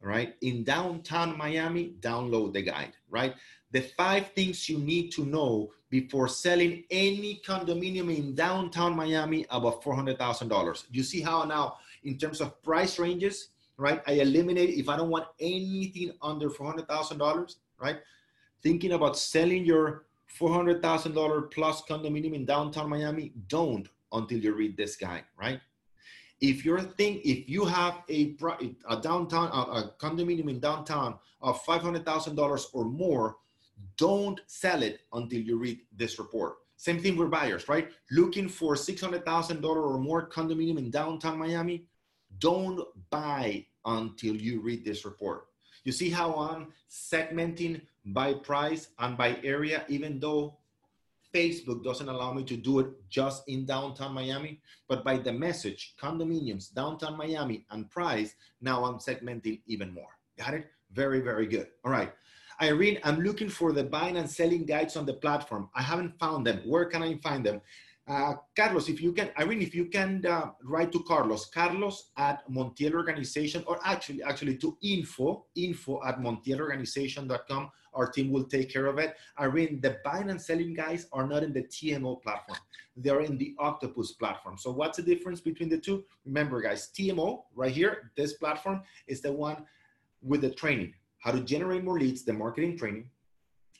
right, 0.00 0.34
in 0.40 0.62
downtown 0.62 1.36
Miami, 1.36 1.94
download 2.00 2.52
the 2.52 2.62
guide, 2.62 2.92
right? 3.10 3.34
The 3.74 3.80
five 3.80 4.28
things 4.36 4.68
you 4.68 4.78
need 4.78 5.10
to 5.14 5.24
know 5.24 5.72
before 5.90 6.28
selling 6.28 6.84
any 6.92 7.42
condominium 7.44 8.16
in 8.16 8.36
downtown 8.36 8.94
Miami 8.94 9.46
above 9.50 9.82
$400,000. 9.82 10.84
You 10.92 11.02
see 11.02 11.20
how 11.20 11.42
now, 11.42 11.78
in 12.04 12.16
terms 12.16 12.40
of 12.40 12.62
price 12.62 13.00
ranges, 13.00 13.48
right? 13.76 14.00
I 14.06 14.12
eliminate 14.12 14.70
if 14.70 14.88
I 14.88 14.96
don't 14.96 15.10
want 15.10 15.26
anything 15.40 16.12
under 16.22 16.50
$400,000, 16.50 17.56
right? 17.80 17.96
Thinking 18.62 18.92
about 18.92 19.18
selling 19.18 19.64
your 19.64 20.04
$400,000 20.38 21.50
plus 21.50 21.82
condominium 21.82 22.34
in 22.34 22.44
downtown 22.44 22.88
Miami, 22.88 23.32
don't 23.48 23.88
until 24.12 24.38
you 24.38 24.54
read 24.54 24.76
this 24.76 24.94
guide, 24.94 25.24
right? 25.36 25.60
If 26.40 26.64
you're 26.64 26.80
think, 26.80 27.22
if 27.24 27.48
you 27.48 27.64
have 27.64 28.02
a, 28.08 28.36
a 28.88 29.00
downtown, 29.00 29.48
a, 29.48 29.78
a 29.78 29.94
condominium 29.98 30.48
in 30.48 30.60
downtown 30.60 31.18
of 31.40 31.60
$500,000 31.64 32.66
or 32.72 32.84
more, 32.84 33.36
don't 33.96 34.40
sell 34.46 34.82
it 34.82 35.00
until 35.12 35.40
you 35.40 35.58
read 35.58 35.80
this 35.96 36.18
report. 36.18 36.56
Same 36.76 37.00
thing 37.00 37.16
with 37.16 37.30
buyers, 37.30 37.68
right? 37.68 37.88
Looking 38.10 38.48
for 38.48 38.74
$600,000 38.74 39.64
or 39.64 39.98
more 39.98 40.28
condominium 40.28 40.78
in 40.78 40.90
downtown 40.90 41.38
Miami, 41.38 41.86
don't 42.38 42.80
buy 43.10 43.64
until 43.84 44.34
you 44.34 44.60
read 44.60 44.84
this 44.84 45.04
report. 45.04 45.46
You 45.84 45.92
see 45.92 46.10
how 46.10 46.34
I'm 46.34 46.72
segmenting 46.90 47.82
by 48.06 48.34
price 48.34 48.88
and 48.98 49.16
by 49.16 49.38
area, 49.42 49.84
even 49.88 50.18
though 50.18 50.56
Facebook 51.34 51.82
doesn't 51.82 52.08
allow 52.08 52.32
me 52.32 52.44
to 52.44 52.56
do 52.56 52.78
it 52.78 52.86
just 53.08 53.48
in 53.48 53.66
downtown 53.66 54.14
Miami, 54.14 54.60
but 54.88 55.04
by 55.04 55.18
the 55.18 55.32
message, 55.32 55.94
condominiums, 56.00 56.72
downtown 56.72 57.16
Miami, 57.16 57.66
and 57.70 57.90
price, 57.90 58.34
now 58.60 58.84
I'm 58.84 58.98
segmenting 58.98 59.60
even 59.66 59.92
more. 59.92 60.16
Got 60.38 60.54
it? 60.54 60.66
Very, 60.92 61.20
very 61.20 61.46
good. 61.46 61.68
All 61.84 61.90
right. 61.90 62.12
Irene, 62.60 62.98
I'm 63.04 63.20
looking 63.20 63.48
for 63.48 63.72
the 63.72 63.84
buying 63.84 64.16
and 64.16 64.28
selling 64.28 64.64
guides 64.64 64.96
on 64.96 65.06
the 65.06 65.14
platform. 65.14 65.68
I 65.74 65.82
haven't 65.82 66.18
found 66.18 66.46
them. 66.46 66.60
Where 66.64 66.84
can 66.86 67.02
I 67.02 67.16
find 67.18 67.44
them? 67.44 67.60
Uh, 68.06 68.34
Carlos, 68.54 68.90
if 68.90 69.00
you 69.00 69.12
can, 69.12 69.30
Irene, 69.38 69.62
if 69.62 69.74
you 69.74 69.86
can 69.86 70.24
uh, 70.26 70.50
write 70.62 70.92
to 70.92 71.02
Carlos, 71.04 71.46
Carlos 71.46 72.10
at 72.18 72.46
Montiel 72.50 72.92
Organization, 72.92 73.64
or 73.66 73.80
actually, 73.82 74.22
actually 74.22 74.58
to 74.58 74.76
info, 74.82 75.46
info 75.56 76.02
at 76.04 76.20
montielorganization.com. 76.20 77.70
Our 77.94 78.10
team 78.10 78.30
will 78.30 78.44
take 78.44 78.70
care 78.70 78.86
of 78.86 78.98
it. 78.98 79.16
Irene, 79.38 79.80
the 79.80 79.98
buying 80.04 80.28
and 80.28 80.40
selling 80.40 80.74
guys 80.74 81.06
are 81.12 81.26
not 81.26 81.42
in 81.42 81.52
the 81.52 81.62
TMO 81.62 82.20
platform. 82.22 82.58
They're 82.96 83.22
in 83.22 83.38
the 83.38 83.54
Octopus 83.58 84.12
platform. 84.12 84.58
So 84.58 84.70
what's 84.70 84.98
the 84.98 85.02
difference 85.02 85.40
between 85.40 85.70
the 85.70 85.78
two? 85.78 86.04
Remember, 86.26 86.60
guys, 86.60 86.90
TMO 86.92 87.44
right 87.54 87.72
here, 87.72 88.12
this 88.16 88.34
platform 88.34 88.82
is 89.06 89.22
the 89.22 89.32
one 89.32 89.64
with 90.22 90.40
the 90.40 90.50
training, 90.50 90.94
how 91.24 91.30
to 91.32 91.40
generate 91.40 91.82
more 91.82 91.98
leads, 91.98 92.22
the 92.22 92.32
marketing 92.34 92.76
training, 92.76 93.08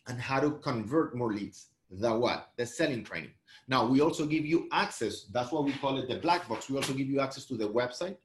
and 0.09 0.18
how 0.18 0.40
to 0.40 0.53
convert 0.53 1.14
more 1.14 1.30
leads, 1.30 1.66
the 1.90 2.11
what? 2.11 2.49
The 2.57 2.64
selling 2.64 3.05
training. 3.05 3.32
Now, 3.68 3.86
we 3.86 4.01
also 4.01 4.24
give 4.24 4.47
you 4.47 4.66
access. 4.72 5.26
That's 5.30 5.53
what 5.53 5.64
we 5.64 5.72
call 5.72 5.99
it 5.99 6.09
the 6.09 6.16
black 6.16 6.49
box. 6.49 6.70
We 6.70 6.76
also 6.76 6.95
give 6.95 7.07
you 7.07 7.20
access 7.20 7.45
to 7.47 7.57
the 7.59 7.68
website. 7.68 8.16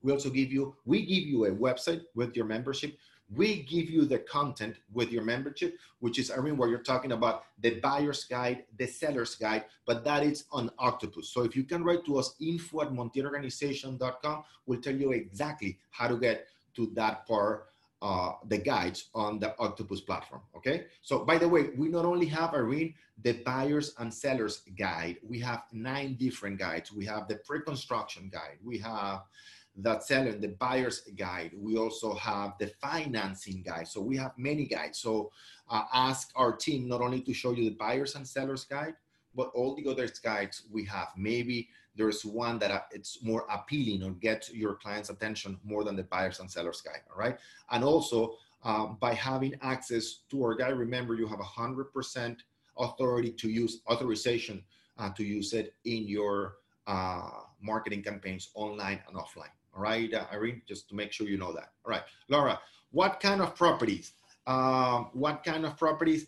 We 0.00 0.12
also 0.12 0.30
give 0.30 0.52
you, 0.52 0.76
we 0.84 1.00
give 1.04 1.24
you 1.24 1.46
a 1.46 1.50
website 1.50 2.02
with 2.14 2.36
your 2.36 2.44
membership. 2.44 2.96
We 3.34 3.64
give 3.64 3.90
you 3.90 4.04
the 4.04 4.20
content 4.20 4.76
with 4.92 5.10
your 5.10 5.24
membership, 5.24 5.76
which 5.98 6.20
is, 6.20 6.30
I 6.30 6.36
mean, 6.36 6.56
where 6.56 6.68
you're 6.68 6.78
talking 6.78 7.12
about 7.12 7.42
the 7.60 7.80
buyer's 7.80 8.24
guide, 8.24 8.64
the 8.78 8.86
seller's 8.86 9.34
guide, 9.34 9.64
but 9.86 10.04
that 10.04 10.22
is 10.22 10.44
on 10.52 10.70
Octopus. 10.78 11.30
So 11.30 11.42
if 11.42 11.56
you 11.56 11.64
can 11.64 11.82
write 11.82 12.04
to 12.04 12.18
us, 12.18 12.36
info 12.40 12.82
at 12.82 12.92
we'll 14.66 14.80
tell 14.80 14.94
you 14.94 15.10
exactly 15.10 15.78
how 15.90 16.06
to 16.06 16.16
get 16.16 16.46
to 16.76 16.92
that 16.94 17.26
part 17.26 17.71
uh, 18.02 18.32
the 18.48 18.58
guides 18.58 19.10
on 19.14 19.38
the 19.38 19.56
Octopus 19.58 20.00
platform. 20.00 20.42
Okay. 20.56 20.86
So 21.02 21.24
by 21.24 21.38
the 21.38 21.48
way, 21.48 21.70
we 21.76 21.88
not 21.88 22.04
only 22.04 22.26
have 22.26 22.52
Irene 22.52 22.94
the 23.22 23.34
buyers 23.44 23.94
and 23.98 24.12
sellers 24.12 24.62
guide, 24.76 25.18
we 25.22 25.38
have 25.38 25.62
nine 25.72 26.14
different 26.14 26.58
guides. 26.58 26.92
We 26.92 27.06
have 27.06 27.28
the 27.28 27.36
pre-construction 27.36 28.28
guide. 28.32 28.58
We 28.64 28.78
have 28.78 29.22
the 29.76 30.00
seller, 30.00 30.32
the 30.32 30.48
buyer's 30.48 31.02
guide. 31.16 31.52
We 31.56 31.78
also 31.78 32.14
have 32.14 32.54
the 32.58 32.72
financing 32.80 33.62
guide. 33.62 33.86
So 33.86 34.00
we 34.00 34.16
have 34.16 34.32
many 34.36 34.66
guides. 34.66 34.98
So 34.98 35.30
uh, 35.70 35.84
ask 35.94 36.30
our 36.34 36.56
team 36.56 36.88
not 36.88 37.00
only 37.00 37.20
to 37.20 37.32
show 37.32 37.52
you 37.52 37.70
the 37.70 37.76
buyers 37.76 38.16
and 38.16 38.26
sellers 38.26 38.64
guide, 38.64 38.94
but 39.34 39.50
all 39.54 39.76
the 39.76 39.88
other 39.88 40.08
guides 40.22 40.64
we 40.70 40.84
have. 40.86 41.08
Maybe 41.16 41.68
there's 41.96 42.24
one 42.24 42.58
that 42.58 42.70
uh, 42.70 42.80
it's 42.90 43.22
more 43.22 43.46
appealing 43.50 44.02
or 44.02 44.12
gets 44.12 44.52
your 44.52 44.74
client's 44.74 45.10
attention 45.10 45.58
more 45.64 45.84
than 45.84 45.96
the 45.96 46.04
buyers 46.04 46.40
and 46.40 46.50
sellers 46.50 46.80
guide. 46.80 47.02
All 47.12 47.18
right. 47.18 47.36
And 47.70 47.84
also 47.84 48.36
uh, 48.64 48.86
by 48.86 49.14
having 49.14 49.54
access 49.62 50.20
to 50.30 50.42
our 50.44 50.54
guide, 50.54 50.76
remember 50.76 51.14
you 51.14 51.26
have 51.26 51.40
a 51.40 51.44
hundred 51.44 51.92
percent 51.92 52.42
authority 52.78 53.30
to 53.30 53.50
use 53.50 53.82
authorization 53.90 54.62
uh, 54.98 55.10
to 55.10 55.24
use 55.24 55.52
it 55.52 55.74
in 55.84 56.06
your 56.08 56.56
uh, 56.86 57.30
marketing 57.60 58.02
campaigns 58.02 58.50
online 58.54 59.00
and 59.08 59.16
offline. 59.16 59.52
All 59.74 59.82
right, 59.82 60.12
uh, 60.12 60.26
Irene, 60.32 60.62
just 60.66 60.88
to 60.90 60.94
make 60.94 61.12
sure 61.12 61.26
you 61.26 61.38
know 61.38 61.52
that. 61.52 61.72
All 61.84 61.90
right, 61.90 62.02
Laura, 62.28 62.60
what 62.90 63.20
kind 63.20 63.40
of 63.40 63.54
properties? 63.54 64.12
Um, 64.46 65.10
what 65.12 65.44
kind 65.44 65.64
of 65.64 65.76
properties? 65.78 66.26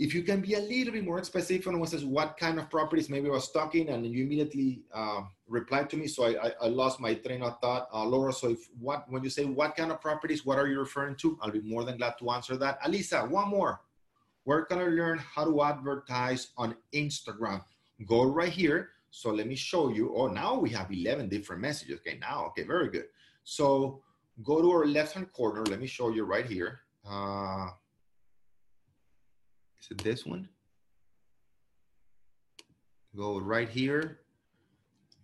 If 0.00 0.14
you 0.14 0.22
can 0.22 0.40
be 0.40 0.54
a 0.54 0.60
little 0.60 0.94
bit 0.94 1.04
more 1.04 1.22
specific 1.22 1.66
on 1.68 1.78
what 1.78 1.90
says 1.90 2.04
what 2.04 2.38
kind 2.38 2.58
of 2.58 2.70
properties, 2.70 3.10
maybe 3.10 3.28
I 3.28 3.32
was 3.32 3.50
talking 3.50 3.90
and 3.90 4.06
you 4.06 4.24
immediately 4.24 4.82
uh, 4.94 5.20
replied 5.46 5.90
to 5.90 5.96
me, 5.96 6.06
so 6.06 6.24
I, 6.24 6.46
I, 6.46 6.52
I, 6.62 6.66
lost 6.68 7.00
my 7.00 7.12
train 7.14 7.42
of 7.42 7.60
thought, 7.60 7.88
uh, 7.92 8.04
Laura. 8.04 8.32
So 8.32 8.48
if 8.48 8.60
what 8.78 9.04
when 9.10 9.22
you 9.22 9.30
say 9.30 9.44
what 9.44 9.76
kind 9.76 9.92
of 9.92 10.00
properties, 10.00 10.46
what 10.46 10.58
are 10.58 10.66
you 10.66 10.78
referring 10.80 11.16
to? 11.16 11.38
I'll 11.42 11.50
be 11.50 11.60
more 11.60 11.84
than 11.84 11.98
glad 11.98 12.14
to 12.20 12.30
answer 12.30 12.56
that. 12.56 12.82
Alisa, 12.82 13.28
one 13.28 13.48
more 13.48 13.80
we're 14.44 14.66
gonna 14.66 14.86
learn 14.86 15.18
how 15.18 15.44
to 15.44 15.62
advertise 15.62 16.48
on 16.56 16.74
Instagram. 16.94 17.62
Go 18.06 18.24
right 18.24 18.52
here. 18.52 18.90
So 19.10 19.30
let 19.30 19.46
me 19.46 19.56
show 19.56 19.88
you. 19.90 20.14
Oh, 20.16 20.28
now 20.28 20.58
we 20.58 20.70
have 20.70 20.90
11 20.90 21.28
different 21.28 21.60
messages. 21.60 21.98
Okay, 22.00 22.18
now, 22.18 22.46
okay, 22.46 22.62
very 22.62 22.88
good. 22.88 23.06
So 23.44 24.02
go 24.42 24.62
to 24.62 24.70
our 24.70 24.86
left-hand 24.86 25.32
corner. 25.32 25.64
Let 25.66 25.80
me 25.80 25.86
show 25.86 26.10
you 26.10 26.24
right 26.24 26.46
here. 26.46 26.80
Uh, 27.08 27.68
is 29.80 29.88
it 29.90 29.98
this 29.98 30.26
one? 30.26 30.48
Go 33.16 33.40
right 33.40 33.68
here. 33.68 34.20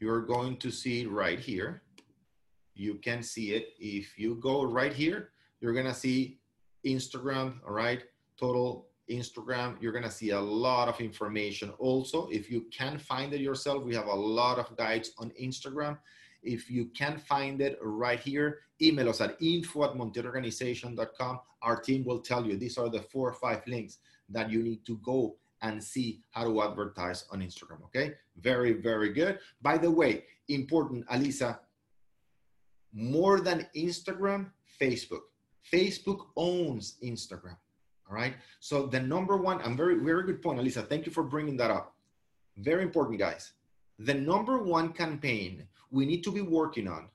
You're 0.00 0.22
going 0.22 0.56
to 0.58 0.70
see 0.70 1.06
right 1.06 1.38
here. 1.38 1.82
You 2.74 2.96
can 2.96 3.22
see 3.22 3.52
it. 3.52 3.68
If 3.78 4.18
you 4.18 4.34
go 4.36 4.64
right 4.64 4.92
here, 4.92 5.30
you're 5.60 5.72
gonna 5.72 5.94
see 5.94 6.38
Instagram, 6.84 7.54
all 7.66 7.72
right? 7.72 8.02
Total 8.38 8.86
Instagram, 9.10 9.80
you're 9.80 9.92
gonna 9.92 10.10
see 10.10 10.30
a 10.30 10.40
lot 10.40 10.88
of 10.88 11.00
information. 11.00 11.70
Also, 11.78 12.28
if 12.28 12.50
you 12.50 12.66
can 12.70 12.98
find 12.98 13.32
it 13.32 13.40
yourself, 13.40 13.82
we 13.84 13.94
have 13.94 14.06
a 14.06 14.14
lot 14.14 14.58
of 14.58 14.76
guides 14.76 15.12
on 15.18 15.30
Instagram. 15.40 15.96
If 16.42 16.70
you 16.70 16.86
can 16.86 17.18
find 17.18 17.60
it 17.60 17.78
right 17.80 18.20
here, 18.20 18.60
email 18.82 19.08
us 19.08 19.20
at 19.20 19.40
info 19.40 19.84
at. 20.96 21.40
Our 21.62 21.80
team 21.80 22.04
will 22.04 22.20
tell 22.20 22.44
you 22.44 22.56
these 22.56 22.76
are 22.76 22.90
the 22.90 23.00
four 23.00 23.30
or 23.30 23.34
five 23.34 23.62
links 23.66 23.98
that 24.28 24.50
you 24.50 24.62
need 24.62 24.84
to 24.86 24.96
go 24.98 25.36
and 25.62 25.82
see 25.82 26.20
how 26.32 26.44
to 26.44 26.62
advertise 26.62 27.24
on 27.30 27.40
Instagram. 27.40 27.82
Okay, 27.84 28.14
very, 28.40 28.72
very 28.72 29.12
good. 29.12 29.38
By 29.62 29.78
the 29.78 29.90
way, 29.90 30.24
important, 30.48 31.06
Alisa, 31.08 31.58
more 32.92 33.40
than 33.40 33.66
Instagram, 33.76 34.50
Facebook. 34.80 35.22
Facebook 35.72 36.26
owns 36.36 36.96
Instagram. 37.02 37.56
All 38.08 38.14
right. 38.14 38.34
So 38.60 38.86
the 38.86 39.00
number 39.00 39.36
one, 39.36 39.60
I'm 39.62 39.76
very, 39.76 39.98
very 39.98 40.22
good 40.22 40.40
point, 40.40 40.60
Alisa. 40.60 40.86
Thank 40.88 41.06
you 41.06 41.12
for 41.12 41.24
bringing 41.24 41.56
that 41.56 41.70
up. 41.70 41.94
Very 42.58 42.82
important, 42.82 43.18
guys. 43.18 43.52
The 43.98 44.14
number 44.14 44.58
one 44.58 44.92
campaign 44.92 45.66
we 45.90 46.06
need 46.06 46.22
to 46.24 46.32
be 46.32 46.40
working 46.40 46.88
on, 46.88 47.08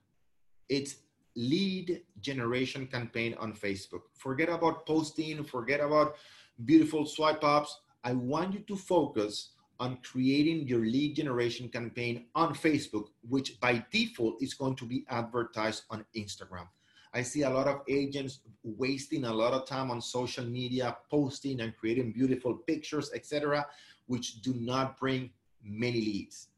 it's 0.68 0.96
lead 1.34 2.02
generation 2.20 2.86
campaign 2.86 3.34
on 3.38 3.52
Facebook. 3.52 4.02
Forget 4.14 4.48
about 4.48 4.86
posting, 4.86 5.44
forget 5.44 5.80
about 5.80 6.16
beautiful 6.64 7.06
swipe 7.06 7.44
ups. 7.44 7.80
I 8.04 8.12
want 8.12 8.54
you 8.54 8.60
to 8.60 8.76
focus 8.76 9.50
on 9.80 9.98
creating 10.02 10.68
your 10.68 10.80
lead 10.80 11.16
generation 11.16 11.68
campaign 11.68 12.26
on 12.34 12.54
Facebook, 12.54 13.06
which 13.28 13.58
by 13.60 13.84
default 13.90 14.42
is 14.42 14.54
going 14.54 14.76
to 14.76 14.84
be 14.84 15.04
advertised 15.08 15.84
on 15.90 16.04
Instagram. 16.16 16.68
I 17.14 17.22
see 17.22 17.42
a 17.42 17.50
lot 17.50 17.68
of 17.68 17.82
agents 17.88 18.40
wasting 18.62 19.24
a 19.24 19.32
lot 19.32 19.52
of 19.52 19.66
time 19.66 19.90
on 19.90 20.00
social 20.00 20.44
media, 20.44 20.96
posting 21.10 21.60
and 21.60 21.76
creating 21.76 22.12
beautiful 22.12 22.54
pictures, 22.54 23.10
etc., 23.14 23.66
which 24.06 24.40
do 24.40 24.54
not 24.54 24.98
bring 24.98 25.30
many 25.62 26.00
leads. 26.00 26.48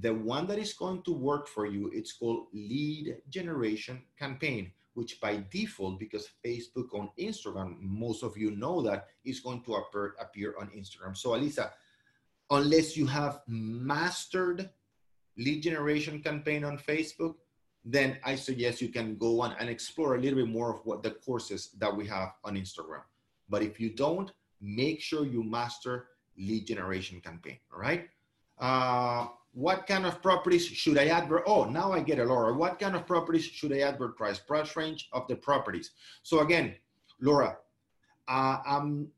The 0.00 0.14
one 0.14 0.46
that 0.46 0.58
is 0.58 0.72
going 0.72 1.02
to 1.02 1.12
work 1.12 1.46
for 1.46 1.66
you, 1.66 1.90
it's 1.92 2.12
called 2.12 2.46
lead 2.54 3.18
generation 3.28 4.02
campaign, 4.18 4.72
which 4.94 5.20
by 5.20 5.42
default, 5.50 5.98
because 5.98 6.28
Facebook 6.44 6.94
on 6.94 7.10
Instagram, 7.18 7.76
most 7.80 8.22
of 8.22 8.36
you 8.36 8.50
know 8.50 8.82
that 8.82 9.06
is 9.24 9.40
going 9.40 9.62
to 9.62 9.74
appear, 9.74 10.14
appear 10.20 10.54
on 10.60 10.68
Instagram. 10.68 11.16
So 11.16 11.30
Alisa, 11.30 11.70
unless 12.50 12.96
you 12.96 13.06
have 13.06 13.40
mastered 13.46 14.68
lead 15.38 15.62
generation 15.62 16.20
campaign 16.22 16.64
on 16.64 16.78
Facebook, 16.78 17.36
then 17.84 18.18
I 18.24 18.36
suggest 18.36 18.80
you 18.80 18.88
can 18.88 19.16
go 19.16 19.40
on 19.40 19.56
and 19.58 19.68
explore 19.68 20.14
a 20.14 20.20
little 20.20 20.38
bit 20.44 20.48
more 20.48 20.72
of 20.72 20.84
what 20.84 21.02
the 21.02 21.10
courses 21.10 21.70
that 21.78 21.94
we 21.94 22.06
have 22.06 22.34
on 22.44 22.54
Instagram. 22.56 23.02
But 23.48 23.62
if 23.62 23.80
you 23.80 23.90
don't, 23.90 24.30
make 24.60 25.00
sure 25.00 25.26
you 25.26 25.42
master 25.42 26.08
lead 26.38 26.66
generation 26.66 27.20
campaign, 27.20 27.58
all 27.72 27.80
right? 27.80 28.08
Uh, 28.58 29.26
what 29.52 29.86
kind 29.86 30.06
of 30.06 30.22
properties 30.22 30.66
should 30.66 30.98
I 30.98 31.08
advert? 31.08 31.44
Oh, 31.46 31.64
now 31.64 31.92
I 31.92 32.00
get 32.00 32.18
a 32.18 32.24
Laura. 32.24 32.54
What 32.54 32.78
kind 32.78 32.96
of 32.96 33.06
properties 33.06 33.44
should 33.44 33.72
I 33.72 33.80
advertise? 33.80 34.38
Price 34.38 34.74
range 34.76 35.08
of 35.12 35.28
the 35.28 35.36
properties. 35.36 35.90
So 36.22 36.40
again, 36.40 36.74
Laura, 37.20 37.58
uh, 38.28 38.58
um, 38.66 39.08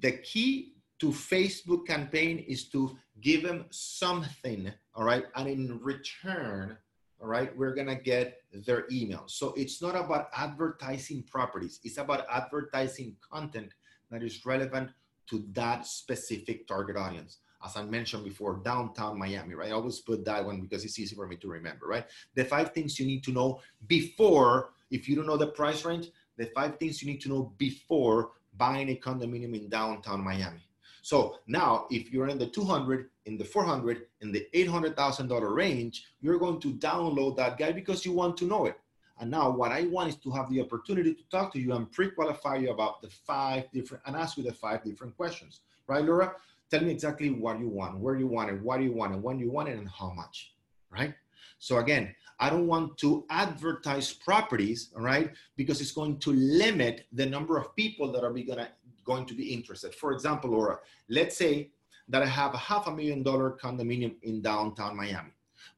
the 0.00 0.12
key 0.12 0.74
to 0.98 1.08
Facebook 1.08 1.86
campaign 1.86 2.38
is 2.38 2.68
to 2.70 2.96
give 3.20 3.42
them 3.42 3.66
something, 3.70 4.72
all 4.94 5.04
right? 5.04 5.24
And 5.36 5.48
in 5.48 5.78
return, 5.82 6.78
all 7.20 7.28
right, 7.28 7.54
we're 7.56 7.74
gonna 7.74 8.00
get 8.00 8.38
their 8.52 8.86
email. 8.90 9.24
So 9.26 9.52
it's 9.56 9.82
not 9.82 9.94
about 9.94 10.28
advertising 10.34 11.22
properties. 11.24 11.80
It's 11.84 11.98
about 11.98 12.24
advertising 12.30 13.16
content 13.30 13.72
that 14.10 14.22
is 14.22 14.44
relevant 14.46 14.90
to 15.28 15.44
that 15.52 15.86
specific 15.86 16.66
target 16.66 16.96
audience 16.96 17.38
as 17.64 17.76
I 17.76 17.84
mentioned 17.84 18.24
before, 18.24 18.60
downtown 18.64 19.18
Miami, 19.18 19.54
right? 19.54 19.70
I 19.70 19.72
always 19.72 20.00
put 20.00 20.24
that 20.24 20.44
one 20.44 20.60
because 20.60 20.84
it's 20.84 20.98
easy 20.98 21.14
for 21.14 21.26
me 21.26 21.36
to 21.36 21.48
remember, 21.48 21.86
right? 21.86 22.06
The 22.34 22.44
five 22.44 22.72
things 22.72 22.98
you 22.98 23.06
need 23.06 23.24
to 23.24 23.32
know 23.32 23.60
before, 23.86 24.70
if 24.90 25.08
you 25.08 25.16
don't 25.16 25.26
know 25.26 25.36
the 25.36 25.48
price 25.48 25.84
range, 25.84 26.08
the 26.36 26.46
five 26.46 26.78
things 26.78 27.02
you 27.02 27.10
need 27.10 27.20
to 27.22 27.28
know 27.28 27.52
before 27.58 28.32
buying 28.56 28.90
a 28.90 28.96
condominium 28.96 29.54
in 29.54 29.68
downtown 29.68 30.22
Miami. 30.22 30.60
So 31.02 31.38
now, 31.46 31.86
if 31.90 32.12
you're 32.12 32.28
in 32.28 32.38
the 32.38 32.46
200, 32.46 33.10
in 33.26 33.36
the 33.36 33.44
400, 33.44 34.06
in 34.20 34.30
the 34.30 34.46
$800,000 34.54 35.54
range, 35.54 36.06
you're 36.20 36.38
going 36.38 36.60
to 36.60 36.74
download 36.74 37.36
that 37.36 37.58
guy 37.58 37.72
because 37.72 38.06
you 38.06 38.12
want 38.12 38.36
to 38.38 38.44
know 38.44 38.66
it. 38.66 38.76
And 39.18 39.30
now 39.30 39.50
what 39.50 39.72
I 39.72 39.82
want 39.84 40.08
is 40.10 40.16
to 40.16 40.30
have 40.30 40.48
the 40.48 40.60
opportunity 40.60 41.14
to 41.14 41.22
talk 41.28 41.52
to 41.52 41.60
you 41.60 41.74
and 41.74 41.90
pre-qualify 41.90 42.56
you 42.56 42.70
about 42.70 43.02
the 43.02 43.08
five 43.08 43.70
different, 43.72 44.02
and 44.06 44.16
ask 44.16 44.36
you 44.36 44.42
the 44.44 44.52
five 44.52 44.84
different 44.84 45.16
questions, 45.16 45.60
right, 45.86 46.04
Laura? 46.04 46.34
Tell 46.72 46.80
me 46.80 46.90
exactly 46.90 47.28
what 47.28 47.60
you 47.60 47.68
want, 47.68 47.98
where 47.98 48.16
you 48.16 48.26
want 48.26 48.48
it, 48.48 48.62
what 48.62 48.80
you 48.80 48.94
want 48.94 49.14
it, 49.14 49.18
when 49.20 49.38
you 49.38 49.50
want 49.50 49.68
it, 49.68 49.76
and 49.76 49.86
how 49.90 50.10
much, 50.14 50.54
right? 50.88 51.12
So 51.58 51.76
again, 51.76 52.14
I 52.40 52.48
don't 52.48 52.66
want 52.66 52.96
to 52.98 53.26
advertise 53.28 54.14
properties, 54.14 54.88
right, 54.96 55.32
because 55.54 55.82
it's 55.82 55.92
going 55.92 56.18
to 56.20 56.32
limit 56.32 57.04
the 57.12 57.26
number 57.26 57.58
of 57.58 57.76
people 57.76 58.10
that 58.12 58.24
are 58.24 58.32
gonna, 58.32 58.70
going 59.04 59.26
to 59.26 59.34
be 59.34 59.52
interested. 59.52 59.94
For 59.94 60.12
example, 60.12 60.52
Laura, 60.52 60.78
let's 61.10 61.36
say 61.36 61.72
that 62.08 62.22
I 62.22 62.26
have 62.26 62.54
a 62.54 62.64
half 62.68 62.86
a 62.86 62.90
million 62.90 63.22
dollar 63.22 63.58
condominium 63.62 64.14
in 64.22 64.40
downtown 64.40 64.96
Miami, 64.96 65.32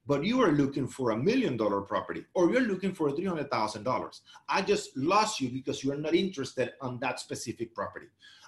but 0.07 0.23
you 0.23 0.41
are 0.43 0.53
looking 0.53 0.87
for 0.87 1.11
a 1.11 1.17
million 1.17 1.57
dollar 1.57 1.81
property 1.81 2.25
or 2.35 2.53
you're 2.53 2.61
looking 2.61 2.95
for 2.95 3.11
$300,000. 3.11 4.21
I 4.49 4.63
just 4.63 4.97
lost 4.97 5.41
you 5.41 5.49
because 5.49 5.83
you're 5.83 5.97
not 5.97 6.15
interested 6.15 6.75
on 6.81 7.01
that 7.01 7.19
specific 7.19 7.75
property. 7.75 8.07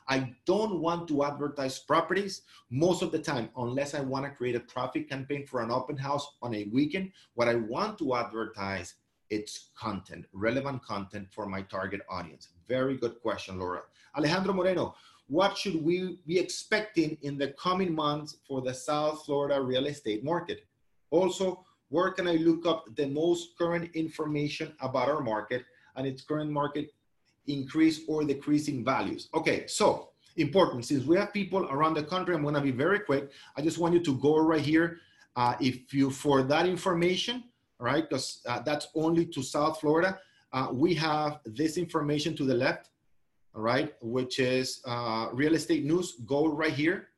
I 0.09 0.35
don't 0.45 0.81
want 0.81 1.09
to 1.09 1.25
advertise 1.25 1.79
properties 1.79 2.43
most 2.71 3.03
of 3.03 3.11
the 3.11 3.19
time, 3.19 3.49
unless 3.57 3.95
I 3.95 4.01
want 4.01 4.25
to 4.25 4.31
create 4.31 4.55
a 4.55 4.61
traffic 4.61 5.09
campaign 5.09 5.47
for 5.47 5.63
an 5.63 5.71
open 5.71 5.97
house 5.97 6.27
on 6.43 6.55
a 6.55 6.65
weekend. 6.73 7.13
What 7.35 7.49
I 7.49 7.57
want 7.57 7.99
to 7.99 8.15
advertise 8.15 8.95
it's 9.31 9.71
content, 9.77 10.25
relevant 10.33 10.85
content 10.85 11.29
for 11.33 11.47
my 11.47 11.63
target 11.63 12.01
audience. 12.09 12.49
Very 12.69 12.97
good 12.97 13.21
question, 13.21 13.59
Laura. 13.59 13.83
Alejandro 14.17 14.55
Moreno, 14.55 14.95
what 15.29 15.59
should 15.59 15.85
we 15.85 16.19
be 16.27 16.39
expecting 16.39 17.19
in 17.23 17.37
the 17.37 17.49
coming 17.61 17.93
months 17.93 18.37
for 18.47 18.61
the 18.63 18.73
South 18.73 19.25
Florida 19.25 19.61
real 19.61 19.87
estate 19.87 20.23
market? 20.23 20.65
Also, 21.11 21.65
where 21.89 22.11
can 22.11 22.29
I 22.29 22.35
look 22.35 22.67
up 22.67 22.85
the 22.97 23.07
most 23.07 23.59
current 23.59 23.91
information 23.95 24.75
about 24.81 25.09
our 25.09 25.21
market 25.21 25.65
and 25.97 26.07
its 26.07 26.23
current 26.23 26.51
market 26.51 26.93
increase 27.47 28.01
or 28.09 28.25
decreasing 28.25 28.85
values. 28.85 29.29
Okay, 29.35 29.67
so 29.67 30.11
important, 30.37 30.85
since 30.85 31.05
we 31.05 31.17
have 31.17 31.33
people 31.33 31.67
around 31.71 31.95
the 31.95 32.03
country, 32.03 32.35
I'm 32.35 32.43
gonna 32.43 32.61
be 32.61 32.71
very 32.71 33.01
quick. 33.01 33.31
I 33.57 33.63
just 33.63 33.79
want 33.79 33.95
you 33.95 34.01
to 34.01 34.15
go 34.19 34.39
right 34.39 34.61
here. 34.61 34.99
Uh, 35.35 35.55
if 35.61 35.93
you, 35.93 36.11
for 36.11 36.43
that 36.43 36.67
information, 36.67 37.45
right, 37.79 38.09
because 38.09 38.41
uh, 38.47 38.61
that's 38.61 38.89
only 38.95 39.27
to 39.27 39.43
South 39.43 39.81
Florida, 39.81 40.19
uh, 40.53 40.69
we 40.73 40.95
have 40.95 41.41
this 41.45 41.77
information 41.77 42.35
to 42.37 42.45
the 42.45 42.55
left, 42.55 42.89
all 43.55 43.63
right, 43.63 43.95
which 44.01 44.39
is 44.39 44.81
uh, 44.87 45.29
real 45.33 45.55
estate 45.55 45.85
news, 45.85 46.17
go 46.27 46.47
right 46.47 46.73
here, 46.73 47.09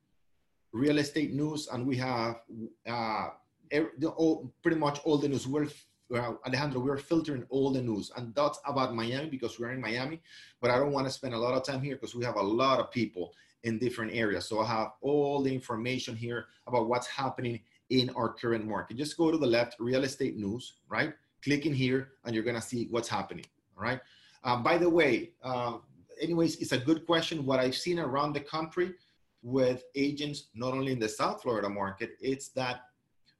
real 0.72 0.98
estate 0.98 1.32
news, 1.32 1.68
and 1.72 1.86
we 1.86 1.96
have 1.96 2.40
uh, 2.88 3.28
every, 3.70 3.90
the, 3.98 4.08
all, 4.08 4.52
pretty 4.62 4.78
much 4.78 5.00
all 5.04 5.18
the 5.18 5.28
news. 5.28 5.46
We're 5.46 5.68
well, 6.10 6.40
Alejandro, 6.46 6.80
we're 6.80 6.96
filtering 6.96 7.44
all 7.50 7.70
the 7.70 7.82
news, 7.82 8.10
and 8.16 8.34
that's 8.34 8.58
about 8.66 8.94
Miami 8.94 9.28
because 9.28 9.58
we're 9.58 9.72
in 9.72 9.80
Miami. 9.80 10.20
But 10.60 10.70
I 10.70 10.78
don't 10.78 10.92
want 10.92 11.06
to 11.06 11.12
spend 11.12 11.34
a 11.34 11.38
lot 11.38 11.54
of 11.54 11.64
time 11.64 11.82
here 11.82 11.96
because 11.96 12.14
we 12.14 12.24
have 12.24 12.36
a 12.36 12.42
lot 12.42 12.80
of 12.80 12.90
people 12.90 13.34
in 13.64 13.78
different 13.78 14.14
areas. 14.14 14.46
So 14.46 14.60
I 14.60 14.66
have 14.66 14.92
all 15.02 15.42
the 15.42 15.52
information 15.52 16.16
here 16.16 16.46
about 16.66 16.88
what's 16.88 17.06
happening 17.06 17.60
in 17.90 18.10
our 18.10 18.32
current 18.32 18.66
market. 18.66 18.96
Just 18.96 19.16
go 19.16 19.30
to 19.30 19.38
the 19.38 19.46
left, 19.46 19.76
real 19.78 20.04
estate 20.04 20.36
news, 20.36 20.74
right? 20.88 21.12
Click 21.44 21.66
in 21.66 21.74
here, 21.74 22.12
and 22.24 22.34
you're 22.34 22.44
gonna 22.44 22.62
see 22.62 22.88
what's 22.90 23.08
happening. 23.08 23.44
All 23.76 23.82
right. 23.84 24.00
Um, 24.44 24.62
by 24.62 24.78
the 24.78 24.88
way, 24.88 25.32
uh, 25.42 25.78
anyways, 26.20 26.56
it's 26.56 26.72
a 26.72 26.78
good 26.78 27.04
question. 27.06 27.44
What 27.44 27.60
I've 27.60 27.76
seen 27.76 27.98
around 27.98 28.32
the 28.32 28.40
country 28.40 28.94
with 29.42 29.84
agents, 29.94 30.48
not 30.54 30.72
only 30.72 30.92
in 30.92 30.98
the 30.98 31.08
South 31.08 31.42
Florida 31.42 31.68
market, 31.68 32.16
it's 32.20 32.48
that 32.50 32.82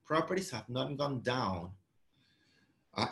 properties 0.05 0.51
have 0.51 0.69
not 0.69 0.97
gone 0.97 1.21
down 1.21 1.71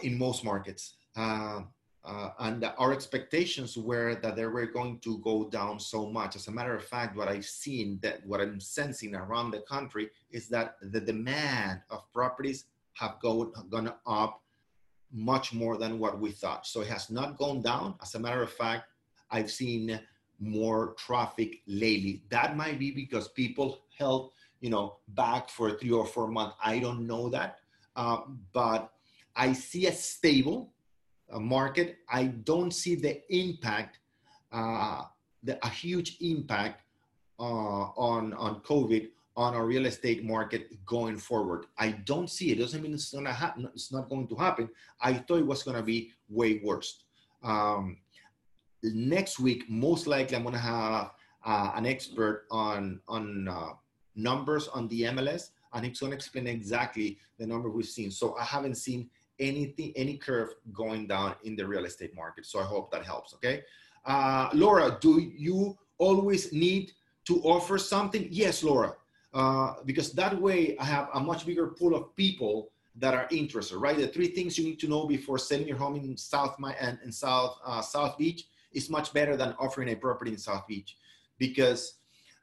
in 0.03 0.18
most 0.18 0.45
markets. 0.45 0.95
Uh, 1.16 1.62
uh, 2.05 2.30
and 2.39 2.64
our 2.78 2.93
expectations 2.93 3.76
were 3.76 4.14
that 4.22 4.37
they 4.37 4.47
were 4.47 4.66
going 4.66 4.99
to 5.01 5.18
go 5.18 5.49
down 5.49 5.80
so 5.80 6.09
much. 6.09 6.37
As 6.37 6.47
a 6.47 6.53
matter 6.53 6.74
of 6.74 6.84
fact, 6.84 7.16
what 7.16 7.26
I've 7.26 7.45
seen, 7.45 7.99
that 8.03 8.24
what 8.24 8.41
I'm 8.41 8.61
sensing 8.61 9.14
around 9.16 9.51
the 9.51 9.62
country 9.62 10.11
is 10.30 10.49
that 10.49 10.76
the 10.80 11.01
demand 11.01 11.80
of 11.91 12.01
properties 12.12 12.66
have 12.93 13.16
go, 13.20 13.53
gone 13.70 13.93
up 14.07 14.41
much 15.12 15.53
more 15.53 15.76
than 15.76 15.99
what 15.99 16.20
we 16.20 16.30
thought. 16.30 16.64
So 16.66 16.82
it 16.82 16.87
has 16.89 17.11
not 17.11 17.39
gone 17.39 17.61
down. 17.61 17.97
As 18.01 18.14
a 18.14 18.20
matter 18.20 18.43
of 18.43 18.53
fact, 18.53 18.84
I've 19.32 19.51
seen 19.51 19.99
more 20.39 20.95
traffic 20.95 21.62
lately. 21.66 22.22
That 22.28 22.57
might 22.57 22.78
be 22.78 22.93
because 22.93 23.28
people 23.28 23.80
held, 23.99 24.30
you 24.61 24.70
know, 24.70 24.99
back 25.09 25.49
for 25.49 25.72
three 25.72 25.91
or 25.91 26.07
four 26.07 26.28
months. 26.28 26.55
I 26.64 26.78
don't 26.78 27.07
know 27.07 27.28
that, 27.30 27.59
uh, 27.97 28.18
but 28.53 28.93
I 29.37 29.53
see 29.53 29.87
a 29.87 29.93
stable 29.93 30.72
market. 31.32 31.99
I 32.09 32.24
don't 32.24 32.72
see 32.72 32.95
the 32.95 33.20
impact, 33.34 33.99
uh, 34.53 35.03
the, 35.43 35.64
a 35.64 35.68
huge 35.68 36.16
impact 36.20 36.82
uh, 37.39 37.43
on, 37.43 38.32
on 38.34 38.61
COVID 38.61 39.09
on 39.37 39.55
our 39.55 39.66
real 39.66 39.84
estate 39.84 40.24
market 40.24 40.84
going 40.87 41.18
forward. 41.18 41.66
I 41.78 41.91
don't 41.91 42.30
see 42.30 42.53
it. 42.53 42.59
Doesn't 42.59 42.82
mean 42.82 42.95
it's 42.95 43.12
gonna 43.12 43.32
happen. 43.32 43.68
It's 43.74 43.93
not 43.93 44.09
going 44.09 44.26
to 44.28 44.34
happen. 44.37 44.70
I 45.01 45.12
thought 45.12 45.41
it 45.41 45.47
was 45.47 45.62
gonna 45.62 45.82
be 45.82 46.12
way 46.30 46.61
worse. 46.64 47.03
Um, 47.43 47.99
next 48.82 49.39
week, 49.39 49.68
most 49.68 50.07
likely, 50.07 50.37
I'm 50.37 50.45
gonna 50.45 50.59
have 50.59 51.11
uh, 51.45 51.72
an 51.74 51.84
expert 51.84 52.47
on 52.51 53.01
on 53.09 53.47
uh, 53.47 53.72
numbers 54.14 54.68
on 54.68 54.89
the 54.89 55.03
MLS, 55.03 55.51
and 55.74 55.84
he's 55.84 56.01
gonna 56.01 56.14
explain 56.14 56.47
exactly 56.47 57.18
the 57.39 57.47
number 57.47 57.68
we've 57.68 57.84
seen. 57.84 58.11
So 58.11 58.37
I 58.37 58.45
haven't 58.45 58.76
seen 58.76 59.11
anything, 59.39 59.93
any 59.97 60.16
curve 60.16 60.55
going 60.72 61.07
down 61.07 61.34
in 61.45 61.57
the 61.57 61.66
real 61.66 61.84
estate 61.84 62.14
market. 62.14 62.47
So 62.47 62.61
I 62.61 62.64
hope 62.64 62.91
that 62.93 63.05
helps. 63.05 63.34
Okay. 63.34 63.62
Uh, 64.05 64.49
Laura, 64.55 64.99
do 65.01 65.20
you 65.37 65.76
always 65.99 66.53
need 66.53 66.93
to 67.26 67.41
offer 67.43 67.76
something? 67.78 68.28
Yes, 68.30 68.62
Laura, 68.62 68.95
uh, 69.34 69.74
because 69.84 70.12
that 70.12 70.41
way 70.41 70.76
I 70.78 70.84
have 70.84 71.09
a 71.14 71.20
much 71.20 71.45
bigger 71.45 71.68
pool 71.68 71.95
of 71.95 72.14
people 72.14 72.70
that 72.99 73.14
are 73.14 73.26
interested, 73.30 73.76
right? 73.76 73.97
The 73.97 74.09
three 74.09 74.28
things 74.28 74.57
you 74.57 74.64
need 74.64 74.78
to 74.80 74.89
know 74.89 75.07
before 75.07 75.39
selling 75.39 75.68
your 75.68 75.76
home 75.76 75.97
in 75.97 76.16
South 76.16 76.59
My 76.59 76.72
and 76.80 76.99
in 77.05 77.12
South 77.12 77.59
uh, 77.66 77.82
South 77.82 78.16
Beach 78.16 78.47
is 78.72 78.89
much 78.89 79.12
better 79.12 79.37
than 79.37 79.55
offering 79.59 79.89
a 79.91 79.97
property 79.97 80.30
in 80.30 80.39
South 80.39 80.66
Beach, 80.66 80.97
because 81.37 81.95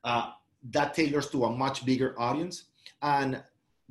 uh, 0.04 0.32
that 0.72 0.94
tailors 0.94 1.30
to 1.30 1.46
a 1.46 1.50
much 1.50 1.86
bigger 1.86 2.14
audience. 2.20 2.66
And 3.02 3.42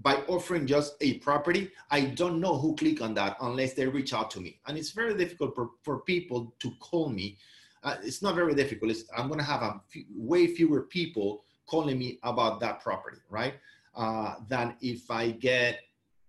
by 0.02 0.16
offering 0.26 0.66
just 0.66 0.96
a 1.00 1.14
property, 1.18 1.70
I 1.90 2.00
don't 2.02 2.40
know 2.40 2.58
who 2.58 2.74
click 2.74 3.00
on 3.00 3.14
that 3.14 3.36
unless 3.40 3.74
they 3.74 3.86
reach 3.86 4.12
out 4.12 4.30
to 4.32 4.40
me. 4.40 4.58
And 4.66 4.76
it's 4.76 4.90
very 4.90 5.14
difficult 5.16 5.54
for, 5.54 5.70
for 5.82 6.00
people 6.00 6.54
to 6.60 6.70
call 6.80 7.08
me. 7.08 7.38
Uh, 7.82 7.96
it's 8.02 8.22
not 8.22 8.34
very 8.34 8.54
difficult. 8.54 8.90
It's, 8.90 9.04
I'm 9.16 9.28
going 9.28 9.38
to 9.38 9.44
have 9.44 9.62
a 9.62 9.80
way 10.14 10.46
fewer 10.46 10.82
people 10.82 11.44
calling 11.66 11.98
me 11.98 12.18
about 12.22 12.60
that 12.60 12.80
property, 12.80 13.18
right? 13.28 13.54
Uh, 13.94 14.36
than 14.48 14.76
if 14.80 15.10
I 15.10 15.30
get, 15.30 15.80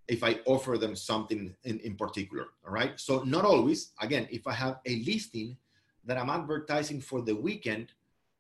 if 0.08 0.24
I 0.24 0.40
offer 0.46 0.78
them 0.78 0.96
something 0.96 1.56
in, 1.64 1.80
in 1.80 1.96
particular, 1.96 2.48
all 2.66 2.74
right? 2.74 3.00
So 3.00 3.24
not 3.24 3.46
always, 3.46 3.92
again, 4.02 4.28
if 4.32 4.48
I 4.48 4.54
have 4.54 4.80
a 4.86 4.98
listing 5.04 5.58
that 6.06 6.18
I'm 6.18 6.30
advertising 6.30 7.00
for 7.02 7.22
the 7.22 7.36
weekend, 7.36 7.94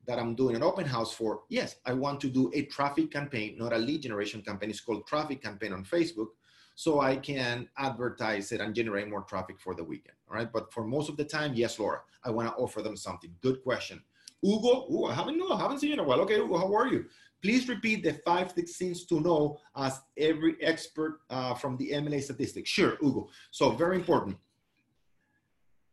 that 0.05 0.19
I'm 0.19 0.35
doing 0.35 0.55
an 0.55 0.63
open 0.63 0.85
house 0.85 1.13
for, 1.13 1.41
yes, 1.49 1.75
I 1.85 1.93
want 1.93 2.19
to 2.21 2.29
do 2.29 2.51
a 2.53 2.63
traffic 2.63 3.11
campaign, 3.11 3.55
not 3.57 3.73
a 3.73 3.77
lead 3.77 4.01
generation 4.01 4.41
campaign. 4.41 4.69
It's 4.69 4.81
called 4.81 5.07
traffic 5.07 5.41
campaign 5.41 5.73
on 5.73 5.85
Facebook. 5.85 6.27
So 6.75 7.01
I 7.01 7.17
can 7.17 7.69
advertise 7.77 8.51
it 8.51 8.59
and 8.59 8.73
generate 8.73 9.07
more 9.07 9.21
traffic 9.21 9.59
for 9.59 9.75
the 9.75 9.83
weekend. 9.83 10.15
All 10.29 10.35
right. 10.35 10.51
But 10.51 10.73
for 10.73 10.83
most 10.83 11.07
of 11.07 11.17
the 11.17 11.23
time, 11.23 11.53
yes, 11.53 11.77
Laura, 11.77 12.01
I 12.23 12.31
want 12.31 12.47
to 12.49 12.55
offer 12.55 12.81
them 12.81 12.97
something. 12.97 13.33
Good 13.41 13.63
question. 13.63 14.01
Hugo, 14.41 14.87
Ooh, 14.91 15.05
I 15.05 15.13
haven't 15.13 15.37
know, 15.37 15.51
I 15.51 15.57
haven't 15.57 15.79
seen 15.79 15.89
you 15.89 15.93
in 15.93 15.99
a 15.99 16.03
while. 16.03 16.19
Okay, 16.21 16.35
Hugo, 16.35 16.57
how 16.57 16.73
are 16.75 16.87
you? 16.87 17.05
Please 17.41 17.67
repeat 17.69 18.03
the 18.03 18.13
five 18.25 18.51
things 18.53 19.05
to 19.05 19.19
know 19.19 19.59
as 19.75 20.01
every 20.17 20.55
expert 20.61 21.19
uh, 21.29 21.53
from 21.53 21.77
the 21.77 21.91
MLA 21.91 22.21
statistics. 22.21 22.69
Sure, 22.69 22.97
Hugo. 23.01 23.29
So 23.51 23.71
very 23.71 23.95
important. 23.95 24.37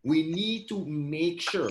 We 0.03 0.31
need 0.31 0.69
to 0.69 0.85
make 0.85 1.41
sure 1.41 1.69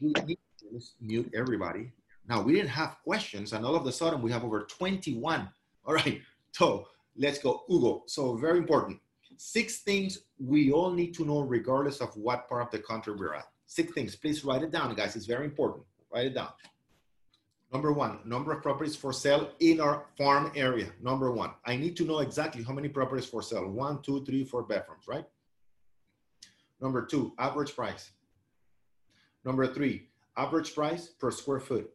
we 0.00 0.12
need 0.24 0.38
let's 0.72 0.94
mute 1.00 1.30
everybody. 1.34 1.92
Now 2.28 2.40
we 2.42 2.52
didn't 2.54 2.70
have 2.70 2.96
questions 3.04 3.52
and 3.52 3.64
all 3.64 3.76
of 3.76 3.86
a 3.86 3.92
sudden 3.92 4.22
we 4.22 4.32
have 4.32 4.44
over 4.44 4.62
21. 4.62 5.48
All 5.84 5.94
right, 5.94 6.20
so 6.52 6.88
let's 7.16 7.38
go, 7.38 7.64
Hugo. 7.68 8.04
So 8.06 8.36
very 8.36 8.58
important. 8.58 8.98
Six 9.36 9.80
things 9.80 10.18
we 10.38 10.72
all 10.72 10.90
need 10.90 11.14
to 11.14 11.24
know 11.24 11.40
regardless 11.40 12.00
of 12.00 12.16
what 12.16 12.48
part 12.48 12.62
of 12.62 12.70
the 12.70 12.78
country 12.78 13.14
we're 13.14 13.34
at. 13.34 13.46
Six 13.66 13.92
things, 13.92 14.16
please 14.16 14.44
write 14.44 14.62
it 14.62 14.70
down 14.70 14.94
guys, 14.94 15.16
it's 15.16 15.26
very 15.26 15.44
important. 15.44 15.84
Write 16.12 16.26
it 16.26 16.34
down. 16.34 16.50
Number 17.72 17.90
one, 17.90 18.18
number 18.26 18.52
of 18.52 18.62
properties 18.62 18.94
for 18.94 19.14
sale 19.14 19.50
in 19.60 19.80
our 19.80 20.04
farm 20.18 20.52
area. 20.54 20.90
Number 21.00 21.32
one, 21.32 21.52
I 21.64 21.74
need 21.76 21.96
to 21.96 22.04
know 22.04 22.18
exactly 22.18 22.62
how 22.62 22.74
many 22.74 22.88
properties 22.88 23.24
for 23.24 23.42
sale. 23.42 23.66
One, 23.66 24.02
two, 24.02 24.24
three, 24.26 24.44
four 24.44 24.62
bedrooms, 24.62 25.08
right? 25.08 25.24
Number 26.82 27.06
two, 27.06 27.32
average 27.38 27.74
price. 27.74 28.10
Number 29.44 29.66
three, 29.66 30.08
average 30.36 30.74
price 30.74 31.08
per 31.08 31.30
square 31.30 31.60
foot. 31.60 31.90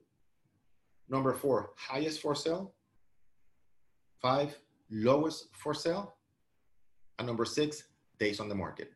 Number 1.10 1.34
four, 1.34 1.72
highest 1.78 2.22
for 2.22 2.36
sale. 2.36 2.74
Five, 4.22 4.58
lowest 4.90 5.48
for 5.54 5.74
sale. 5.74 6.16
And 7.18 7.28
number 7.28 7.46
six, 7.46 7.84
days 8.20 8.40
on 8.40 8.50
the 8.50 8.56
market. 8.56 8.92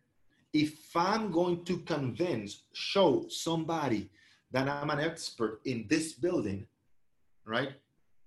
If 0.53 0.95
I'm 0.95 1.31
going 1.31 1.63
to 1.65 1.77
convince, 1.79 2.63
show 2.73 3.25
somebody 3.29 4.09
that 4.51 4.67
I'm 4.67 4.89
an 4.89 4.99
expert 4.99 5.61
in 5.65 5.85
this 5.87 6.13
building, 6.13 6.67
right? 7.45 7.71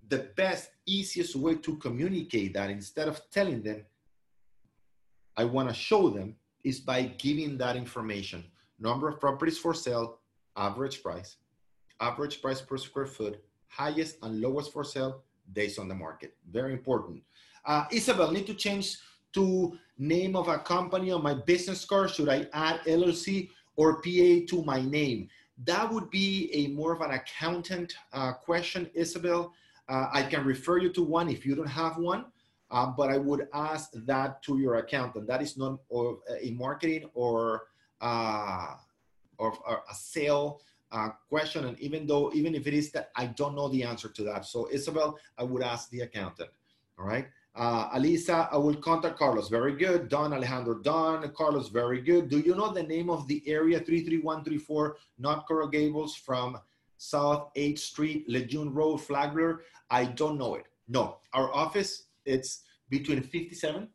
The 0.07 0.29
best, 0.35 0.71
easiest 0.85 1.35
way 1.35 1.55
to 1.55 1.77
communicate 1.77 2.53
that 2.53 2.69
instead 2.69 3.07
of 3.07 3.21
telling 3.31 3.61
them, 3.61 3.85
I 5.37 5.43
want 5.43 5.69
to 5.69 5.75
show 5.75 6.09
them 6.09 6.35
is 6.63 6.79
by 6.79 7.03
giving 7.03 7.57
that 7.57 7.75
information. 7.75 8.43
Number 8.79 9.07
of 9.07 9.19
properties 9.19 9.57
for 9.57 9.73
sale, 9.73 10.19
average 10.55 11.03
price, 11.03 11.37
average 11.99 12.41
price 12.41 12.61
per 12.61 12.77
square 12.77 13.05
foot, 13.05 13.43
highest 13.67 14.17
and 14.23 14.41
lowest 14.41 14.71
for 14.71 14.83
sale, 14.83 15.23
days 15.53 15.77
on 15.77 15.87
the 15.87 15.95
market. 15.95 16.35
Very 16.49 16.73
important. 16.73 17.21
Uh, 17.65 17.85
Isabel, 17.91 18.31
need 18.31 18.47
to 18.47 18.53
change 18.53 18.97
to 19.33 19.77
name 19.97 20.35
of 20.35 20.47
a 20.47 20.57
company 20.59 21.11
on 21.11 21.21
my 21.21 21.33
business 21.33 21.83
card. 21.85 22.09
Should 22.09 22.29
I 22.29 22.47
add 22.53 22.81
LLC 22.85 23.49
or 23.75 24.01
PA 24.01 24.45
to 24.49 24.63
my 24.65 24.81
name? 24.81 25.27
That 25.63 25.91
would 25.91 26.09
be 26.09 26.49
a 26.53 26.67
more 26.67 26.93
of 26.93 27.01
an 27.01 27.11
accountant 27.11 27.93
uh, 28.13 28.33
question, 28.33 28.89
Isabel. 28.93 29.53
Uh, 29.87 30.07
I 30.11 30.23
can 30.23 30.45
refer 30.45 30.77
you 30.77 30.89
to 30.93 31.03
one 31.03 31.29
if 31.29 31.45
you 31.45 31.55
don't 31.55 31.67
have 31.67 31.97
one, 31.97 32.25
uh, 32.71 32.87
but 32.87 33.09
I 33.09 33.17
would 33.17 33.47
ask 33.53 33.91
that 34.05 34.41
to 34.43 34.57
your 34.57 34.75
accountant. 34.75 35.27
That 35.27 35.41
is 35.41 35.57
not 35.57 35.79
a 35.91 36.51
marketing 36.51 37.09
or 37.13 37.63
uh, 38.01 38.75
or, 39.37 39.53
or 39.67 39.83
a 39.89 39.93
sale 39.95 40.61
uh, 40.91 41.09
question. 41.29 41.65
And 41.65 41.79
even 41.79 42.07
though, 42.07 42.31
even 42.33 42.55
if 42.55 42.67
it 42.67 42.73
is 42.73 42.91
that, 42.91 43.09
I 43.15 43.27
don't 43.27 43.55
know 43.55 43.69
the 43.69 43.83
answer 43.83 44.09
to 44.09 44.23
that. 44.23 44.45
So 44.45 44.67
Isabel, 44.71 45.17
I 45.37 45.43
would 45.43 45.63
ask 45.63 45.89
the 45.89 46.01
accountant. 46.01 46.49
All 46.97 47.05
right. 47.05 47.27
Uh, 47.55 47.89
Alisa, 47.91 48.49
I 48.51 48.57
will 48.57 48.75
contact 48.75 49.17
Carlos. 49.17 49.49
Very 49.49 49.75
good. 49.75 50.09
Don 50.09 50.33
Alejandro, 50.33 50.75
Don, 50.75 51.29
Carlos, 51.35 51.69
very 51.69 52.01
good. 52.01 52.29
Do 52.29 52.39
you 52.39 52.53
know 52.53 52.71
the 52.71 52.83
name 52.83 53.09
of 53.09 53.27
the 53.27 53.41
area 53.47 53.79
33134, 53.79 54.97
not 55.19 55.47
Coral 55.47 55.69
Gables 55.69 56.15
from 56.15 56.57
South 56.97 57.53
8th 57.55 57.79
Street, 57.79 58.25
Lejeune 58.27 58.73
Road, 58.73 58.97
Flagler? 58.97 59.61
I 59.89 60.05
don't 60.05 60.37
know 60.37 60.55
it. 60.55 60.65
No, 60.87 61.17
our 61.33 61.53
office, 61.53 62.07
it's 62.25 62.63
between 62.89 63.21
57, 63.21 63.87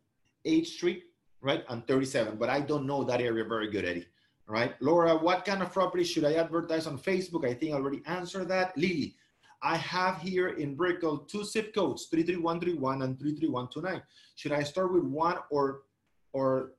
8th 0.45 0.65
Street, 0.65 1.03
right, 1.41 1.63
and 1.69 1.85
37, 1.85 2.37
but 2.37 2.49
I 2.49 2.61
don't 2.61 2.87
know 2.87 3.03
that 3.03 3.21
area 3.21 3.45
very 3.45 3.69
good, 3.69 3.85
Eddie 3.85 4.07
right? 4.51 4.75
Laura, 4.81 5.15
what 5.15 5.45
kind 5.45 5.61
of 5.61 5.71
property 5.71 6.03
should 6.03 6.25
I 6.25 6.33
advertise 6.33 6.85
on 6.85 6.99
Facebook? 6.99 7.47
I 7.47 7.53
think 7.53 7.71
I 7.71 7.75
already 7.75 8.01
answered 8.05 8.49
that. 8.49 8.77
Lily, 8.77 9.15
I 9.63 9.77
have 9.77 10.17
here 10.17 10.49
in 10.49 10.75
Brickell 10.75 11.19
two 11.19 11.45
zip 11.45 11.73
codes, 11.73 12.07
33131 12.11 13.01
and 13.03 13.17
33129. 13.17 14.03
Should 14.35 14.51
I 14.51 14.63
start 14.63 14.91
with 14.91 15.03
one 15.03 15.37
or 15.49 15.83
or 16.33 16.73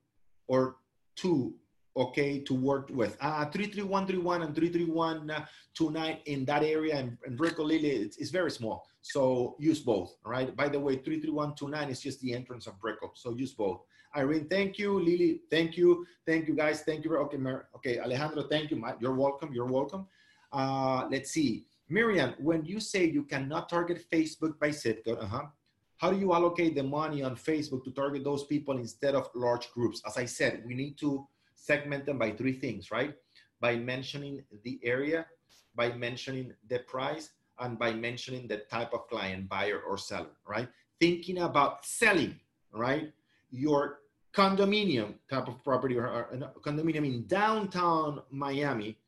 or 0.48 0.76
two 1.16 1.54
okay 1.96 2.40
to 2.40 2.54
work 2.54 2.88
with 2.90 3.18
uh 3.20 3.44
33131 3.44 4.42
and 4.42 4.54
33129 4.54 6.18
in 6.24 6.44
that 6.46 6.62
area 6.62 6.98
in, 6.98 7.18
in 7.26 7.36
Brickell 7.36 7.66
Lily 7.66 7.90
it's, 7.90 8.16
it's, 8.16 8.30
very 8.30 8.50
small 8.50 8.86
so 9.02 9.56
use 9.60 9.80
both 9.80 10.16
right 10.24 10.56
by 10.56 10.70
the 10.70 10.80
way 10.80 10.94
33129 10.96 11.90
is 11.90 12.00
just 12.00 12.18
the 12.22 12.32
entrance 12.32 12.66
of 12.66 12.80
Brickell 12.80 13.12
so 13.14 13.34
use 13.36 13.52
both 13.52 13.82
Irene, 14.16 14.46
thank 14.48 14.78
you. 14.78 15.00
Lily, 15.00 15.40
thank 15.50 15.76
you. 15.76 16.06
Thank 16.26 16.48
you, 16.48 16.54
guys. 16.54 16.82
Thank 16.82 17.04
you. 17.04 17.16
Okay, 17.16 17.36
Mar 17.38 17.68
okay, 17.76 17.98
Alejandro, 17.98 18.42
thank 18.48 18.70
you. 18.70 18.84
You're 19.00 19.14
welcome. 19.14 19.52
You're 19.52 19.66
welcome. 19.66 20.06
Uh, 20.52 21.08
let's 21.10 21.30
see. 21.30 21.64
Miriam, 21.88 22.34
when 22.38 22.64
you 22.64 22.80
say 22.80 23.04
you 23.04 23.24
cannot 23.24 23.68
target 23.68 24.04
Facebook 24.10 24.58
by 24.58 24.70
zip 24.70 25.04
code, 25.04 25.18
uh-huh, 25.18 25.46
how 25.98 26.10
do 26.10 26.18
you 26.18 26.32
allocate 26.32 26.74
the 26.74 26.82
money 26.82 27.22
on 27.22 27.36
Facebook 27.36 27.84
to 27.84 27.90
target 27.90 28.24
those 28.24 28.44
people 28.44 28.76
instead 28.78 29.14
of 29.14 29.28
large 29.34 29.70
groups? 29.72 30.02
As 30.06 30.16
I 30.16 30.24
said, 30.24 30.62
we 30.66 30.74
need 30.74 30.98
to 30.98 31.26
segment 31.54 32.06
them 32.06 32.18
by 32.18 32.30
three 32.32 32.54
things, 32.54 32.90
right? 32.90 33.14
By 33.60 33.76
mentioning 33.76 34.42
the 34.64 34.80
area, 34.82 35.26
by 35.74 35.92
mentioning 35.92 36.52
the 36.68 36.80
price, 36.80 37.30
and 37.60 37.78
by 37.78 37.92
mentioning 37.92 38.48
the 38.48 38.58
type 38.68 38.92
of 38.92 39.08
client, 39.08 39.48
buyer 39.48 39.80
or 39.80 39.96
seller, 39.96 40.34
right? 40.46 40.68
Thinking 41.00 41.38
about 41.38 41.84
selling, 41.86 42.34
right? 42.72 43.12
Your 43.50 44.00
condominium 44.34 45.14
type 45.30 45.48
of 45.48 45.62
property 45.62 45.96
or, 45.96 46.06
or 46.06 46.52
condominium 46.64 47.04
in 47.06 47.26
downtown 47.26 48.22
Miami, 48.30 48.98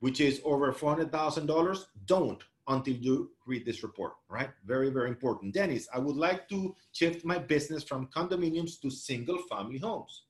which 0.00 0.20
is 0.20 0.40
over 0.44 0.72
$400,000, 0.72 1.84
don't 2.06 2.42
until 2.68 2.94
you 2.94 3.30
read 3.46 3.64
this 3.64 3.82
report, 3.82 4.12
right? 4.28 4.50
Very, 4.64 4.90
very 4.90 5.08
important. 5.08 5.54
Dennis, 5.54 5.88
I 5.92 5.98
would 5.98 6.16
like 6.16 6.48
to 6.50 6.74
shift 6.92 7.24
my 7.24 7.38
business 7.38 7.82
from 7.82 8.06
condominiums 8.08 8.80
to 8.82 8.90
single 8.90 9.38
family 9.50 9.78
homes 9.78 10.24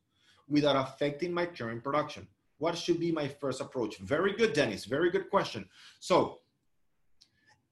without 0.48 0.76
affecting 0.76 1.32
my 1.32 1.46
current 1.46 1.82
production. 1.82 2.26
What 2.58 2.78
should 2.78 3.00
be 3.00 3.10
my 3.10 3.28
first 3.28 3.60
approach? 3.60 3.98
Very 3.98 4.32
good, 4.34 4.52
Dennis. 4.52 4.84
Very 4.84 5.10
good 5.10 5.28
question. 5.30 5.68
So 5.98 6.38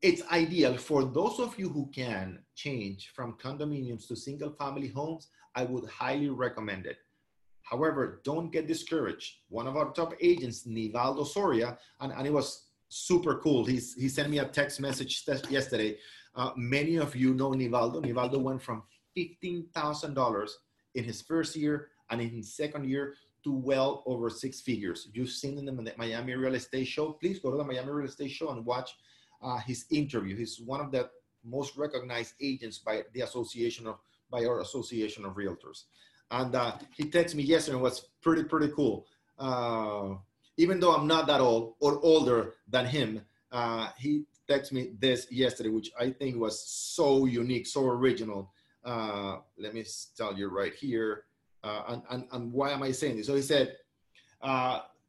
it's 0.02 0.22
ideal 0.30 0.76
for 0.76 1.04
those 1.04 1.38
of 1.38 1.58
you 1.58 1.68
who 1.68 1.90
can 1.94 2.38
change 2.54 3.10
from 3.14 3.34
condominiums 3.34 4.08
to 4.08 4.16
single 4.16 4.50
family 4.52 4.88
homes 4.88 5.28
I 5.54 5.64
would 5.64 5.88
highly 5.88 6.28
recommend 6.28 6.86
it. 6.86 6.98
However, 7.62 8.20
don't 8.24 8.50
get 8.50 8.66
discouraged. 8.66 9.38
One 9.48 9.66
of 9.66 9.76
our 9.76 9.92
top 9.92 10.14
agents, 10.20 10.66
Nivaldo 10.66 11.26
Soria, 11.26 11.78
and, 12.00 12.12
and 12.12 12.26
it 12.26 12.32
was 12.32 12.66
super 12.88 13.38
cool. 13.38 13.64
He's, 13.64 13.94
he 13.94 14.08
sent 14.08 14.30
me 14.30 14.38
a 14.38 14.44
text 14.46 14.80
message 14.80 15.24
yesterday. 15.48 15.98
Uh, 16.34 16.50
many 16.56 16.96
of 16.96 17.14
you 17.14 17.34
know 17.34 17.50
Nivaldo. 17.50 18.04
Nivaldo 18.04 18.40
went 18.40 18.62
from 18.62 18.82
$15,000 19.16 20.48
in 20.94 21.04
his 21.04 21.22
first 21.22 21.56
year 21.56 21.88
and 22.10 22.20
in 22.20 22.30
his 22.30 22.54
second 22.54 22.88
year 22.88 23.14
to 23.44 23.52
well 23.52 24.02
over 24.06 24.28
six 24.28 24.60
figures. 24.60 25.08
You've 25.12 25.30
seen 25.30 25.56
in 25.56 25.64
the 25.64 25.94
Miami 25.96 26.34
Real 26.34 26.54
Estate 26.54 26.86
Show. 26.86 27.12
Please 27.12 27.38
go 27.38 27.50
to 27.50 27.56
the 27.56 27.64
Miami 27.64 27.90
Real 27.90 28.08
Estate 28.08 28.30
Show 28.30 28.50
and 28.50 28.66
watch 28.66 28.90
uh, 29.42 29.58
his 29.58 29.86
interview. 29.90 30.36
He's 30.36 30.60
one 30.60 30.80
of 30.80 30.90
the 30.90 31.10
most 31.44 31.76
recognized 31.76 32.34
agents 32.40 32.78
by 32.78 33.02
the 33.14 33.22
Association 33.22 33.86
of 33.86 33.96
by 34.30 34.44
our 34.44 34.60
Association 34.60 35.24
of 35.24 35.34
Realtors. 35.34 35.84
And 36.30 36.54
uh, 36.54 36.72
he 36.96 37.04
texted 37.04 37.34
me 37.34 37.42
yesterday 37.42 37.74
and 37.74 37.82
was 37.82 38.08
pretty, 38.22 38.44
pretty 38.44 38.68
cool. 38.68 39.06
Uh, 39.38 40.14
even 40.56 40.78
though 40.78 40.94
I'm 40.94 41.08
not 41.08 41.26
that 41.26 41.40
old 41.40 41.74
or 41.80 41.98
older 42.04 42.54
than 42.68 42.86
him, 42.86 43.22
uh, 43.50 43.88
he 43.98 44.24
texted 44.48 44.72
me 44.72 44.92
this 45.00 45.26
yesterday, 45.32 45.70
which 45.70 45.90
I 45.98 46.10
think 46.10 46.36
was 46.36 46.62
so 46.62 47.24
unique, 47.24 47.66
so 47.66 47.86
original. 47.86 48.52
Uh, 48.84 49.38
let 49.58 49.74
me 49.74 49.84
tell 50.16 50.36
you 50.38 50.48
right 50.48 50.74
here. 50.74 51.24
Uh, 51.64 51.82
and, 51.88 52.02
and, 52.10 52.24
and 52.30 52.52
why 52.52 52.70
am 52.70 52.82
I 52.84 52.92
saying 52.92 53.16
this? 53.16 53.26
So 53.26 53.34
he 53.34 53.42
said, 53.42 53.76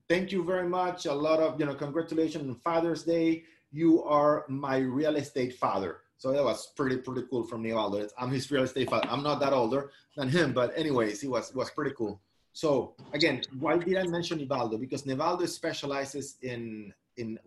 thank 0.09 0.31
you 0.31 0.43
very 0.43 0.67
much. 0.67 1.05
A 1.05 1.13
lot 1.13 1.39
of, 1.39 1.59
you 1.59 1.65
know, 1.67 1.75
congratulations 1.75 2.49
on 2.49 2.55
Father's 2.55 3.03
Day. 3.03 3.43
You 3.71 4.03
are 4.03 4.45
my 4.49 4.77
real 4.77 5.15
estate 5.15 5.55
father. 5.55 5.97
So 6.17 6.31
that 6.31 6.43
was 6.43 6.67
pretty, 6.75 6.97
pretty 6.97 7.23
cool 7.29 7.43
from 7.43 7.63
Nivaldo. 7.63 8.07
I'm 8.17 8.29
his 8.29 8.51
real 8.51 8.63
estate 8.63 8.89
father. 8.89 9.07
I'm 9.09 9.23
not 9.23 9.39
that 9.39 9.53
older 9.53 9.91
than 10.15 10.29
him, 10.29 10.53
but 10.53 10.77
anyways, 10.77 11.21
he 11.21 11.27
was, 11.27 11.53
was 11.55 11.71
pretty 11.71 11.95
cool. 11.97 12.21
So 12.53 12.95
again, 13.13 13.41
why 13.59 13.77
did 13.77 13.97
I 13.97 14.03
mention 14.03 14.39
Nivaldo? 14.39 14.79
Because 14.79 15.03
Nivaldo 15.03 15.47
specializes 15.47 16.37
in, 16.41 16.93
in 17.17 17.39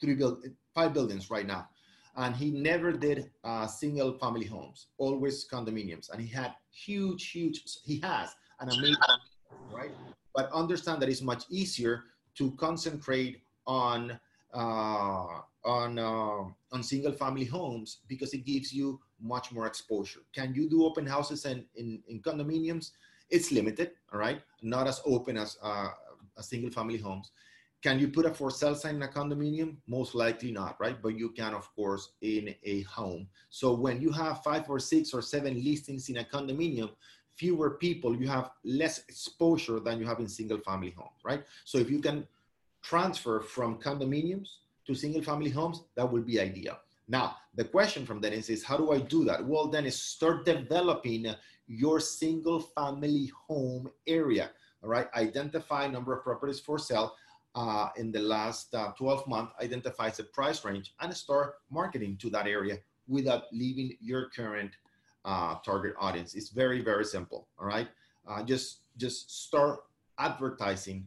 three 0.00 0.14
build, 0.14 0.44
five 0.74 0.94
buildings 0.94 1.30
right 1.30 1.46
now. 1.46 1.68
And 2.16 2.36
he 2.36 2.50
never 2.50 2.92
did 2.92 3.30
uh, 3.42 3.66
single 3.66 4.12
family 4.18 4.46
homes, 4.46 4.86
always 4.98 5.46
condominiums. 5.48 6.10
And 6.10 6.20
he 6.20 6.28
had 6.28 6.54
huge, 6.70 7.30
huge, 7.30 7.64
he 7.84 8.00
has 8.00 8.34
an 8.60 8.68
amazing, 8.68 8.96
right? 9.72 9.90
But 10.34 10.50
understand 10.52 11.02
that 11.02 11.08
it's 11.08 11.22
much 11.22 11.44
easier 11.50 12.04
to 12.36 12.52
concentrate 12.52 13.42
on 13.66 14.18
uh, 14.52 15.40
on 15.64 15.98
uh, 15.98 16.44
on 16.72 16.82
single 16.82 17.12
family 17.12 17.44
homes 17.44 17.98
because 18.08 18.34
it 18.34 18.44
gives 18.44 18.72
you 18.72 19.00
much 19.20 19.52
more 19.52 19.66
exposure. 19.66 20.20
Can 20.34 20.54
you 20.54 20.68
do 20.68 20.84
open 20.84 21.06
houses 21.06 21.44
in, 21.44 21.64
in, 21.76 22.02
in 22.08 22.20
condominiums? 22.20 22.90
It's 23.30 23.52
limited, 23.52 23.92
all 24.12 24.18
right? 24.18 24.42
Not 24.62 24.86
as 24.86 25.00
open 25.06 25.36
as 25.36 25.56
uh, 25.62 25.88
a 26.36 26.42
single 26.42 26.70
family 26.70 26.98
homes. 26.98 27.30
Can 27.82 27.98
you 27.98 28.08
put 28.08 28.26
a 28.26 28.30
for 28.30 28.50
sale 28.50 28.76
sign 28.76 28.96
in 28.96 29.02
a 29.02 29.08
condominium? 29.08 29.76
Most 29.88 30.14
likely 30.14 30.52
not, 30.52 30.78
right? 30.78 31.00
But 31.02 31.18
you 31.18 31.30
can, 31.30 31.52
of 31.52 31.74
course, 31.74 32.12
in 32.20 32.54
a 32.62 32.82
home. 32.82 33.26
So 33.50 33.74
when 33.74 34.00
you 34.00 34.12
have 34.12 34.42
five 34.42 34.68
or 34.70 34.78
six 34.78 35.12
or 35.12 35.20
seven 35.20 35.62
listings 35.64 36.08
in 36.08 36.18
a 36.18 36.24
condominium, 36.24 36.90
fewer 37.34 37.70
people, 37.70 38.14
you 38.14 38.28
have 38.28 38.50
less 38.64 38.98
exposure 39.08 39.80
than 39.80 39.98
you 39.98 40.06
have 40.06 40.20
in 40.20 40.28
single 40.28 40.58
family 40.58 40.94
homes, 40.96 41.18
right? 41.24 41.42
So 41.64 41.78
if 41.78 41.90
you 41.90 42.00
can 42.00 42.26
transfer 42.82 43.40
from 43.40 43.78
condominiums 43.78 44.48
to 44.86 44.94
single 44.94 45.22
family 45.22 45.50
homes, 45.50 45.82
that 45.94 46.10
would 46.10 46.26
be 46.26 46.40
ideal. 46.40 46.76
Now, 47.08 47.36
the 47.54 47.64
question 47.64 48.06
from 48.06 48.20
Dennis 48.20 48.48
is, 48.48 48.64
how 48.64 48.76
do 48.76 48.92
I 48.92 48.98
do 48.98 49.24
that? 49.24 49.44
Well, 49.44 49.66
Dennis, 49.66 50.00
start 50.00 50.44
developing 50.44 51.26
your 51.66 52.00
single 52.00 52.60
family 52.60 53.30
home 53.46 53.90
area. 54.06 54.50
All 54.82 54.88
right, 54.88 55.06
identify 55.14 55.86
number 55.86 56.12
of 56.12 56.24
properties 56.24 56.60
for 56.60 56.78
sale 56.78 57.14
uh, 57.54 57.90
in 57.96 58.10
the 58.10 58.18
last 58.20 58.74
uh, 58.74 58.92
12 58.92 59.26
months, 59.28 59.52
identifies 59.60 60.16
the 60.16 60.24
price 60.24 60.64
range, 60.64 60.94
and 61.00 61.14
start 61.14 61.56
marketing 61.70 62.16
to 62.18 62.30
that 62.30 62.46
area 62.46 62.78
without 63.06 63.44
leaving 63.52 63.96
your 64.00 64.28
current 64.30 64.72
uh, 65.24 65.56
target 65.64 65.94
audience. 65.98 66.34
It's 66.34 66.48
very, 66.50 66.82
very 66.82 67.04
simple. 67.04 67.46
All 67.58 67.66
right, 67.66 67.88
uh, 68.26 68.42
just 68.42 68.80
just 68.96 69.44
start 69.44 69.80
advertising 70.18 71.06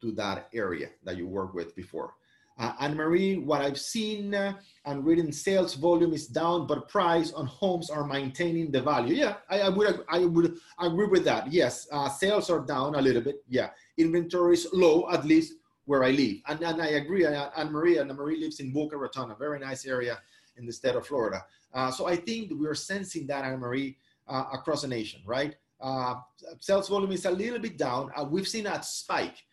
to 0.00 0.12
that 0.12 0.48
area 0.54 0.88
that 1.04 1.16
you 1.16 1.26
work 1.26 1.54
with 1.54 1.74
before. 1.74 2.14
Uh, 2.58 2.72
Anne 2.80 2.96
Marie, 2.96 3.36
what 3.36 3.60
I've 3.60 3.78
seen 3.78 4.34
uh, 4.34 4.54
and 4.86 5.04
reading 5.04 5.30
sales 5.30 5.74
volume 5.74 6.14
is 6.14 6.26
down, 6.26 6.66
but 6.66 6.88
price 6.88 7.32
on 7.32 7.46
homes 7.46 7.90
are 7.90 8.06
maintaining 8.06 8.70
the 8.70 8.80
value. 8.80 9.14
Yeah, 9.14 9.34
I, 9.50 9.60
I 9.60 9.68
would 9.68 10.04
I 10.08 10.20
would 10.24 10.56
agree 10.80 11.06
with 11.06 11.24
that. 11.24 11.52
Yes, 11.52 11.86
uh, 11.92 12.08
sales 12.08 12.48
are 12.48 12.60
down 12.60 12.94
a 12.94 13.02
little 13.02 13.20
bit. 13.20 13.44
Yeah, 13.46 13.70
inventory 13.98 14.54
is 14.54 14.68
low, 14.72 15.06
at 15.10 15.26
least 15.26 15.52
where 15.84 16.02
I 16.02 16.12
live. 16.12 16.36
And, 16.48 16.62
and 16.62 16.80
I 16.80 16.88
agree. 17.00 17.26
Anne 17.26 17.72
Marie, 17.72 17.98
Anne 17.98 18.08
Marie 18.08 18.40
lives 18.40 18.60
in 18.60 18.72
Boca 18.72 18.96
Raton, 18.96 19.30
a 19.30 19.34
very 19.34 19.58
nice 19.58 19.84
area 19.84 20.18
in 20.56 20.64
the 20.64 20.72
state 20.72 20.94
of 20.94 21.06
Florida. 21.06 21.44
Uh, 21.74 21.90
so 21.90 22.06
I 22.06 22.16
think 22.16 22.52
we're 22.54 22.74
sensing 22.74 23.26
that, 23.26 23.44
Anne 23.44 23.60
Marie, 23.60 23.98
uh, 24.26 24.44
across 24.52 24.82
the 24.82 24.88
nation, 24.88 25.20
right? 25.26 25.54
Uh, 25.80 26.14
sales 26.58 26.88
volume 26.88 27.12
is 27.12 27.26
a 27.26 27.30
little 27.30 27.58
bit 27.58 27.76
down. 27.76 28.10
we've 28.30 28.48
seen 28.48 28.66
a 28.66 28.82
spike 28.82 29.44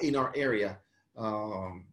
in 0.00 0.16
our 0.16 0.32
area. 0.34 0.78
Um, 1.16 1.84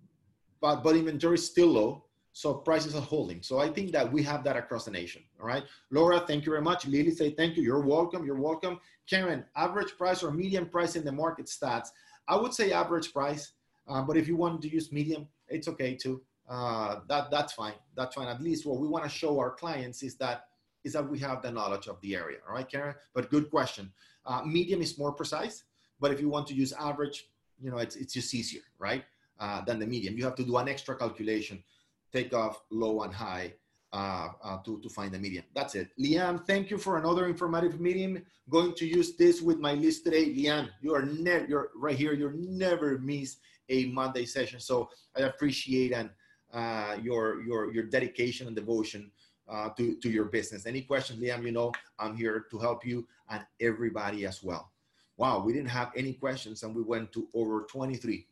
but, 0.62 0.84
but 0.84 0.96
inventory 0.96 1.36
is 1.36 1.46
still 1.46 1.68
low. 1.68 2.06
So 2.34 2.54
prices 2.54 2.96
are 2.96 3.02
holding. 3.02 3.42
So 3.42 3.60
I 3.60 3.70
think 3.70 3.94
that 3.94 4.12
we 4.12 4.22
have 4.24 4.44
that 4.44 4.58
across 4.58 4.84
the 4.84 4.92
nation. 4.92 5.24
All 5.40 5.48
right. 5.48 5.64
Laura, 5.90 6.20
thank 6.20 6.46
you 6.46 6.52
very 6.52 6.62
much. 6.62 6.86
Lily 6.86 7.12
say 7.12 7.30
thank 7.32 7.56
you. 7.56 7.64
You're 7.64 7.86
welcome. 7.86 8.26
You're 8.26 8.42
welcome. 8.42 8.82
Karen, 9.10 9.46
average 9.56 9.98
price 9.98 10.22
or 10.22 10.32
median 10.32 10.66
price 10.66 10.98
in 10.98 11.06
the 11.06 11.14
market 11.14 11.46
stats. 11.46 11.90
I 12.28 12.36
would 12.36 12.54
say 12.54 12.74
average 12.74 13.14
price, 13.14 13.54
uh, 13.88 14.02
but 14.02 14.18
if 14.18 14.28
you 14.28 14.36
want 14.36 14.62
to 14.64 14.68
use 14.68 14.92
medium, 14.92 15.30
it's 15.48 15.70
okay 15.70 15.96
too. 15.96 16.22
Uh, 16.50 17.00
that 17.08 17.32
that's 17.32 17.54
fine. 17.54 17.76
That's 17.96 18.16
fine. 18.16 18.28
At 18.28 18.42
least 18.42 18.66
what 18.66 18.80
we 18.80 18.88
want 18.88 19.06
to 19.06 19.10
show 19.10 19.40
our 19.40 19.52
clients 19.52 20.04
is 20.04 20.16
that 20.18 20.48
is 20.84 20.94
that 20.94 21.10
we 21.10 21.18
have 21.20 21.42
the 21.42 21.52
knowledge 21.52 21.88
of 21.88 22.02
the 22.02 22.16
area. 22.16 22.40
All 22.48 22.54
right, 22.54 22.70
Karen. 22.70 22.96
But 23.14 23.32
good 23.32 23.50
question. 23.50 23.92
Uh, 24.26 24.42
medium 24.44 24.82
is 24.82 24.98
more 24.98 25.12
precise, 25.12 25.64
but 26.00 26.12
if 26.12 26.20
you 26.20 26.30
want 26.30 26.48
to 26.48 26.54
use 26.54 26.74
average, 26.74 27.30
you 27.62 27.72
know, 27.72 27.78
it's 27.78 27.96
it's 27.96 28.14
just 28.14 28.34
easier, 28.34 28.62
right? 28.80 29.04
uh, 29.40 29.62
than 29.62 29.80
the 29.80 29.88
median. 29.88 30.18
You 30.18 30.24
have 30.26 30.36
to 30.36 30.44
do 30.44 30.58
an 30.58 30.68
extra 30.68 30.96
calculation, 30.96 31.64
take 32.12 32.34
off 32.34 32.62
low 32.70 33.02
and 33.02 33.14
high 33.14 33.54
uh, 33.94 34.30
uh, 34.44 34.58
to, 34.64 34.80
to 34.82 34.90
find 34.90 35.14
the 35.14 35.20
median. 35.20 35.44
That's 35.54 35.76
it. 35.76 35.90
Liam, 36.00 36.46
thank 36.46 36.70
you 36.70 36.78
for 36.78 36.98
another 36.98 37.28
informative 37.28 37.80
meeting. 37.80 38.24
Going 38.50 38.74
to 38.76 38.86
use 38.86 39.16
this 39.16 39.42
with 39.42 39.60
my 39.60 39.74
list 39.74 40.04
today. 40.04 40.34
Liam, 40.34 40.70
you 40.82 40.94
are 40.94 41.04
never, 41.04 41.46
you're 41.46 41.70
right 41.76 41.98
here. 41.98 42.14
You're 42.14 42.34
never 42.34 42.98
miss 43.00 43.38
a 43.70 43.86
Monday 43.86 44.26
session. 44.26 44.60
So 44.60 44.90
I 45.18 45.22
appreciate 45.22 45.92
and 45.92 46.10
uh, 46.54 46.98
your, 47.02 47.42
your, 47.42 47.74
your 47.74 47.84
dedication 47.84 48.48
and 48.48 48.56
devotion 48.56 49.12
uh, 49.50 49.70
to, 49.78 49.96
to 49.96 50.10
your 50.10 50.26
business. 50.26 50.66
Any 50.66 50.82
questions, 50.82 51.22
Liam, 51.22 51.44
you 51.44 51.52
know, 51.52 51.72
I'm 52.00 52.16
here 52.16 52.46
to 52.52 52.60
help 52.60 52.86
you 52.86 53.08
and 53.30 53.46
everybody 53.60 54.26
as 54.26 54.44
well. 54.44 54.72
Wow, 55.18 55.44
we 55.44 55.54
didn't 55.54 55.70
have 55.70 55.92
any 55.96 56.14
questions 56.14 56.64
and 56.64 56.76
we 56.76 56.82
went 56.82 57.12
to 57.14 57.28
over 57.34 57.62
23. 57.70 58.28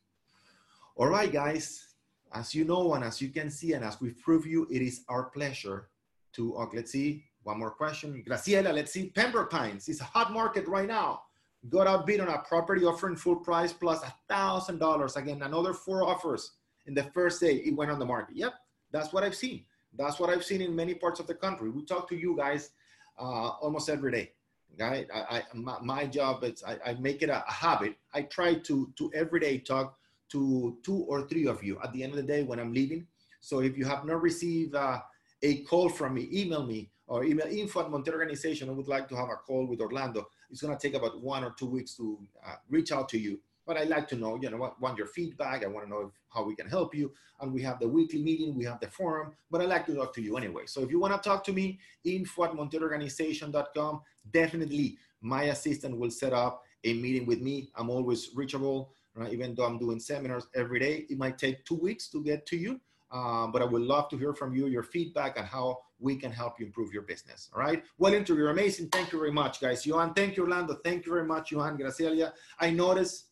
All 0.96 1.08
right, 1.08 1.32
guys, 1.32 1.96
as 2.34 2.54
you 2.54 2.66
know, 2.66 2.94
and 2.94 3.04
as 3.04 3.22
you 3.22 3.30
can 3.30 3.50
see, 3.50 3.74
and 3.74 3.86
as 3.86 4.02
we 4.02 4.10
prove 4.12 4.46
you, 4.46 4.68
it 4.70 4.82
is 4.82 5.04
our 5.08 5.26
pleasure 5.26 5.90
to, 6.34 6.56
uh, 6.58 6.68
let's 6.74 6.92
see, 6.92 7.24
one 7.44 7.60
more 7.60 7.72
question. 7.72 8.24
Graciela, 8.28 8.74
let's 8.74 8.92
see, 8.92 9.10
Pembroke 9.10 9.50
Pines 9.50 9.88
is 9.90 10.02
a 10.02 10.06
hot 10.06 10.32
market 10.32 10.68
right 10.68 10.88
now. 10.88 11.24
Got 11.70 11.88
outbid 11.88 12.20
on 12.20 12.28
a 12.28 12.40
property 12.40 12.86
offering 12.86 13.16
full 13.16 13.38
price 13.38 13.72
plus 13.72 14.04
a 14.04 14.14
thousand 14.28 14.80
dollars. 14.80 15.16
Again, 15.16 15.42
another 15.44 15.74
four 15.74 16.04
offers 16.04 16.52
in 16.88 16.94
the 16.94 17.04
first 17.04 17.40
day 17.40 17.56
it 17.56 17.76
went 17.76 17.92
on 17.92 18.00
the 18.00 18.06
market. 18.06 18.36
Yep, 18.36 18.54
that's 18.92 19.14
what 19.14 19.24
I've 19.24 19.36
seen. 19.36 19.64
That's 19.98 20.20
what 20.20 20.30
I've 20.30 20.44
seen 20.44 20.62
in 20.62 20.76
many 20.76 20.94
parts 20.94 21.20
of 21.20 21.28
the 21.28 21.36
country. 21.36 21.70
We 21.70 21.86
talk 21.86 22.10
to 22.10 22.16
you 22.16 22.36
guys 22.36 22.72
uh, 23.18 23.50
almost 23.62 23.90
every 23.90 24.12
day. 24.12 24.32
Right? 24.80 25.08
I, 25.14 25.20
I 25.38 25.44
my, 25.54 25.78
my, 25.82 26.06
job 26.08 26.44
is 26.44 26.64
I, 26.64 26.78
I 26.84 26.94
make 26.96 27.22
it 27.22 27.30
a, 27.30 27.44
a 27.48 27.52
habit. 27.52 27.96
I 28.14 28.24
try 28.24 28.56
to 28.56 28.92
to 28.98 29.12
every 29.14 29.40
day 29.40 29.60
talk 29.60 29.98
to 30.30 30.78
two 30.84 31.06
or 31.08 31.28
three 31.28 31.46
of 31.46 31.64
you 31.64 31.80
at 31.84 31.94
the 31.94 32.04
end 32.04 32.14
of 32.14 32.18
the 32.18 32.24
day 32.24 32.42
when 32.44 32.60
I'm 32.60 32.74
leaving. 32.74 33.06
So 33.40 33.60
if 33.60 33.78
you 33.78 33.86
have 33.86 34.04
not 34.04 34.22
received 34.22 34.74
uh, 34.74 35.00
a 35.44 35.58
call 35.64 35.90
from 35.90 36.16
me, 36.16 36.28
email 36.34 36.66
me 36.66 36.90
or 37.08 37.24
email 37.24 37.48
info 37.48 37.82
at 37.82 37.88
Montiel 37.88 38.14
Organization. 38.14 38.70
I 38.70 38.74
would 38.74 38.88
like 38.88 39.08
to 39.10 39.16
have 39.16 39.30
a 39.30 39.36
call 39.36 39.68
with 39.68 39.82
Orlando. 39.82 40.28
It's 40.50 40.62
to 40.62 40.78
take 40.80 40.96
about 40.96 41.22
one 41.22 41.44
or 41.44 41.52
two 41.52 41.66
weeks 41.68 41.96
to 41.96 42.20
uh, 42.46 42.56
reach 42.70 42.92
out 42.92 43.10
to 43.10 43.20
you. 43.20 43.40
But 43.66 43.78
I 43.78 43.84
like 43.84 44.08
to 44.10 44.16
know, 44.16 44.38
you 44.42 44.50
know, 44.50 44.58
what, 44.58 44.80
want 44.82 44.98
your 44.98 45.08
feedback. 45.08 45.64
I 45.64 45.68
want 45.68 45.86
to 45.86 45.90
know 45.90 46.02
if, 46.02 46.12
how 46.30 46.44
we 46.44 46.56
can 46.56 46.68
help 46.68 46.94
you. 46.94 47.12
And 47.40 47.54
we 47.54 47.62
have 47.64 47.80
the 47.80 47.88
weekly 47.88 48.22
meeting, 48.22 48.56
we 48.56 48.66
have 48.66 48.80
the 48.80 48.88
forum, 48.88 49.34
but 49.52 49.62
I 49.62 49.66
like 49.66 49.86
to 49.88 49.96
talk 49.96 50.14
to 50.16 50.22
you 50.22 50.38
anyway. 50.38 50.64
So 50.66 50.82
if 50.82 50.90
you 50.92 51.00
want 51.00 51.14
to 51.14 51.30
talk 51.30 51.44
to 51.46 51.54
me, 51.54 51.80
info 52.06 52.46
at 52.46 52.52
montielorganization.com. 52.52 54.02
Definitely 54.32 54.98
my 55.22 55.44
assistant 55.44 55.98
will 55.98 56.12
set 56.12 56.34
up 56.34 56.64
a 56.84 56.94
meeting 56.94 57.26
with 57.26 57.42
me. 57.42 57.70
I'm 57.76 57.90
always 57.90 58.30
reachable 58.36 58.94
right? 59.16 59.32
Even 59.32 59.56
though 59.56 59.66
I'm 59.66 59.78
doing 59.78 60.00
seminars 60.00 60.48
every 60.56 60.80
day, 60.80 61.06
it 61.10 61.18
might 61.18 61.38
take 61.38 61.64
two 61.66 61.76
weeks 61.76 62.08
to 62.10 62.24
get 62.24 62.46
to 62.48 62.58
you. 62.58 62.80
Um, 63.12 63.52
but 63.52 63.62
I 63.62 63.66
would 63.66 63.84
love 63.84 64.10
to 64.10 64.18
hear 64.18 64.34
from 64.34 64.56
you, 64.56 64.66
your 64.66 64.82
feedback 64.82 65.38
and 65.38 65.46
how 65.46 65.78
we 66.00 66.16
can 66.16 66.32
help 66.32 66.60
you 66.60 66.66
improve 66.66 66.92
your 66.92 67.04
business. 67.04 67.50
All 67.54 67.62
right. 67.62 67.84
Well, 68.00 68.14
interview, 68.14 68.44
you're 68.44 68.52
amazing. 68.52 68.90
Thank 68.90 69.12
you 69.12 69.20
very 69.20 69.32
much, 69.32 69.62
guys. 69.62 69.86
Johan, 69.86 70.16
thank 70.16 70.36
you, 70.36 70.44
Orlando. 70.44 70.80
Thank 70.84 71.06
you 71.06 71.12
very 71.12 71.26
much, 71.26 71.52
Johan 71.52 71.78
Graciela. 71.78 72.32
I 72.60 72.72
noticed 72.72 73.26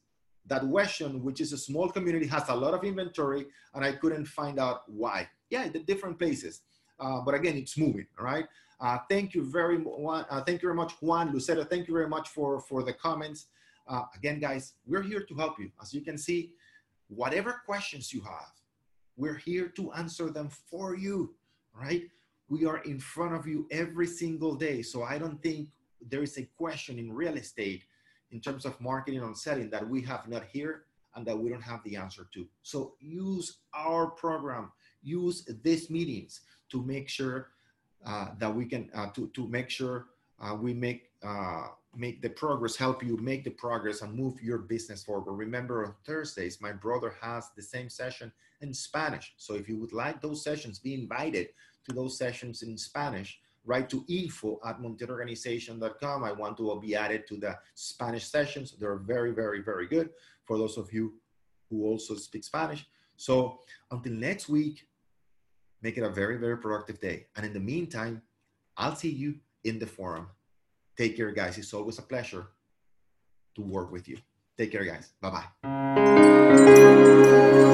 that 0.47 0.65
Weston, 0.67 1.23
which 1.23 1.39
is 1.41 1.53
a 1.53 1.57
small 1.57 1.89
community, 1.89 2.27
has 2.27 2.49
a 2.49 2.55
lot 2.55 2.73
of 2.73 2.83
inventory, 2.83 3.45
and 3.73 3.85
I 3.85 3.93
couldn't 3.93 4.25
find 4.25 4.59
out 4.59 4.81
why. 4.87 5.29
Yeah, 5.49 5.67
the 5.69 5.79
different 5.79 6.17
places. 6.17 6.61
Uh, 6.99 7.21
but 7.21 7.33
again, 7.33 7.57
it's 7.57 7.77
moving. 7.77 8.07
Right. 8.19 8.45
Uh, 8.79 8.97
thank 9.09 9.35
you 9.35 9.43
very 9.43 9.77
much. 9.77 10.25
Uh, 10.29 10.41
thank 10.41 10.61
you 10.61 10.67
very 10.67 10.75
much, 10.75 10.93
Juan 11.01 11.31
Lucero. 11.31 11.63
Thank 11.63 11.87
you 11.87 11.93
very 11.93 12.09
much 12.09 12.29
for 12.29 12.59
for 12.61 12.83
the 12.83 12.93
comments. 12.93 13.47
Uh, 13.87 14.03
again, 14.15 14.39
guys, 14.39 14.73
we're 14.85 15.01
here 15.01 15.23
to 15.23 15.35
help 15.35 15.59
you. 15.59 15.71
As 15.81 15.93
you 15.93 16.01
can 16.01 16.17
see, 16.17 16.53
whatever 17.07 17.61
questions 17.65 18.13
you 18.13 18.21
have, 18.21 18.51
we're 19.17 19.35
here 19.35 19.67
to 19.67 19.91
answer 19.93 20.29
them 20.29 20.49
for 20.49 20.95
you, 20.95 21.35
right? 21.73 22.03
We 22.47 22.65
are 22.65 22.79
in 22.79 22.99
front 22.99 23.33
of 23.35 23.47
you 23.47 23.67
every 23.71 24.07
single 24.07 24.55
day. 24.55 24.81
So 24.81 25.03
I 25.03 25.17
don't 25.17 25.41
think 25.41 25.69
there 26.09 26.23
is 26.23 26.37
a 26.37 26.45
question 26.57 26.97
in 26.99 27.11
real 27.13 27.35
estate 27.35 27.83
in 28.31 28.39
terms 28.39 28.65
of 28.65 28.79
marketing 28.79 29.21
and 29.21 29.37
selling 29.37 29.69
that 29.69 29.87
we 29.87 30.01
have 30.01 30.27
not 30.27 30.43
here 30.51 30.83
and 31.15 31.25
that 31.25 31.37
we 31.37 31.49
don't 31.49 31.61
have 31.61 31.83
the 31.83 31.95
answer 31.95 32.27
to. 32.33 32.47
So 32.63 32.93
use 32.99 33.57
our 33.73 34.07
program, 34.07 34.71
use 35.03 35.47
these 35.63 35.89
meetings 35.89 36.41
to 36.69 36.81
make 36.83 37.09
sure 37.09 37.49
uh, 38.05 38.29
that 38.39 38.53
we 38.53 38.65
can, 38.65 38.89
uh, 38.95 39.07
to, 39.11 39.27
to 39.35 39.47
make 39.47 39.69
sure 39.69 40.07
uh, 40.39 40.55
we 40.55 40.73
make 40.73 41.11
uh, 41.23 41.67
make 41.95 42.21
the 42.21 42.29
progress, 42.29 42.75
help 42.75 43.03
you 43.03 43.17
make 43.17 43.43
the 43.43 43.51
progress 43.51 44.01
and 44.01 44.13
move 44.13 44.41
your 44.41 44.59
business 44.59 45.03
forward. 45.03 45.31
Remember, 45.33 45.85
on 45.85 45.93
Thursdays, 46.05 46.61
my 46.61 46.71
brother 46.71 47.13
has 47.21 47.49
the 47.55 47.61
same 47.61 47.89
session 47.89 48.31
in 48.61 48.73
Spanish. 48.73 49.33
So 49.37 49.55
if 49.55 49.67
you 49.67 49.77
would 49.77 49.93
like 49.93 50.21
those 50.21 50.43
sessions, 50.43 50.79
be 50.79 50.93
invited 50.93 51.49
to 51.87 51.95
those 51.95 52.17
sessions 52.17 52.61
in 52.61 52.77
Spanish. 52.77 53.39
Write 53.63 53.89
to 53.91 54.03
info 54.09 54.59
at 54.65 54.79
montielorganization.com. 54.79 56.23
I 56.23 56.31
want 56.31 56.57
to 56.57 56.79
be 56.81 56.95
added 56.95 57.27
to 57.27 57.37
the 57.37 57.55
Spanish 57.75 58.25
sessions. 58.25 58.75
They're 58.79 58.97
very, 58.97 59.31
very, 59.31 59.61
very 59.61 59.87
good 59.87 60.09
for 60.45 60.57
those 60.57 60.77
of 60.77 60.91
you 60.91 61.13
who 61.69 61.85
also 61.85 62.15
speak 62.15 62.43
Spanish. 62.43 62.85
So 63.15 63.59
until 63.91 64.13
next 64.13 64.49
week, 64.49 64.87
make 65.81 65.97
it 65.97 66.03
a 66.03 66.09
very, 66.09 66.37
very 66.37 66.57
productive 66.57 66.99
day. 66.99 67.27
And 67.35 67.45
in 67.45 67.53
the 67.53 67.59
meantime, 67.59 68.23
I'll 68.77 68.95
see 68.95 69.11
you 69.11 69.35
in 69.63 69.79
the 69.79 69.85
forum. 69.85 70.27
Take 70.97 71.17
care, 71.17 71.31
guys. 71.31 71.57
It's 71.57 71.73
always 71.73 71.99
a 71.99 72.03
pleasure 72.03 72.47
to 73.55 73.61
work 73.61 73.91
with 73.91 74.07
you. 74.07 74.17
Take 74.57 74.71
care, 74.71 74.85
guys. 74.85 75.11
Bye 75.21 75.43
bye. 75.63 77.67